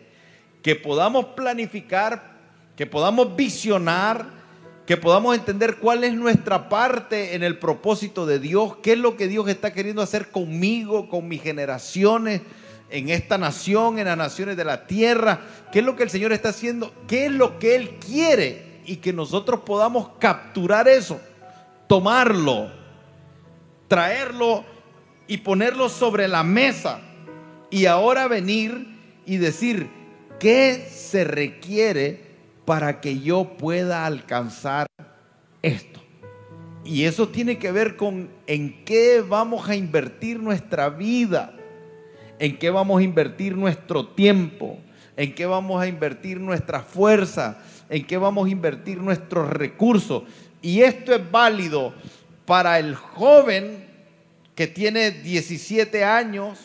que 0.62 0.74
podamos 0.74 1.26
planificar, 1.36 2.38
que 2.76 2.86
podamos 2.86 3.36
visionar, 3.36 4.24
que 4.86 4.96
podamos 4.96 5.36
entender 5.36 5.76
cuál 5.76 6.02
es 6.02 6.14
nuestra 6.14 6.70
parte 6.70 7.34
en 7.34 7.42
el 7.42 7.58
propósito 7.58 8.24
de 8.24 8.38
Dios, 8.38 8.78
qué 8.82 8.92
es 8.94 8.98
lo 8.98 9.18
que 9.18 9.28
Dios 9.28 9.50
está 9.50 9.74
queriendo 9.74 10.00
hacer 10.00 10.30
conmigo, 10.30 11.10
con 11.10 11.28
mis 11.28 11.42
generaciones, 11.42 12.40
en 12.88 13.10
esta 13.10 13.36
nación, 13.36 13.98
en 13.98 14.06
las 14.06 14.16
naciones 14.16 14.56
de 14.56 14.64
la 14.64 14.86
tierra, 14.86 15.40
qué 15.72 15.80
es 15.80 15.84
lo 15.84 15.94
que 15.94 16.04
el 16.04 16.10
Señor 16.10 16.32
está 16.32 16.48
haciendo, 16.48 16.94
qué 17.06 17.26
es 17.26 17.32
lo 17.32 17.58
que 17.58 17.74
Él 17.74 17.98
quiere 17.98 18.80
y 18.86 18.96
que 18.96 19.12
nosotros 19.12 19.60
podamos 19.66 20.12
capturar 20.18 20.88
eso, 20.88 21.20
tomarlo, 21.86 22.72
traerlo 23.88 24.71
y 25.26 25.38
ponerlo 25.38 25.88
sobre 25.88 26.28
la 26.28 26.42
mesa 26.42 27.00
y 27.70 27.86
ahora 27.86 28.28
venir 28.28 28.86
y 29.24 29.36
decir, 29.36 29.88
¿qué 30.38 30.86
se 30.90 31.24
requiere 31.24 32.32
para 32.64 33.00
que 33.00 33.20
yo 33.20 33.56
pueda 33.56 34.06
alcanzar 34.06 34.86
esto? 35.62 36.00
Y 36.84 37.04
eso 37.04 37.28
tiene 37.28 37.58
que 37.58 37.72
ver 37.72 37.96
con 37.96 38.28
en 38.46 38.84
qué 38.84 39.24
vamos 39.26 39.68
a 39.68 39.76
invertir 39.76 40.40
nuestra 40.40 40.88
vida 40.88 41.54
en 42.42 42.58
qué 42.58 42.70
vamos 42.70 43.00
a 43.00 43.04
invertir 43.04 43.56
nuestro 43.56 44.04
tiempo, 44.04 44.76
en 45.16 45.32
qué 45.32 45.46
vamos 45.46 45.80
a 45.80 45.86
invertir 45.86 46.40
nuestra 46.40 46.80
fuerza, 46.80 47.62
en 47.88 48.04
qué 48.04 48.16
vamos 48.16 48.48
a 48.48 48.50
invertir 48.50 48.98
nuestros 48.98 49.48
recursos. 49.48 50.24
Y 50.60 50.80
esto 50.80 51.14
es 51.14 51.30
válido 51.30 51.94
para 52.44 52.80
el 52.80 52.96
joven 52.96 53.81
que 54.54 54.66
tiene 54.66 55.10
17 55.10 56.04
años, 56.04 56.58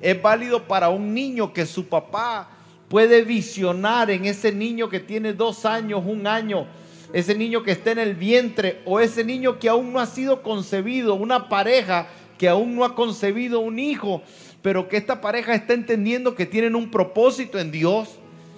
es 0.00 0.20
válido 0.20 0.66
para 0.66 0.88
un 0.88 1.12
niño 1.12 1.52
que 1.52 1.66
su 1.66 1.88
papá 1.88 2.50
puede 2.88 3.22
visionar 3.22 4.10
en 4.10 4.24
ese 4.24 4.52
niño 4.52 4.88
que 4.88 5.00
tiene 5.00 5.32
dos 5.32 5.64
años, 5.64 6.02
un 6.04 6.26
año, 6.26 6.66
ese 7.12 7.34
niño 7.34 7.62
que 7.62 7.72
está 7.72 7.92
en 7.92 7.98
el 7.98 8.14
vientre 8.14 8.80
o 8.84 9.00
ese 9.00 9.24
niño 9.24 9.58
que 9.58 9.68
aún 9.68 9.92
no 9.92 10.00
ha 10.00 10.06
sido 10.06 10.42
concebido, 10.42 11.14
una 11.14 11.48
pareja 11.48 12.08
que 12.38 12.48
aún 12.48 12.76
no 12.76 12.84
ha 12.84 12.94
concebido 12.94 13.60
un 13.60 13.78
hijo 13.78 14.22
pero 14.62 14.88
que 14.88 14.96
esta 14.96 15.20
pareja 15.20 15.54
está 15.54 15.74
entendiendo 15.74 16.34
que 16.34 16.46
tienen 16.46 16.74
un 16.74 16.90
propósito 16.90 17.58
en 17.58 17.70
Dios, 17.70 18.08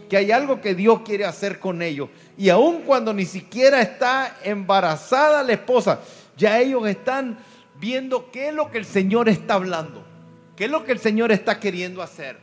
que 0.08 0.16
hay 0.16 0.32
algo 0.32 0.60
que 0.60 0.74
Dios 0.74 1.02
quiere 1.02 1.24
hacer 1.24 1.58
con 1.58 1.82
ellos. 1.82 2.08
Y 2.36 2.48
aun 2.48 2.82
cuando 2.82 3.12
ni 3.12 3.24
siquiera 3.24 3.80
está 3.80 4.36
embarazada 4.42 5.42
la 5.42 5.52
esposa, 5.52 6.00
ya 6.36 6.58
ellos 6.58 6.86
están 6.88 7.38
viendo 7.80 8.30
qué 8.30 8.48
es 8.48 8.54
lo 8.54 8.70
que 8.70 8.78
el 8.78 8.84
Señor 8.84 9.28
está 9.28 9.54
hablando, 9.54 10.04
qué 10.54 10.66
es 10.66 10.70
lo 10.70 10.84
que 10.84 10.92
el 10.92 10.98
Señor 10.98 11.32
está 11.32 11.58
queriendo 11.58 12.02
hacer, 12.02 12.36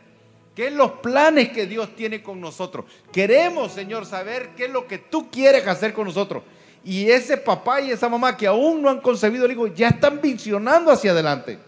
qué 0.55 0.67
es 0.67 0.73
los 0.73 0.93
planes 0.93 1.49
que 1.49 1.67
Dios 1.67 1.95
tiene 1.95 2.23
con 2.23 2.41
nosotros. 2.41 2.85
Queremos, 3.11 3.71
Señor, 3.71 4.05
saber 4.05 4.49
qué 4.57 4.65
es 4.65 4.71
lo 4.71 4.87
que 4.87 4.97
tú 4.97 5.29
quieres 5.29 5.65
hacer 5.67 5.93
con 5.93 6.07
nosotros. 6.07 6.43
Y 6.83 7.09
ese 7.11 7.37
papá 7.37 7.81
y 7.81 7.91
esa 7.91 8.09
mamá 8.09 8.35
que 8.35 8.47
aún 8.47 8.81
no 8.81 8.89
han 8.89 9.01
concebido 9.01 9.45
el 9.45 9.75
ya 9.75 9.89
están 9.89 10.19
visionando 10.19 10.91
hacia 10.91 11.11
adelante. 11.11 11.59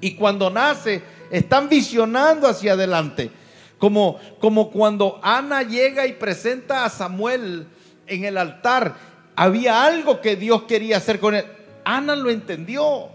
Y 0.00 0.14
cuando 0.14 0.50
nace, 0.50 1.02
están 1.30 1.68
visionando 1.68 2.48
hacia 2.48 2.72
adelante. 2.72 3.30
Como, 3.78 4.18
como 4.40 4.70
cuando 4.70 5.20
Ana 5.22 5.62
llega 5.62 6.06
y 6.06 6.14
presenta 6.14 6.84
a 6.84 6.90
Samuel 6.90 7.66
en 8.06 8.24
el 8.24 8.38
altar. 8.38 8.96
Había 9.34 9.84
algo 9.84 10.20
que 10.20 10.36
Dios 10.36 10.62
quería 10.62 10.96
hacer 10.96 11.20
con 11.20 11.34
él. 11.34 11.44
Ana 11.86 12.16
lo 12.16 12.30
entendió. 12.30 13.08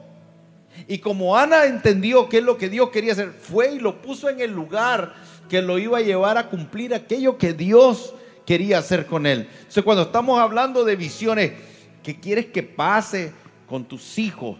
Y 0.87 0.99
como 0.99 1.37
Ana 1.37 1.65
entendió 1.65 2.29
qué 2.29 2.37
es 2.37 2.43
lo 2.43 2.57
que 2.57 2.69
Dios 2.69 2.89
quería 2.89 3.11
hacer, 3.11 3.33
fue 3.33 3.73
y 3.73 3.79
lo 3.79 4.01
puso 4.01 4.29
en 4.29 4.39
el 4.39 4.51
lugar 4.51 5.13
que 5.49 5.61
lo 5.61 5.77
iba 5.77 5.97
a 5.97 6.01
llevar 6.01 6.37
a 6.37 6.47
cumplir 6.47 6.95
aquello 6.95 7.37
que 7.37 7.51
Dios 7.51 8.15
quería 8.45 8.77
hacer 8.77 9.05
con 9.05 9.25
él. 9.25 9.49
Entonces, 9.51 9.83
cuando 9.83 10.03
estamos 10.03 10.39
hablando 10.39 10.85
de 10.85 10.95
visiones, 10.95 11.51
¿qué 12.01 12.17
quieres 12.17 12.45
que 12.45 12.63
pase 12.63 13.33
con 13.67 13.83
tus 13.83 14.17
hijos? 14.17 14.57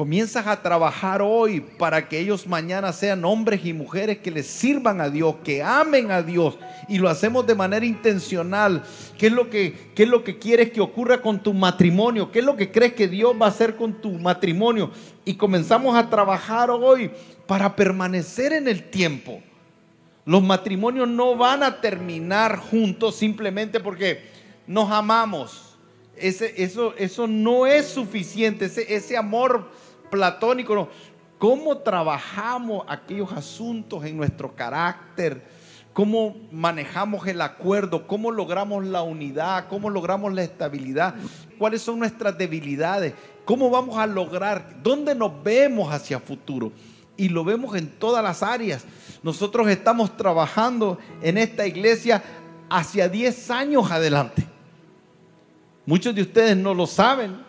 Comienzas 0.00 0.46
a 0.46 0.62
trabajar 0.62 1.20
hoy 1.20 1.60
para 1.60 2.08
que 2.08 2.18
ellos 2.18 2.46
mañana 2.46 2.90
sean 2.90 3.22
hombres 3.22 3.66
y 3.66 3.74
mujeres 3.74 4.16
que 4.16 4.30
les 4.30 4.46
sirvan 4.46 4.98
a 4.98 5.10
Dios, 5.10 5.34
que 5.44 5.62
amen 5.62 6.10
a 6.10 6.22
Dios 6.22 6.58
y 6.88 6.96
lo 6.96 7.10
hacemos 7.10 7.46
de 7.46 7.54
manera 7.54 7.84
intencional. 7.84 8.82
¿Qué 9.18 9.26
es 9.26 9.32
lo 9.34 9.50
que, 9.50 9.90
qué 9.94 10.04
es 10.04 10.08
lo 10.08 10.24
que 10.24 10.38
quieres 10.38 10.70
que 10.70 10.80
ocurra 10.80 11.20
con 11.20 11.42
tu 11.42 11.52
matrimonio? 11.52 12.32
¿Qué 12.32 12.38
es 12.38 12.46
lo 12.46 12.56
que 12.56 12.72
crees 12.72 12.94
que 12.94 13.08
Dios 13.08 13.34
va 13.38 13.44
a 13.44 13.48
hacer 13.50 13.76
con 13.76 14.00
tu 14.00 14.12
matrimonio? 14.12 14.90
Y 15.26 15.34
comenzamos 15.34 15.94
a 15.94 16.08
trabajar 16.08 16.70
hoy 16.70 17.10
para 17.46 17.76
permanecer 17.76 18.54
en 18.54 18.68
el 18.68 18.84
tiempo. 18.84 19.42
Los 20.24 20.42
matrimonios 20.42 21.08
no 21.08 21.36
van 21.36 21.62
a 21.62 21.78
terminar 21.78 22.56
juntos 22.56 23.16
simplemente 23.16 23.80
porque 23.80 24.22
nos 24.66 24.90
amamos. 24.90 25.76
Ese, 26.16 26.54
eso, 26.56 26.94
eso 26.96 27.26
no 27.26 27.66
es 27.66 27.86
suficiente. 27.86 28.64
Ese, 28.64 28.94
ese 28.94 29.18
amor 29.18 29.68
platónico. 30.10 30.88
¿Cómo 31.38 31.78
trabajamos 31.78 32.84
aquellos 32.88 33.32
asuntos 33.32 34.04
en 34.04 34.16
nuestro 34.16 34.54
carácter? 34.54 35.42
¿Cómo 35.92 36.36
manejamos 36.52 37.26
el 37.26 37.40
acuerdo? 37.40 38.06
¿Cómo 38.06 38.30
logramos 38.30 38.84
la 38.84 39.02
unidad? 39.02 39.66
¿Cómo 39.68 39.90
logramos 39.90 40.32
la 40.32 40.42
estabilidad? 40.42 41.14
¿Cuáles 41.58 41.82
son 41.82 41.98
nuestras 41.98 42.36
debilidades? 42.36 43.14
¿Cómo 43.44 43.70
vamos 43.70 43.96
a 43.96 44.06
lograr? 44.06 44.82
¿Dónde 44.82 45.14
nos 45.14 45.42
vemos 45.42 45.92
hacia 45.92 46.20
futuro? 46.20 46.72
Y 47.16 47.28
lo 47.28 47.44
vemos 47.44 47.74
en 47.74 47.88
todas 47.88 48.22
las 48.22 48.42
áreas. 48.42 48.84
Nosotros 49.22 49.68
estamos 49.68 50.16
trabajando 50.16 50.98
en 51.22 51.38
esta 51.38 51.66
iglesia 51.66 52.22
hacia 52.70 53.08
10 53.08 53.50
años 53.50 53.90
adelante. 53.90 54.46
Muchos 55.84 56.14
de 56.14 56.22
ustedes 56.22 56.56
no 56.56 56.72
lo 56.72 56.86
saben, 56.86 57.42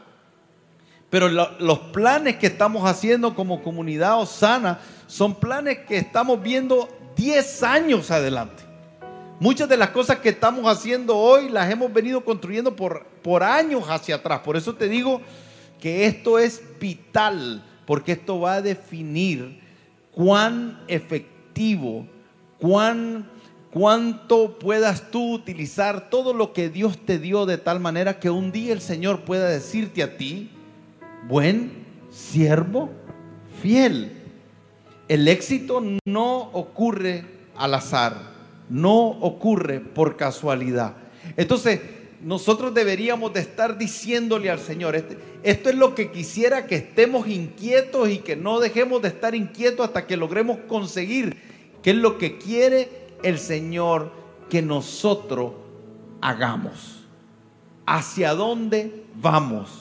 pero 1.12 1.28
los 1.30 1.80
planes 1.92 2.38
que 2.38 2.48
estamos 2.48 2.90
haciendo 2.90 3.36
como 3.36 3.62
comunidad 3.62 4.18
Osana 4.18 4.80
son 5.08 5.36
planes 5.36 5.80
que 5.80 5.98
estamos 5.98 6.42
viendo 6.42 6.88
10 7.18 7.64
años 7.64 8.10
adelante. 8.10 8.64
Muchas 9.38 9.68
de 9.68 9.76
las 9.76 9.90
cosas 9.90 10.20
que 10.20 10.30
estamos 10.30 10.66
haciendo 10.66 11.18
hoy 11.18 11.50
las 11.50 11.70
hemos 11.70 11.92
venido 11.92 12.24
construyendo 12.24 12.78
por, 12.78 13.06
por 13.22 13.44
años 13.44 13.84
hacia 13.90 14.16
atrás. 14.16 14.40
Por 14.40 14.56
eso 14.56 14.74
te 14.74 14.88
digo 14.88 15.22
que 15.82 16.06
esto 16.06 16.40
es 16.40 16.64
vital, 16.80 17.62
porque 17.86 18.14
esto 18.14 18.40
va 18.40 18.54
a 18.54 18.62
definir 18.62 19.60
cuán 20.14 20.82
efectivo, 20.88 22.08
cuán 22.58 23.30
cuánto 23.70 24.60
puedas 24.60 25.12
tú 25.12 25.34
utilizar 25.34 26.10
todo 26.10 26.34
lo 26.34 26.54
que 26.54 26.70
Dios 26.70 26.98
te 27.06 27.20
dio 27.20 27.46
de 27.46 27.58
tal 27.58 27.82
manera 27.82 28.18
que 28.20 28.30
un 28.30 28.54
día 28.54 28.72
el 28.72 28.82
Señor 28.82 29.22
pueda 29.22 29.50
decirte 29.50 30.04
a 30.04 30.18
ti, 30.18 30.52
buen 31.28 31.86
siervo, 32.10 32.90
fiel. 33.62 34.12
El 35.08 35.28
éxito 35.28 35.84
no 36.06 36.38
ocurre 36.54 37.26
al 37.56 37.74
azar 37.74 38.32
no 38.72 39.10
ocurre 39.10 39.82
por 39.82 40.16
casualidad. 40.16 40.96
Entonces, 41.36 41.82
nosotros 42.22 42.74
deberíamos 42.74 43.34
de 43.34 43.42
estar 43.42 43.78
diciéndole 43.78 44.50
al 44.50 44.60
Señor, 44.60 44.96
este, 44.96 45.18
esto 45.44 45.70
es 45.70 45.76
lo 45.76 45.94
que 45.94 46.10
quisiera 46.10 46.66
que 46.68 46.76
estemos 46.76 47.28
inquietos 47.28 48.10
y 48.10 48.20
que 48.20 48.38
no 48.38 48.60
dejemos 48.60 49.02
de 49.02 49.10
estar 49.10 49.36
inquietos 49.36 49.86
hasta 49.86 50.08
que 50.08 50.16
logremos 50.16 50.58
conseguir, 50.70 51.38
que 51.84 51.92
es 51.92 51.98
lo 51.98 52.18
que 52.18 52.38
quiere 52.38 52.90
el 53.24 53.38
Señor 53.38 54.14
que 54.50 54.62
nosotros 54.62 55.52
hagamos. 56.22 57.06
¿Hacia 57.86 58.34
dónde 58.34 59.04
vamos? 59.16 59.81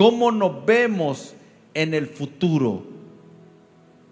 ¿Cómo 0.00 0.32
nos 0.32 0.64
vemos 0.64 1.34
en 1.74 1.92
el 1.92 2.06
futuro? 2.06 2.82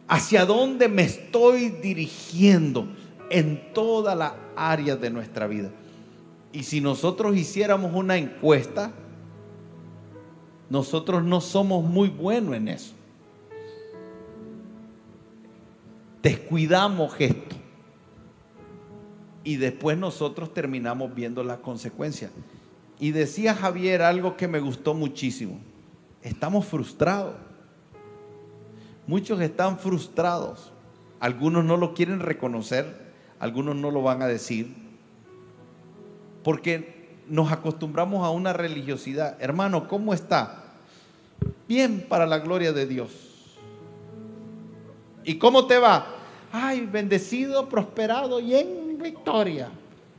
¿Hacia 0.07 0.45
dónde 0.45 0.89
me 0.89 1.03
estoy 1.03 1.70
dirigiendo? 1.70 2.86
en 3.30 3.72
todas 3.72 4.16
las 4.16 4.32
áreas 4.57 5.01
de 5.01 5.11
nuestra 5.11 5.47
vida. 5.47 5.70
Y 6.53 6.62
si 6.62 6.80
nosotros 6.80 7.36
hiciéramos 7.36 7.95
una 7.95 8.16
encuesta, 8.16 8.93
nosotros 10.70 11.22
no 11.24 11.41
somos 11.41 11.84
muy 11.84 12.09
buenos 12.09 12.55
en 12.55 12.68
eso. 12.68 12.95
Descuidamos 16.22 17.14
esto. 17.18 17.57
Y 19.45 19.57
después 19.57 19.97
nosotros 19.97 20.53
terminamos 20.53 21.14
viendo 21.14 21.43
las 21.43 21.59
consecuencias. 21.59 22.30
Y 22.99 23.12
decía 23.12 23.55
Javier 23.55 24.03
algo 24.03 24.36
que 24.36 24.49
me 24.49 24.61
gustó 24.61 24.95
muchísimo. 24.95 25.59
Estamos 26.22 26.66
frustrados. 26.66 27.34
Muchos 29.06 29.40
están 29.40 29.78
frustrados. 29.78 30.72
Algunos 31.20 31.64
no 31.64 31.76
lo 31.76 31.94
quieren 31.94 32.20
reconocer 32.20 33.08
algunos 33.40 33.76
no 33.76 33.90
lo 33.90 34.02
van 34.02 34.22
a 34.22 34.26
decir, 34.26 34.74
porque 36.42 37.08
nos 37.28 37.52
acostumbramos 37.52 38.24
a 38.24 38.30
una 38.30 38.52
religiosidad. 38.52 39.36
Hermano, 39.40 39.86
¿cómo 39.86 40.12
está? 40.14 40.64
Bien 41.68 42.04
para 42.08 42.26
la 42.26 42.38
gloria 42.38 42.72
de 42.72 42.86
Dios. 42.86 43.10
¿Y 45.24 45.36
cómo 45.38 45.66
te 45.66 45.78
va? 45.78 46.06
Ay, 46.50 46.86
bendecido, 46.90 47.68
prosperado 47.68 48.40
y 48.40 48.54
en 48.54 48.98
victoria. 49.00 49.70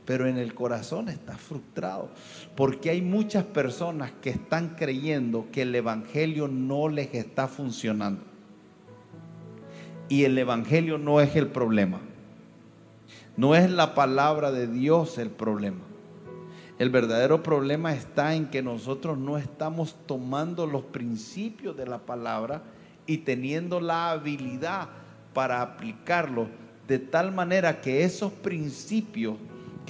Pero 0.04 0.26
en 0.26 0.38
el 0.38 0.54
corazón 0.54 1.08
está 1.08 1.36
frustrado, 1.36 2.08
porque 2.56 2.90
hay 2.90 3.02
muchas 3.02 3.44
personas 3.44 4.12
que 4.22 4.30
están 4.30 4.70
creyendo 4.70 5.46
que 5.52 5.62
el 5.62 5.74
Evangelio 5.74 6.48
no 6.48 6.88
les 6.88 7.14
está 7.14 7.48
funcionando. 7.48 8.22
Y 10.08 10.24
el 10.24 10.36
Evangelio 10.36 10.98
no 10.98 11.20
es 11.20 11.36
el 11.36 11.46
problema. 11.46 12.00
No 13.36 13.54
es 13.54 13.70
la 13.70 13.94
palabra 13.94 14.50
de 14.50 14.66
Dios 14.66 15.18
el 15.18 15.30
problema. 15.30 15.84
El 16.80 16.88
verdadero 16.88 17.42
problema 17.42 17.92
está 17.92 18.34
en 18.34 18.46
que 18.46 18.62
nosotros 18.62 19.18
no 19.18 19.36
estamos 19.36 19.96
tomando 20.06 20.66
los 20.66 20.82
principios 20.82 21.76
de 21.76 21.86
la 21.86 21.98
palabra 21.98 22.62
y 23.06 23.18
teniendo 23.18 23.80
la 23.80 24.10
habilidad 24.12 24.88
para 25.34 25.60
aplicarlo 25.60 26.48
de 26.88 26.98
tal 26.98 27.32
manera 27.32 27.80
que 27.80 28.02
esos 28.02 28.32
principios 28.32 29.36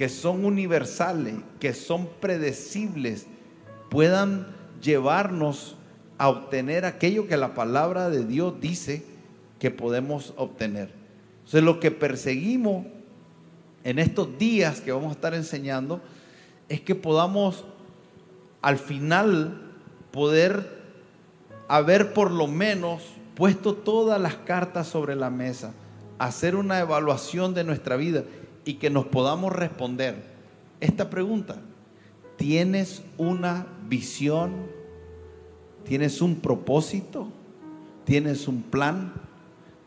que 0.01 0.09
son 0.09 0.45
universales, 0.45 1.35
que 1.59 1.75
son 1.75 2.09
predecibles, 2.19 3.27
puedan 3.91 4.47
llevarnos 4.81 5.75
a 6.17 6.27
obtener 6.29 6.85
aquello 6.85 7.27
que 7.27 7.37
la 7.37 7.53
palabra 7.53 8.09
de 8.09 8.25
Dios 8.25 8.59
dice 8.59 9.05
que 9.59 9.69
podemos 9.69 10.33
obtener. 10.37 10.91
Entonces 11.35 11.61
lo 11.61 11.79
que 11.79 11.91
perseguimos 11.91 12.87
en 13.83 13.99
estos 13.99 14.39
días 14.39 14.81
que 14.81 14.91
vamos 14.91 15.09
a 15.09 15.11
estar 15.11 15.35
enseñando 15.35 16.01
es 16.67 16.81
que 16.81 16.95
podamos 16.95 17.63
al 18.63 18.79
final 18.79 19.61
poder 20.09 20.81
haber 21.67 22.13
por 22.13 22.31
lo 22.31 22.47
menos 22.47 23.03
puesto 23.35 23.75
todas 23.75 24.19
las 24.19 24.33
cartas 24.33 24.87
sobre 24.87 25.15
la 25.15 25.29
mesa, 25.29 25.73
hacer 26.17 26.55
una 26.55 26.79
evaluación 26.79 27.53
de 27.53 27.63
nuestra 27.63 27.97
vida 27.97 28.23
y 28.65 28.75
que 28.75 28.89
nos 28.89 29.05
podamos 29.05 29.51
responder 29.53 30.23
esta 30.79 31.09
pregunta. 31.09 31.57
¿Tienes 32.37 33.03
una 33.17 33.67
visión? 33.87 34.67
¿Tienes 35.85 36.21
un 36.21 36.35
propósito? 36.35 37.27
¿Tienes 38.05 38.47
un 38.47 38.63
plan? 38.63 39.13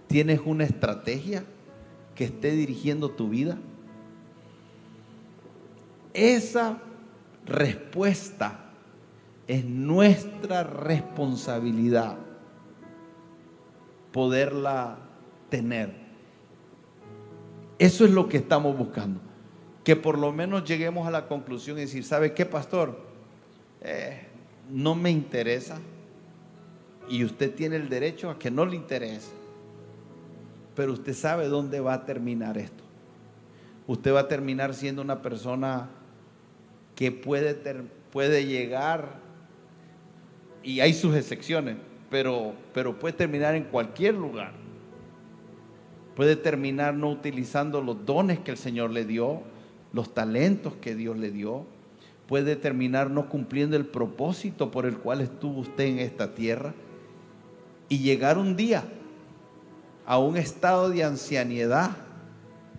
¿Tienes 0.06 0.40
una 0.44 0.64
estrategia 0.64 1.44
que 2.14 2.24
esté 2.24 2.52
dirigiendo 2.52 3.10
tu 3.10 3.28
vida? 3.28 3.58
Esa 6.12 6.78
respuesta 7.44 8.70
es 9.46 9.64
nuestra 9.64 10.62
responsabilidad 10.62 12.16
poderla 14.12 14.98
tener. 15.50 16.03
Eso 17.78 18.04
es 18.04 18.10
lo 18.10 18.28
que 18.28 18.36
estamos 18.36 18.76
buscando. 18.76 19.20
Que 19.82 19.96
por 19.96 20.18
lo 20.18 20.32
menos 20.32 20.64
lleguemos 20.64 21.06
a 21.06 21.10
la 21.10 21.26
conclusión 21.26 21.78
y 21.78 21.82
decir, 21.82 22.04
¿sabe 22.04 22.32
qué, 22.32 22.46
pastor? 22.46 22.98
Eh, 23.82 24.26
no 24.70 24.94
me 24.94 25.10
interesa. 25.10 25.78
Y 27.08 27.24
usted 27.24 27.54
tiene 27.54 27.76
el 27.76 27.88
derecho 27.88 28.30
a 28.30 28.38
que 28.38 28.50
no 28.50 28.64
le 28.64 28.76
interese. 28.76 29.32
Pero 30.74 30.92
usted 30.92 31.12
sabe 31.12 31.48
dónde 31.48 31.80
va 31.80 31.94
a 31.94 32.04
terminar 32.04 32.56
esto. 32.56 32.82
Usted 33.86 34.14
va 34.14 34.20
a 34.20 34.28
terminar 34.28 34.74
siendo 34.74 35.02
una 35.02 35.20
persona 35.20 35.90
que 36.96 37.12
puede, 37.12 37.54
puede 38.10 38.46
llegar, 38.46 39.24
y 40.64 40.80
hay 40.80 40.94
sus 40.94 41.14
excepciones, 41.14 41.76
pero, 42.10 42.54
pero 42.72 42.98
puede 42.98 43.12
terminar 43.12 43.54
en 43.54 43.64
cualquier 43.64 44.14
lugar. 44.14 44.52
Puede 46.16 46.36
terminar 46.36 46.94
no 46.94 47.10
utilizando 47.10 47.82
los 47.82 48.06
dones 48.06 48.38
que 48.38 48.52
el 48.52 48.56
Señor 48.56 48.90
le 48.90 49.04
dio, 49.04 49.42
los 49.92 50.14
talentos 50.14 50.74
que 50.80 50.94
Dios 50.94 51.18
le 51.18 51.30
dio. 51.30 51.66
Puede 52.28 52.56
terminar 52.56 53.10
no 53.10 53.28
cumpliendo 53.28 53.76
el 53.76 53.86
propósito 53.86 54.70
por 54.70 54.86
el 54.86 54.96
cual 54.96 55.20
estuvo 55.20 55.60
usted 55.60 55.84
en 55.84 55.98
esta 55.98 56.34
tierra. 56.34 56.72
Y 57.88 57.98
llegar 57.98 58.38
un 58.38 58.56
día 58.56 58.84
a 60.06 60.18
un 60.18 60.36
estado 60.36 60.90
de 60.90 61.04
ancianidad 61.04 61.96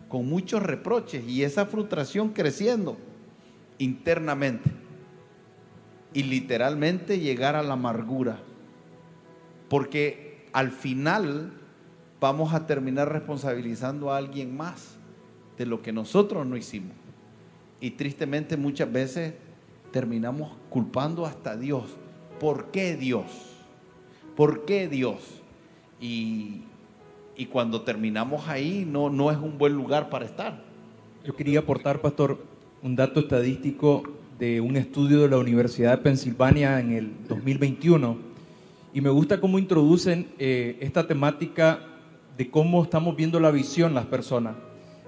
con 0.08 0.28
muchos 0.28 0.64
reproches 0.64 1.28
y 1.28 1.44
esa 1.44 1.66
frustración 1.66 2.30
creciendo 2.30 2.98
internamente 3.78 4.72
y 6.14 6.24
literalmente 6.24 7.20
llegar 7.20 7.56
a 7.56 7.64
la 7.64 7.74
amargura. 7.74 8.40
Porque 9.68 10.46
al 10.54 10.72
final 10.72 11.52
vamos 12.20 12.54
a 12.54 12.66
terminar 12.66 13.12
responsabilizando 13.12 14.12
a 14.12 14.18
alguien 14.18 14.56
más 14.56 14.98
de 15.58 15.66
lo 15.66 15.82
que 15.82 15.92
nosotros 15.92 16.46
no 16.46 16.58
hicimos. 16.58 16.94
Y 17.80 17.92
tristemente 17.92 18.58
muchas 18.58 18.92
veces 18.92 19.34
terminamos 19.92 20.52
culpando 20.70 21.26
hasta 21.26 21.56
Dios. 21.56 21.84
¿Por 22.40 22.72
qué 22.72 22.96
Dios? 22.96 23.26
¿Por 24.36 24.66
qué 24.66 24.88
Dios? 24.88 25.42
Y, 26.02 26.64
y 27.38 27.46
cuando 27.46 27.82
terminamos 27.82 28.48
ahí 28.48 28.86
no, 28.90 29.10
no 29.10 29.32
es 29.32 29.38
un 29.38 29.58
buen 29.58 29.74
lugar 29.74 30.10
para 30.10 30.26
estar. 30.26 30.64
Yo 31.24 31.36
quería 31.36 31.60
aportar, 31.60 32.02
pastor, 32.02 32.44
un 32.82 32.96
dato 32.96 33.20
estadístico 33.20 34.04
de 34.38 34.60
un 34.62 34.76
estudio 34.76 35.22
de 35.22 35.30
la 35.30 35.38
Universidad 35.38 35.92
de 35.92 36.04
Pensilvania 36.04 36.80
en 36.80 36.92
el 36.92 37.12
2021 37.28 38.18
y 38.94 39.02
me 39.02 39.10
gusta 39.10 39.40
cómo 39.40 39.60
introducen 39.60 40.28
eh, 40.38 40.78
esta 40.82 41.08
temática 41.08 41.80
de 42.38 42.50
cómo 42.50 42.84
estamos 42.84 43.16
viendo 43.16 43.40
la 43.40 43.52
visión 43.52 43.94
las 43.94 44.06
personas. 44.06 44.56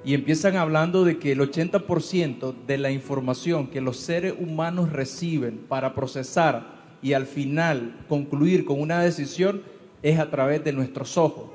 Y 0.05 0.13
empiezan 0.13 0.55
hablando 0.55 1.03
de 1.03 1.17
que 1.17 1.33
el 1.33 1.39
80% 1.39 2.53
de 2.65 2.77
la 2.77 2.91
información 2.91 3.67
que 3.67 3.81
los 3.81 3.97
seres 3.97 4.33
humanos 4.39 4.91
reciben 4.91 5.59
para 5.67 5.93
procesar 5.93 6.77
y 7.01 7.13
al 7.13 7.25
final 7.25 8.05
concluir 8.07 8.63
con 8.63 8.79
una 8.79 9.01
decisión 9.01 9.61
es 10.01 10.19
a 10.19 10.29
través 10.29 10.63
de 10.63 10.73
nuestros 10.73 11.17
ojos, 11.17 11.49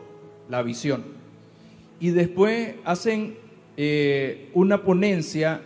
la 0.48 0.62
visión. 0.62 1.04
Y 2.00 2.10
después 2.10 2.74
hacen 2.84 3.36
eh, 3.76 4.50
una 4.54 4.82
ponencia 4.82 5.62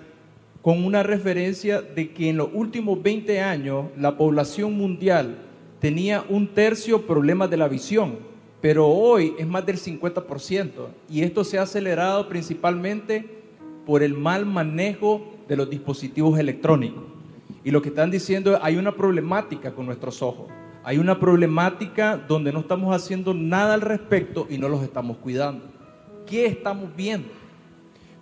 con 0.62 0.84
una 0.84 1.02
referencia 1.02 1.80
de 1.80 2.12
que 2.12 2.28
en 2.28 2.36
los 2.36 2.50
últimos 2.52 3.02
20 3.02 3.40
años 3.40 3.86
la 3.96 4.16
población 4.16 4.74
mundial 4.74 5.38
tenía 5.80 6.24
un 6.28 6.48
tercio 6.48 7.06
problemas 7.06 7.50
de 7.50 7.56
la 7.56 7.68
visión, 7.68 8.18
pero 8.60 8.88
hoy 8.88 9.34
es 9.38 9.46
más 9.46 9.64
del 9.66 9.78
50%. 9.78 10.70
Y 11.08 11.22
esto 11.22 11.44
se 11.44 11.58
ha 11.58 11.62
acelerado 11.62 12.28
principalmente 12.28 13.42
por 13.84 14.02
el 14.02 14.14
mal 14.14 14.46
manejo 14.46 15.34
de 15.48 15.56
los 15.56 15.70
dispositivos 15.70 16.38
electrónicos. 16.38 17.04
Y 17.62 17.70
lo 17.70 17.82
que 17.82 17.88
están 17.88 18.10
diciendo 18.10 18.58
hay 18.62 18.76
una 18.76 18.92
problemática 18.92 19.72
con 19.72 19.86
nuestros 19.86 20.22
ojos. 20.22 20.46
Hay 20.84 20.98
una 20.98 21.18
problemática 21.18 22.16
donde 22.16 22.52
no 22.52 22.60
estamos 22.60 22.94
haciendo 22.94 23.34
nada 23.34 23.74
al 23.74 23.80
respecto 23.80 24.46
y 24.48 24.56
no 24.58 24.68
los 24.68 24.82
estamos 24.82 25.16
cuidando. 25.16 25.64
¿Qué 26.26 26.46
estamos 26.46 26.94
viendo? 26.96 27.28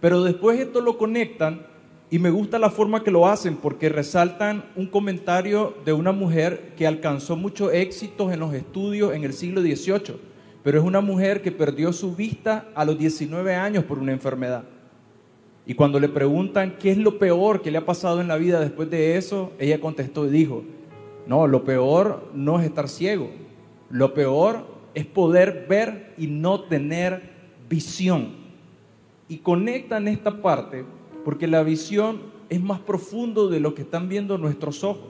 Pero 0.00 0.22
después 0.22 0.58
esto 0.58 0.80
lo 0.80 0.96
conectan 0.96 1.66
y 2.14 2.20
me 2.20 2.30
gusta 2.30 2.60
la 2.60 2.70
forma 2.70 3.02
que 3.02 3.10
lo 3.10 3.26
hacen 3.26 3.56
porque 3.56 3.88
resaltan 3.88 4.66
un 4.76 4.86
comentario 4.86 5.74
de 5.84 5.92
una 5.92 6.12
mujer 6.12 6.74
que 6.76 6.86
alcanzó 6.86 7.34
muchos 7.34 7.72
éxitos 7.72 8.32
en 8.32 8.38
los 8.38 8.54
estudios 8.54 9.12
en 9.14 9.24
el 9.24 9.32
siglo 9.32 9.60
XVIII, 9.62 10.14
pero 10.62 10.78
es 10.78 10.84
una 10.84 11.00
mujer 11.00 11.42
que 11.42 11.50
perdió 11.50 11.92
su 11.92 12.14
vista 12.14 12.68
a 12.76 12.84
los 12.84 12.96
19 12.96 13.56
años 13.56 13.82
por 13.82 13.98
una 13.98 14.12
enfermedad. 14.12 14.62
Y 15.66 15.74
cuando 15.74 15.98
le 15.98 16.08
preguntan 16.08 16.76
qué 16.78 16.92
es 16.92 16.98
lo 16.98 17.18
peor 17.18 17.62
que 17.62 17.72
le 17.72 17.78
ha 17.78 17.84
pasado 17.84 18.20
en 18.20 18.28
la 18.28 18.36
vida 18.36 18.60
después 18.60 18.88
de 18.88 19.16
eso, 19.16 19.50
ella 19.58 19.80
contestó 19.80 20.24
y 20.24 20.30
dijo, 20.30 20.62
no, 21.26 21.48
lo 21.48 21.64
peor 21.64 22.30
no 22.32 22.60
es 22.60 22.66
estar 22.66 22.88
ciego, 22.88 23.28
lo 23.90 24.14
peor 24.14 24.64
es 24.94 25.04
poder 25.04 25.66
ver 25.68 26.14
y 26.16 26.28
no 26.28 26.60
tener 26.60 27.32
visión. 27.68 28.36
Y 29.26 29.38
conectan 29.38 30.06
esta 30.06 30.40
parte 30.40 30.84
porque 31.24 31.46
la 31.46 31.62
visión 31.62 32.20
es 32.48 32.62
más 32.62 32.80
profundo 32.80 33.48
de 33.48 33.60
lo 33.60 33.74
que 33.74 33.82
están 33.82 34.08
viendo 34.08 34.38
nuestros 34.38 34.84
ojos. 34.84 35.08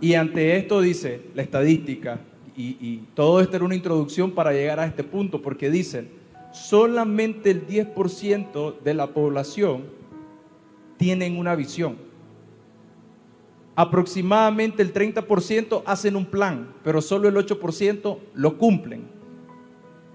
Y 0.00 0.14
ante 0.14 0.56
esto 0.56 0.80
dice 0.80 1.22
la 1.34 1.42
estadística, 1.42 2.20
y, 2.56 2.98
todo 3.14 3.40
esto 3.40 3.56
era 3.56 3.64
una 3.64 3.74
introducción 3.74 4.30
para 4.30 4.52
llegar 4.52 4.78
a 4.78 4.86
este 4.86 5.02
punto, 5.02 5.42
porque 5.42 5.70
dicen, 5.70 6.08
solamente 6.52 7.50
el 7.50 7.66
10% 7.66 8.80
de 8.80 8.94
la 8.94 9.08
población 9.08 9.84
tienen 10.96 11.36
una 11.36 11.56
visión. 11.56 11.96
Aproximadamente 13.74 14.82
el 14.82 14.92
30% 14.92 15.82
hacen 15.84 16.14
un 16.14 16.26
plan, 16.26 16.72
pero 16.84 17.00
solo 17.00 17.28
el 17.28 17.34
8% 17.34 18.18
lo 18.34 18.56
cumplen. 18.56 19.02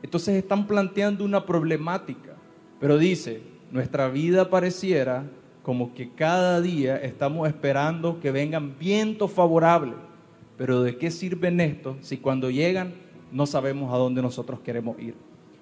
Entonces 0.01 0.36
están 0.36 0.65
planteando 0.65 1.26
una 1.26 1.45
problemática, 1.45 2.38
pero 2.80 2.97
dice, 2.97 3.41
nuestra 3.72 4.07
vida 4.09 4.49
pareciera 4.49 5.26
como 5.63 5.93
que 5.93 6.11
cada 6.11 6.61
día 6.61 6.97
estamos 6.97 7.47
esperando 7.47 8.20
que 8.20 8.32
vengan 8.32 8.78
vientos 8.80 9.32
favorables. 9.32 9.95
Pero 10.57 10.82
¿de 10.84 10.97
qué 10.97 11.11
sirven 11.11 11.59
estos 11.61 11.97
si 12.01 12.17
cuando 12.17 12.49
llegan 12.49 12.93
no 13.32 13.45
sabemos 13.45 13.93
a 13.93 13.97
dónde 13.97 14.22
nosotros 14.22 14.59
queremos 14.61 14.99
ir? 14.99 15.15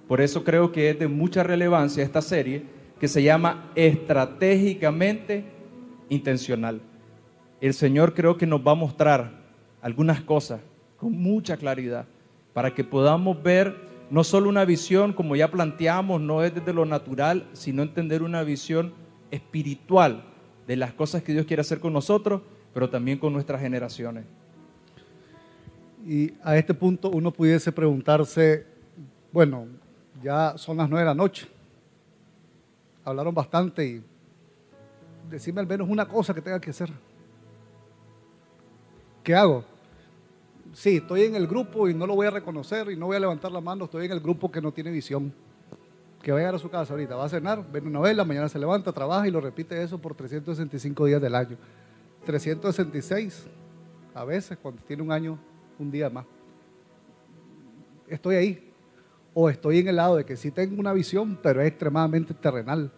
Por 0.07 0.21
eso 0.21 0.43
creo 0.43 0.71
que 0.71 0.89
es 0.89 0.99
de 0.99 1.07
mucha 1.07 1.43
relevancia 1.43 2.03
esta 2.03 2.21
serie 2.21 2.63
que 2.99 3.07
se 3.07 3.21
llama 3.21 3.69
Estratégicamente 3.75 5.43
Intencional. 6.09 6.81
El 7.59 7.73
Señor 7.73 8.13
creo 8.13 8.37
que 8.37 8.47
nos 8.47 8.65
va 8.65 8.71
a 8.71 8.75
mostrar 8.75 9.31
algunas 9.81 10.21
cosas 10.21 10.61
con 10.95 11.11
mucha 11.11 11.57
claridad 11.57 12.05
para 12.53 12.73
que 12.73 12.83
podamos 12.83 13.41
ver 13.43 13.86
no 14.09 14.23
solo 14.23 14.49
una 14.49 14.65
visión, 14.65 15.13
como 15.13 15.35
ya 15.35 15.51
planteamos, 15.51 16.21
no 16.21 16.43
es 16.43 16.53
desde 16.53 16.73
lo 16.73 16.85
natural, 16.85 17.47
sino 17.53 17.81
entender 17.81 18.23
una 18.23 18.43
visión 18.43 18.93
espiritual 19.31 20.23
de 20.65 20.75
las 20.75 20.93
cosas 20.93 21.23
que 21.23 21.33
Dios 21.33 21.45
quiere 21.45 21.61
hacer 21.61 21.79
con 21.79 21.93
nosotros, 21.93 22.41
pero 22.73 22.89
también 22.89 23.17
con 23.19 23.33
nuestras 23.33 23.61
generaciones. 23.61 24.25
Y 26.05 26.33
a 26.43 26.55
este 26.57 26.73
punto 26.73 27.09
uno 27.09 27.31
pudiese 27.31 27.71
preguntarse, 27.71 28.65
bueno, 29.31 29.67
ya 30.23 30.57
son 30.57 30.77
las 30.77 30.89
nueve 30.89 31.03
de 31.03 31.09
la 31.09 31.15
noche, 31.15 31.47
hablaron 33.03 33.33
bastante 33.33 33.85
y 33.85 34.03
decime 35.29 35.59
al 35.61 35.67
menos 35.67 35.89
una 35.89 36.07
cosa 36.07 36.33
que 36.33 36.41
tenga 36.41 36.59
que 36.61 36.69
hacer. 36.69 36.89
¿Qué 39.23 39.35
hago? 39.35 39.65
Sí, 40.77 40.97
estoy 40.97 41.23
en 41.23 41.35
el 41.35 41.47
grupo 41.47 41.89
y 41.89 41.95
no 41.95 42.05
lo 42.05 42.13
voy 42.13 42.27
a 42.27 42.29
reconocer 42.29 42.91
y 42.91 42.95
no 42.95 43.07
voy 43.07 43.17
a 43.17 43.19
levantar 43.19 43.51
la 43.51 43.59
mano, 43.59 43.85
estoy 43.85 44.05
en 44.05 44.11
el 44.11 44.19
grupo 44.19 44.51
que 44.51 44.61
no 44.61 44.71
tiene 44.71 44.91
visión. 44.91 45.33
Que 46.21 46.31
va 46.31 46.37
a 46.37 46.41
llegar 46.41 46.55
a 46.55 46.59
su 46.59 46.69
casa 46.69 46.93
ahorita, 46.93 47.15
va 47.15 47.25
a 47.25 47.29
cenar, 47.29 47.65
ve 47.71 47.79
una 47.79 47.99
vela, 47.99 48.23
mañana 48.23 48.47
se 48.47 48.59
levanta, 48.59 48.91
trabaja 48.91 49.27
y 49.27 49.31
lo 49.31 49.41
repite 49.41 49.81
eso 49.81 49.97
por 49.97 50.13
365 50.13 51.05
días 51.05 51.19
del 51.19 51.33
año. 51.33 51.57
366 52.25 53.47
a 54.13 54.23
veces 54.23 54.57
cuando 54.61 54.81
tiene 54.83 55.01
un 55.01 55.11
año, 55.11 55.39
un 55.79 55.89
día 55.89 56.11
más. 56.11 56.25
Estoy 58.07 58.35
ahí. 58.35 58.73
O 59.33 59.49
estoy 59.49 59.79
en 59.79 59.87
el 59.87 59.95
lado 59.95 60.15
de 60.15 60.25
que 60.25 60.35
sí 60.35 60.51
tengo 60.51 60.79
una 60.79 60.93
visión, 60.93 61.39
pero 61.41 61.61
es 61.61 61.67
extremadamente 61.67 62.33
terrenal. 62.33 62.91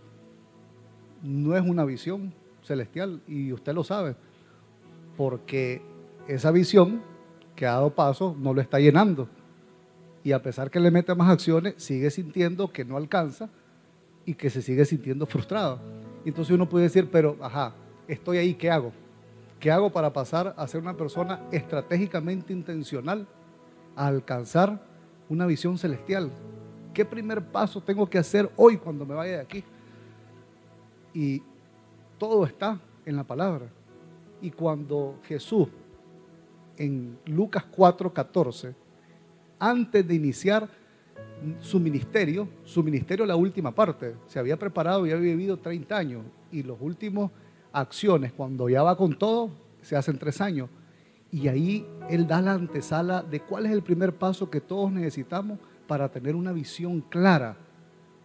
No 1.21 1.55
es 1.55 1.63
una 1.63 1.85
visión 1.85 2.33
celestial 2.61 3.21
y 3.27 3.53
usted 3.53 3.73
lo 3.73 3.83
sabe. 3.83 4.15
Porque 5.17 5.81
esa 6.27 6.51
visión 6.51 7.01
que 7.59 7.67
ha 7.67 7.71
dado 7.71 7.93
paso 7.93 8.37
no 8.39 8.53
lo 8.53 8.61
está 8.61 8.79
llenando. 8.79 9.27
Y 10.23 10.31
a 10.31 10.41
pesar 10.41 10.71
que 10.71 10.79
le 10.79 10.91
mete 10.91 11.13
más 11.13 11.29
acciones, 11.29 11.73
sigue 11.75 12.09
sintiendo 12.09 12.71
que 12.71 12.85
no 12.85 12.95
alcanza 12.95 13.49
y 14.23 14.33
que 14.33 14.49
se 14.49 14.61
sigue 14.61 14.85
sintiendo 14.85 15.25
frustrado. 15.25 15.81
Entonces 16.23 16.55
uno 16.55 16.69
puede 16.69 16.85
decir, 16.85 17.09
pero, 17.11 17.35
ajá, 17.41 17.73
estoy 18.07 18.37
ahí, 18.37 18.53
¿qué 18.53 18.71
hago? 18.71 18.93
¿Qué 19.59 19.69
hago 19.71 19.89
para 19.89 20.13
pasar 20.13 20.53
a 20.55 20.65
ser 20.69 20.79
una 20.79 20.95
persona 20.95 21.41
estratégicamente 21.51 22.53
intencional 22.53 23.27
a 23.93 24.07
alcanzar 24.07 24.81
una 25.27 25.45
visión 25.45 25.77
celestial? 25.77 26.31
¿Qué 26.93 27.03
primer 27.03 27.43
paso 27.43 27.81
tengo 27.81 28.09
que 28.09 28.19
hacer 28.19 28.49
hoy 28.55 28.77
cuando 28.77 29.05
me 29.05 29.15
vaya 29.15 29.33
de 29.33 29.41
aquí? 29.41 29.65
Y 31.13 31.43
todo 32.17 32.45
está 32.45 32.79
en 33.05 33.17
la 33.17 33.25
palabra. 33.25 33.65
Y 34.41 34.49
cuando 34.49 35.19
Jesús 35.23 35.67
en 36.79 37.19
Lucas 37.25 37.65
4:14, 37.75 38.73
antes 39.59 40.07
de 40.07 40.15
iniciar 40.15 40.67
su 41.59 41.79
ministerio, 41.79 42.47
su 42.63 42.81
ministerio 42.81 43.25
la 43.25 43.35
última 43.35 43.73
parte, 43.75 44.15
se 44.27 44.39
había 44.39 44.57
preparado 44.57 45.05
y 45.05 45.11
había 45.11 45.31
vivido 45.31 45.57
30 45.57 45.95
años 45.95 46.23
y 46.51 46.63
los 46.63 46.77
últimos 46.81 47.31
acciones, 47.71 48.33
cuando 48.33 48.67
ya 48.69 48.81
va 48.81 48.97
con 48.97 49.17
todo, 49.17 49.51
se 49.81 49.95
hacen 49.95 50.17
tres 50.17 50.41
años. 50.41 50.69
Y 51.31 51.47
ahí 51.47 51.85
él 52.09 52.25
da 52.27 52.41
la 52.41 52.53
antesala 52.53 53.21
de 53.21 53.41
cuál 53.41 53.67
es 53.67 53.71
el 53.71 53.83
primer 53.83 54.15
paso 54.15 54.49
que 54.49 54.61
todos 54.61 54.91
necesitamos 54.91 55.59
para 55.87 56.09
tener 56.09 56.35
una 56.35 56.51
visión 56.51 57.01
clara 57.01 57.57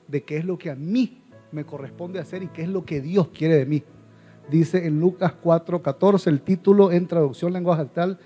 de 0.08 0.22
qué 0.22 0.38
es 0.38 0.44
lo 0.44 0.56
que 0.56 0.70
a 0.70 0.74
mí 0.74 1.20
me 1.52 1.64
corresponde 1.64 2.18
hacer 2.18 2.42
y 2.42 2.48
qué 2.48 2.62
es 2.62 2.68
lo 2.68 2.84
que 2.84 3.00
Dios 3.00 3.28
quiere 3.28 3.56
de 3.56 3.66
mí. 3.66 3.82
Dice 4.50 4.86
en 4.86 5.00
Lucas 5.00 5.34
4:14 5.42 6.26
el 6.28 6.40
título 6.40 6.92
en 6.92 7.06
traducción 7.06 7.52
lenguaje 7.52 7.82
actual 7.82 8.18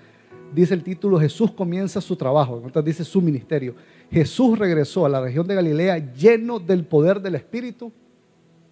dice 0.53 0.73
el 0.73 0.83
título, 0.83 1.19
Jesús 1.19 1.51
comienza 1.51 2.01
su 2.01 2.15
trabajo, 2.15 2.57
entonces 2.57 2.85
dice 2.85 3.03
su 3.03 3.21
ministerio. 3.21 3.75
Jesús 4.11 4.57
regresó 4.57 5.05
a 5.05 5.09
la 5.09 5.21
región 5.21 5.47
de 5.47 5.55
Galilea 5.55 6.13
lleno 6.13 6.59
del 6.59 6.85
poder 6.85 7.21
del 7.21 7.35
Espíritu 7.35 7.91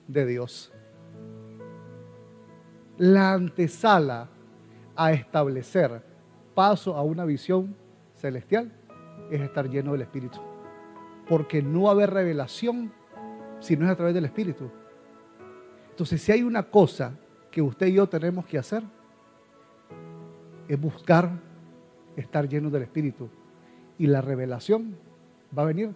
de 0.07 0.25
Dios. 0.25 0.71
La 2.97 3.33
antesala 3.33 4.29
a 4.95 5.11
establecer 5.11 6.01
paso 6.55 6.95
a 6.95 7.03
una 7.03 7.25
visión 7.25 7.75
celestial 8.15 8.71
es 9.29 9.41
estar 9.41 9.69
lleno 9.69 9.91
del 9.91 10.01
Espíritu. 10.01 10.39
Porque 11.27 11.61
no 11.61 11.83
va 11.83 11.89
a 11.89 11.93
haber 11.93 12.09
revelación 12.11 12.91
si 13.59 13.77
no 13.77 13.85
es 13.85 13.91
a 13.91 13.95
través 13.95 14.15
del 14.15 14.25
Espíritu. 14.25 14.71
Entonces, 15.91 16.21
si 16.21 16.31
hay 16.31 16.43
una 16.43 16.63
cosa 16.63 17.13
que 17.51 17.61
usted 17.61 17.87
y 17.87 17.93
yo 17.93 18.07
tenemos 18.07 18.45
que 18.45 18.57
hacer, 18.57 18.83
es 20.67 20.79
buscar 20.79 21.46
estar 22.17 22.49
llenos 22.49 22.71
del 22.71 22.83
Espíritu. 22.83 23.29
Y 23.97 24.07
la 24.07 24.21
revelación 24.21 24.95
va 25.57 25.63
a 25.63 25.67
venir. 25.67 25.91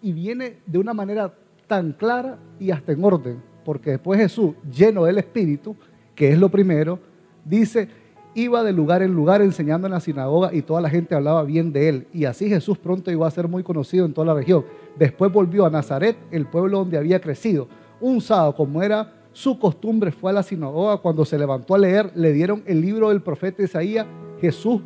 Y 0.00 0.12
viene 0.12 0.58
de 0.66 0.78
una 0.78 0.94
manera 0.94 1.34
tan 1.66 1.92
clara 1.92 2.38
y 2.60 2.70
hasta 2.70 2.92
en 2.92 3.04
orden. 3.04 3.42
Porque 3.64 3.92
después 3.92 4.20
Jesús, 4.20 4.54
lleno 4.70 5.04
del 5.04 5.18
Espíritu, 5.18 5.74
que 6.14 6.30
es 6.30 6.38
lo 6.38 6.48
primero, 6.48 7.00
dice, 7.44 7.88
iba 8.34 8.62
de 8.62 8.72
lugar 8.72 9.02
en 9.02 9.14
lugar 9.14 9.40
enseñando 9.42 9.86
en 9.86 9.92
la 9.92 10.00
sinagoga 10.00 10.52
y 10.52 10.62
toda 10.62 10.80
la 10.80 10.90
gente 10.90 11.14
hablaba 11.14 11.42
bien 11.44 11.72
de 11.72 11.88
él. 11.88 12.06
Y 12.12 12.24
así 12.24 12.48
Jesús 12.48 12.78
pronto 12.78 13.10
iba 13.10 13.26
a 13.26 13.30
ser 13.30 13.48
muy 13.48 13.62
conocido 13.62 14.04
en 14.04 14.12
toda 14.12 14.26
la 14.26 14.34
región. 14.34 14.64
Después 14.98 15.32
volvió 15.32 15.64
a 15.64 15.70
Nazaret, 15.70 16.16
el 16.30 16.46
pueblo 16.46 16.78
donde 16.78 16.98
había 16.98 17.20
crecido. 17.20 17.68
Un 18.00 18.20
sábado, 18.20 18.54
como 18.54 18.82
era 18.82 19.12
su 19.32 19.58
costumbre, 19.58 20.12
fue 20.12 20.30
a 20.30 20.34
la 20.34 20.42
sinagoga. 20.42 20.98
Cuando 20.98 21.24
se 21.24 21.38
levantó 21.38 21.74
a 21.74 21.78
leer, 21.78 22.10
le 22.14 22.32
dieron 22.32 22.62
el 22.66 22.80
libro 22.80 23.08
del 23.08 23.22
profeta 23.22 23.62
Isaías. 23.62 24.06
Jesús 24.40 24.82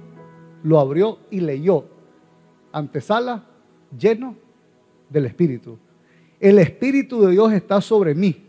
lo 0.63 0.79
abrió 0.79 1.19
y 1.31 1.41
leyó. 1.41 1.85
Antesala 2.73 3.45
lleno 3.97 4.35
del 5.09 5.27
Espíritu. 5.27 5.79
el 6.41 6.59
Espíritu 6.59 7.23
de 7.23 7.33
Dios 7.33 7.53
está 7.53 7.81
sobre 7.81 8.15
mí, 8.15 8.47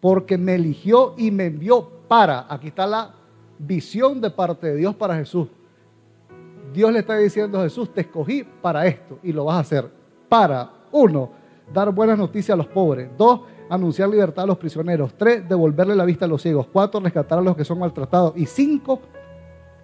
porque 0.00 0.38
me 0.38 0.54
eligió 0.54 1.14
y 1.16 1.30
me 1.30 1.46
envió 1.46 1.88
para, 2.08 2.46
aquí 2.52 2.68
está 2.68 2.86
la 2.86 3.14
visión 3.58 4.20
de 4.20 4.30
parte 4.30 4.68
de 4.68 4.76
Dios 4.76 4.94
para 4.94 5.16
Jesús. 5.16 5.48
Dios 6.72 6.92
le 6.92 7.00
está 7.00 7.16
diciendo 7.18 7.60
a 7.60 7.64
Jesús, 7.64 7.92
te 7.92 8.00
escogí 8.00 8.44
para 8.44 8.86
esto 8.86 9.18
y 9.22 9.32
lo 9.32 9.44
vas 9.44 9.56
a 9.56 9.60
hacer. 9.60 9.90
Para, 10.28 10.70
uno, 10.90 11.30
dar 11.72 11.92
buenas 11.92 12.18
noticias 12.18 12.54
a 12.54 12.56
los 12.56 12.66
pobres. 12.66 13.10
Dos, 13.16 13.42
anunciar 13.68 14.08
libertad 14.08 14.44
a 14.44 14.46
los 14.46 14.58
prisioneros. 14.58 15.14
Tres, 15.14 15.46
devolverle 15.48 15.94
la 15.94 16.04
vista 16.04 16.24
a 16.24 16.28
los 16.28 16.42
ciegos. 16.42 16.66
Cuatro, 16.72 17.00
rescatar 17.00 17.38
a 17.38 17.42
los 17.42 17.56
que 17.56 17.64
son 17.64 17.78
maltratados. 17.78 18.32
Y 18.36 18.46
cinco, 18.46 19.00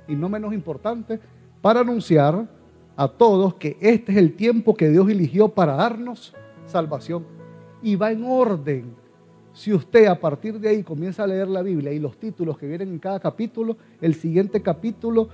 y 0.07 0.17
no 0.17 0.29
menos 0.29 0.55
importante, 0.55 1.21
para 1.69 1.81
anunciar 1.81 2.49
a 2.97 3.09
todos 3.09 3.57
que 3.57 3.77
este 3.83 4.13
es 4.13 4.17
el 4.17 4.33
tiempo 4.33 4.75
que 4.75 4.89
Dios 4.89 5.07
eligió 5.11 5.51
para 5.51 5.75
darnos 5.75 6.35
salvación. 6.65 7.27
Y 7.83 7.95
va 7.95 8.11
en 8.11 8.25
orden. 8.25 8.95
Si 9.53 9.75
usted 9.75 10.07
a 10.07 10.19
partir 10.19 10.59
de 10.59 10.71
ahí 10.71 10.83
comienza 10.83 11.25
a 11.25 11.27
leer 11.27 11.47
la 11.47 11.61
Biblia 11.61 11.93
y 11.93 11.99
los 11.99 12.17
títulos 12.17 12.57
que 12.57 12.67
vienen 12.67 12.89
en 12.89 12.99
cada 12.99 13.21
capítulo, 13.21 13.77
el 14.01 14.15
siguiente 14.15 14.63
capítulo 14.63 15.29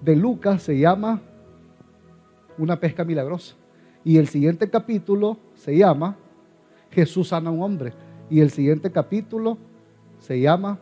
de 0.00 0.14
Lucas 0.14 0.62
se 0.62 0.78
llama 0.78 1.20
Una 2.56 2.78
pesca 2.78 3.02
milagrosa. 3.02 3.56
Y 4.04 4.18
el 4.18 4.28
siguiente 4.28 4.70
capítulo 4.70 5.38
se 5.56 5.76
llama 5.76 6.14
Jesús 6.92 7.30
sana 7.30 7.50
a 7.50 7.52
un 7.52 7.62
hombre. 7.64 7.94
Y 8.30 8.38
el 8.38 8.50
siguiente 8.50 8.92
capítulo 8.92 9.58
se 10.20 10.38
llama 10.38 10.78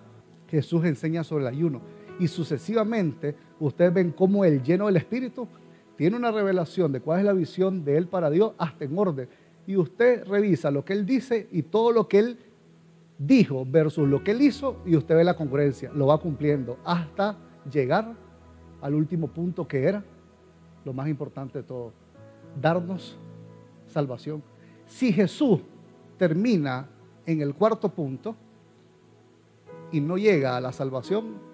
Jesús 0.48 0.84
enseña 0.84 1.24
sobre 1.24 1.44
el 1.44 1.48
ayuno. 1.48 1.80
Y 2.18 2.28
sucesivamente 2.28 3.34
ustedes 3.58 3.92
ven 3.92 4.12
cómo 4.12 4.44
el 4.44 4.62
lleno 4.62 4.86
del 4.86 4.96
Espíritu 4.96 5.48
tiene 5.96 6.16
una 6.16 6.30
revelación 6.30 6.92
de 6.92 7.00
cuál 7.00 7.20
es 7.20 7.24
la 7.24 7.32
visión 7.32 7.84
de 7.84 7.96
Él 7.96 8.06
para 8.06 8.30
Dios 8.30 8.52
hasta 8.58 8.84
en 8.84 8.98
orden. 8.98 9.28
Y 9.66 9.76
usted 9.76 10.24
revisa 10.26 10.70
lo 10.70 10.84
que 10.84 10.92
Él 10.92 11.06
dice 11.06 11.48
y 11.52 11.62
todo 11.62 11.92
lo 11.92 12.08
que 12.08 12.18
Él 12.18 12.38
dijo 13.18 13.64
versus 13.64 14.08
lo 14.08 14.24
que 14.24 14.32
Él 14.32 14.42
hizo 14.42 14.76
y 14.84 14.96
usted 14.96 15.14
ve 15.14 15.24
la 15.24 15.36
congruencia. 15.36 15.90
Lo 15.94 16.06
va 16.06 16.18
cumpliendo 16.18 16.78
hasta 16.84 17.36
llegar 17.70 18.14
al 18.80 18.94
último 18.94 19.28
punto 19.28 19.66
que 19.66 19.84
era 19.84 20.04
lo 20.84 20.92
más 20.92 21.08
importante 21.08 21.58
de 21.58 21.64
todo. 21.64 21.92
Darnos 22.60 23.18
salvación. 23.86 24.42
Si 24.86 25.12
Jesús 25.12 25.60
termina 26.18 26.88
en 27.26 27.40
el 27.40 27.54
cuarto 27.54 27.88
punto 27.88 28.34
y 29.92 30.00
no 30.00 30.16
llega 30.16 30.56
a 30.56 30.60
la 30.60 30.72
salvación, 30.72 31.51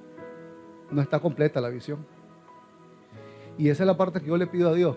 no 0.90 1.02
está 1.02 1.20
completa 1.20 1.60
la 1.60 1.68
visión. 1.68 2.04
Y 3.56 3.68
esa 3.68 3.82
es 3.82 3.86
la 3.86 3.96
parte 3.96 4.20
que 4.20 4.26
yo 4.26 4.36
le 4.36 4.46
pido 4.46 4.70
a 4.70 4.74
Dios. 4.74 4.96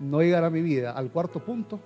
No 0.00 0.20
llegar 0.20 0.44
a 0.44 0.50
mi 0.50 0.62
vida 0.62 0.92
al 0.92 1.10
cuarto 1.10 1.40
punto 1.40 1.80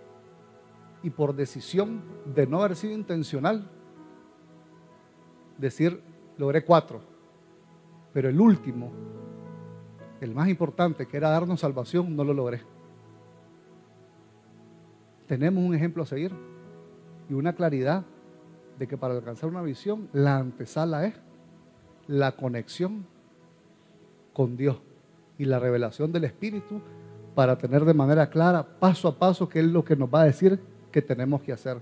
y 1.02 1.10
por 1.10 1.34
decisión 1.34 2.02
de 2.24 2.46
no 2.46 2.60
haber 2.62 2.76
sido 2.76 2.94
intencional, 2.94 3.68
decir, 5.58 6.00
logré 6.38 6.64
cuatro. 6.64 7.00
Pero 8.12 8.28
el 8.28 8.40
último, 8.40 8.92
el 10.20 10.34
más 10.34 10.48
importante, 10.48 11.06
que 11.06 11.16
era 11.16 11.30
darnos 11.30 11.60
salvación, 11.60 12.14
no 12.14 12.22
lo 12.22 12.34
logré. 12.34 12.60
Tenemos 15.26 15.64
un 15.64 15.74
ejemplo 15.74 16.02
a 16.02 16.06
seguir 16.06 16.32
y 17.28 17.34
una 17.34 17.54
claridad 17.54 18.04
de 18.78 18.86
que 18.86 18.96
para 18.96 19.14
alcanzar 19.14 19.48
una 19.48 19.62
visión, 19.62 20.08
la 20.12 20.38
antesala 20.38 21.06
es 21.06 21.14
la 22.07 22.32
conexión 22.32 23.07
con 24.32 24.57
Dios 24.57 24.78
y 25.38 25.44
la 25.44 25.59
revelación 25.59 26.12
del 26.12 26.24
Espíritu 26.24 26.80
para 27.34 27.57
tener 27.57 27.84
de 27.84 27.94
manera 27.94 28.28
clara, 28.28 28.78
paso 28.78 29.09
a 29.09 29.18
paso, 29.18 29.48
qué 29.48 29.61
es 29.61 29.66
lo 29.66 29.84
que 29.84 29.96
nos 29.96 30.12
va 30.12 30.22
a 30.22 30.24
decir 30.24 30.61
que 30.90 31.03
tenemos 31.03 31.42
que 31.42 31.53
hacer. 31.53 31.78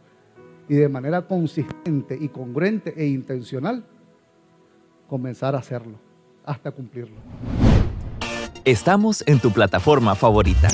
Y 0.69 0.75
de 0.75 0.89
manera 0.89 1.27
consistente 1.27 2.17
y 2.21 2.29
congruente 2.29 2.95
e 2.97 3.07
intencional, 3.07 3.85
comenzar 5.09 5.57
a 5.57 5.59
hacerlo 5.59 5.99
hasta 6.45 6.71
cumplirlo. 6.71 7.17
Estamos 8.65 9.25
en 9.27 9.41
tu 9.41 9.51
plataforma 9.51 10.15
favorita. 10.15 10.69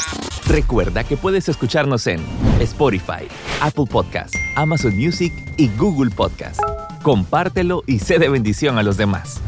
Recuerda 0.46 1.04
que 1.04 1.16
puedes 1.16 1.48
escucharnos 1.48 2.06
en 2.06 2.20
Spotify, 2.60 3.26
Apple 3.62 3.86
Podcast, 3.90 4.34
Amazon 4.56 4.96
Music 4.96 5.32
y 5.56 5.68
Google 5.76 6.10
Podcast. 6.10 6.60
Compártelo 7.06 7.84
y 7.86 8.00
sé 8.00 8.18
de 8.18 8.28
bendición 8.28 8.78
a 8.78 8.82
los 8.82 8.96
demás. 8.96 9.40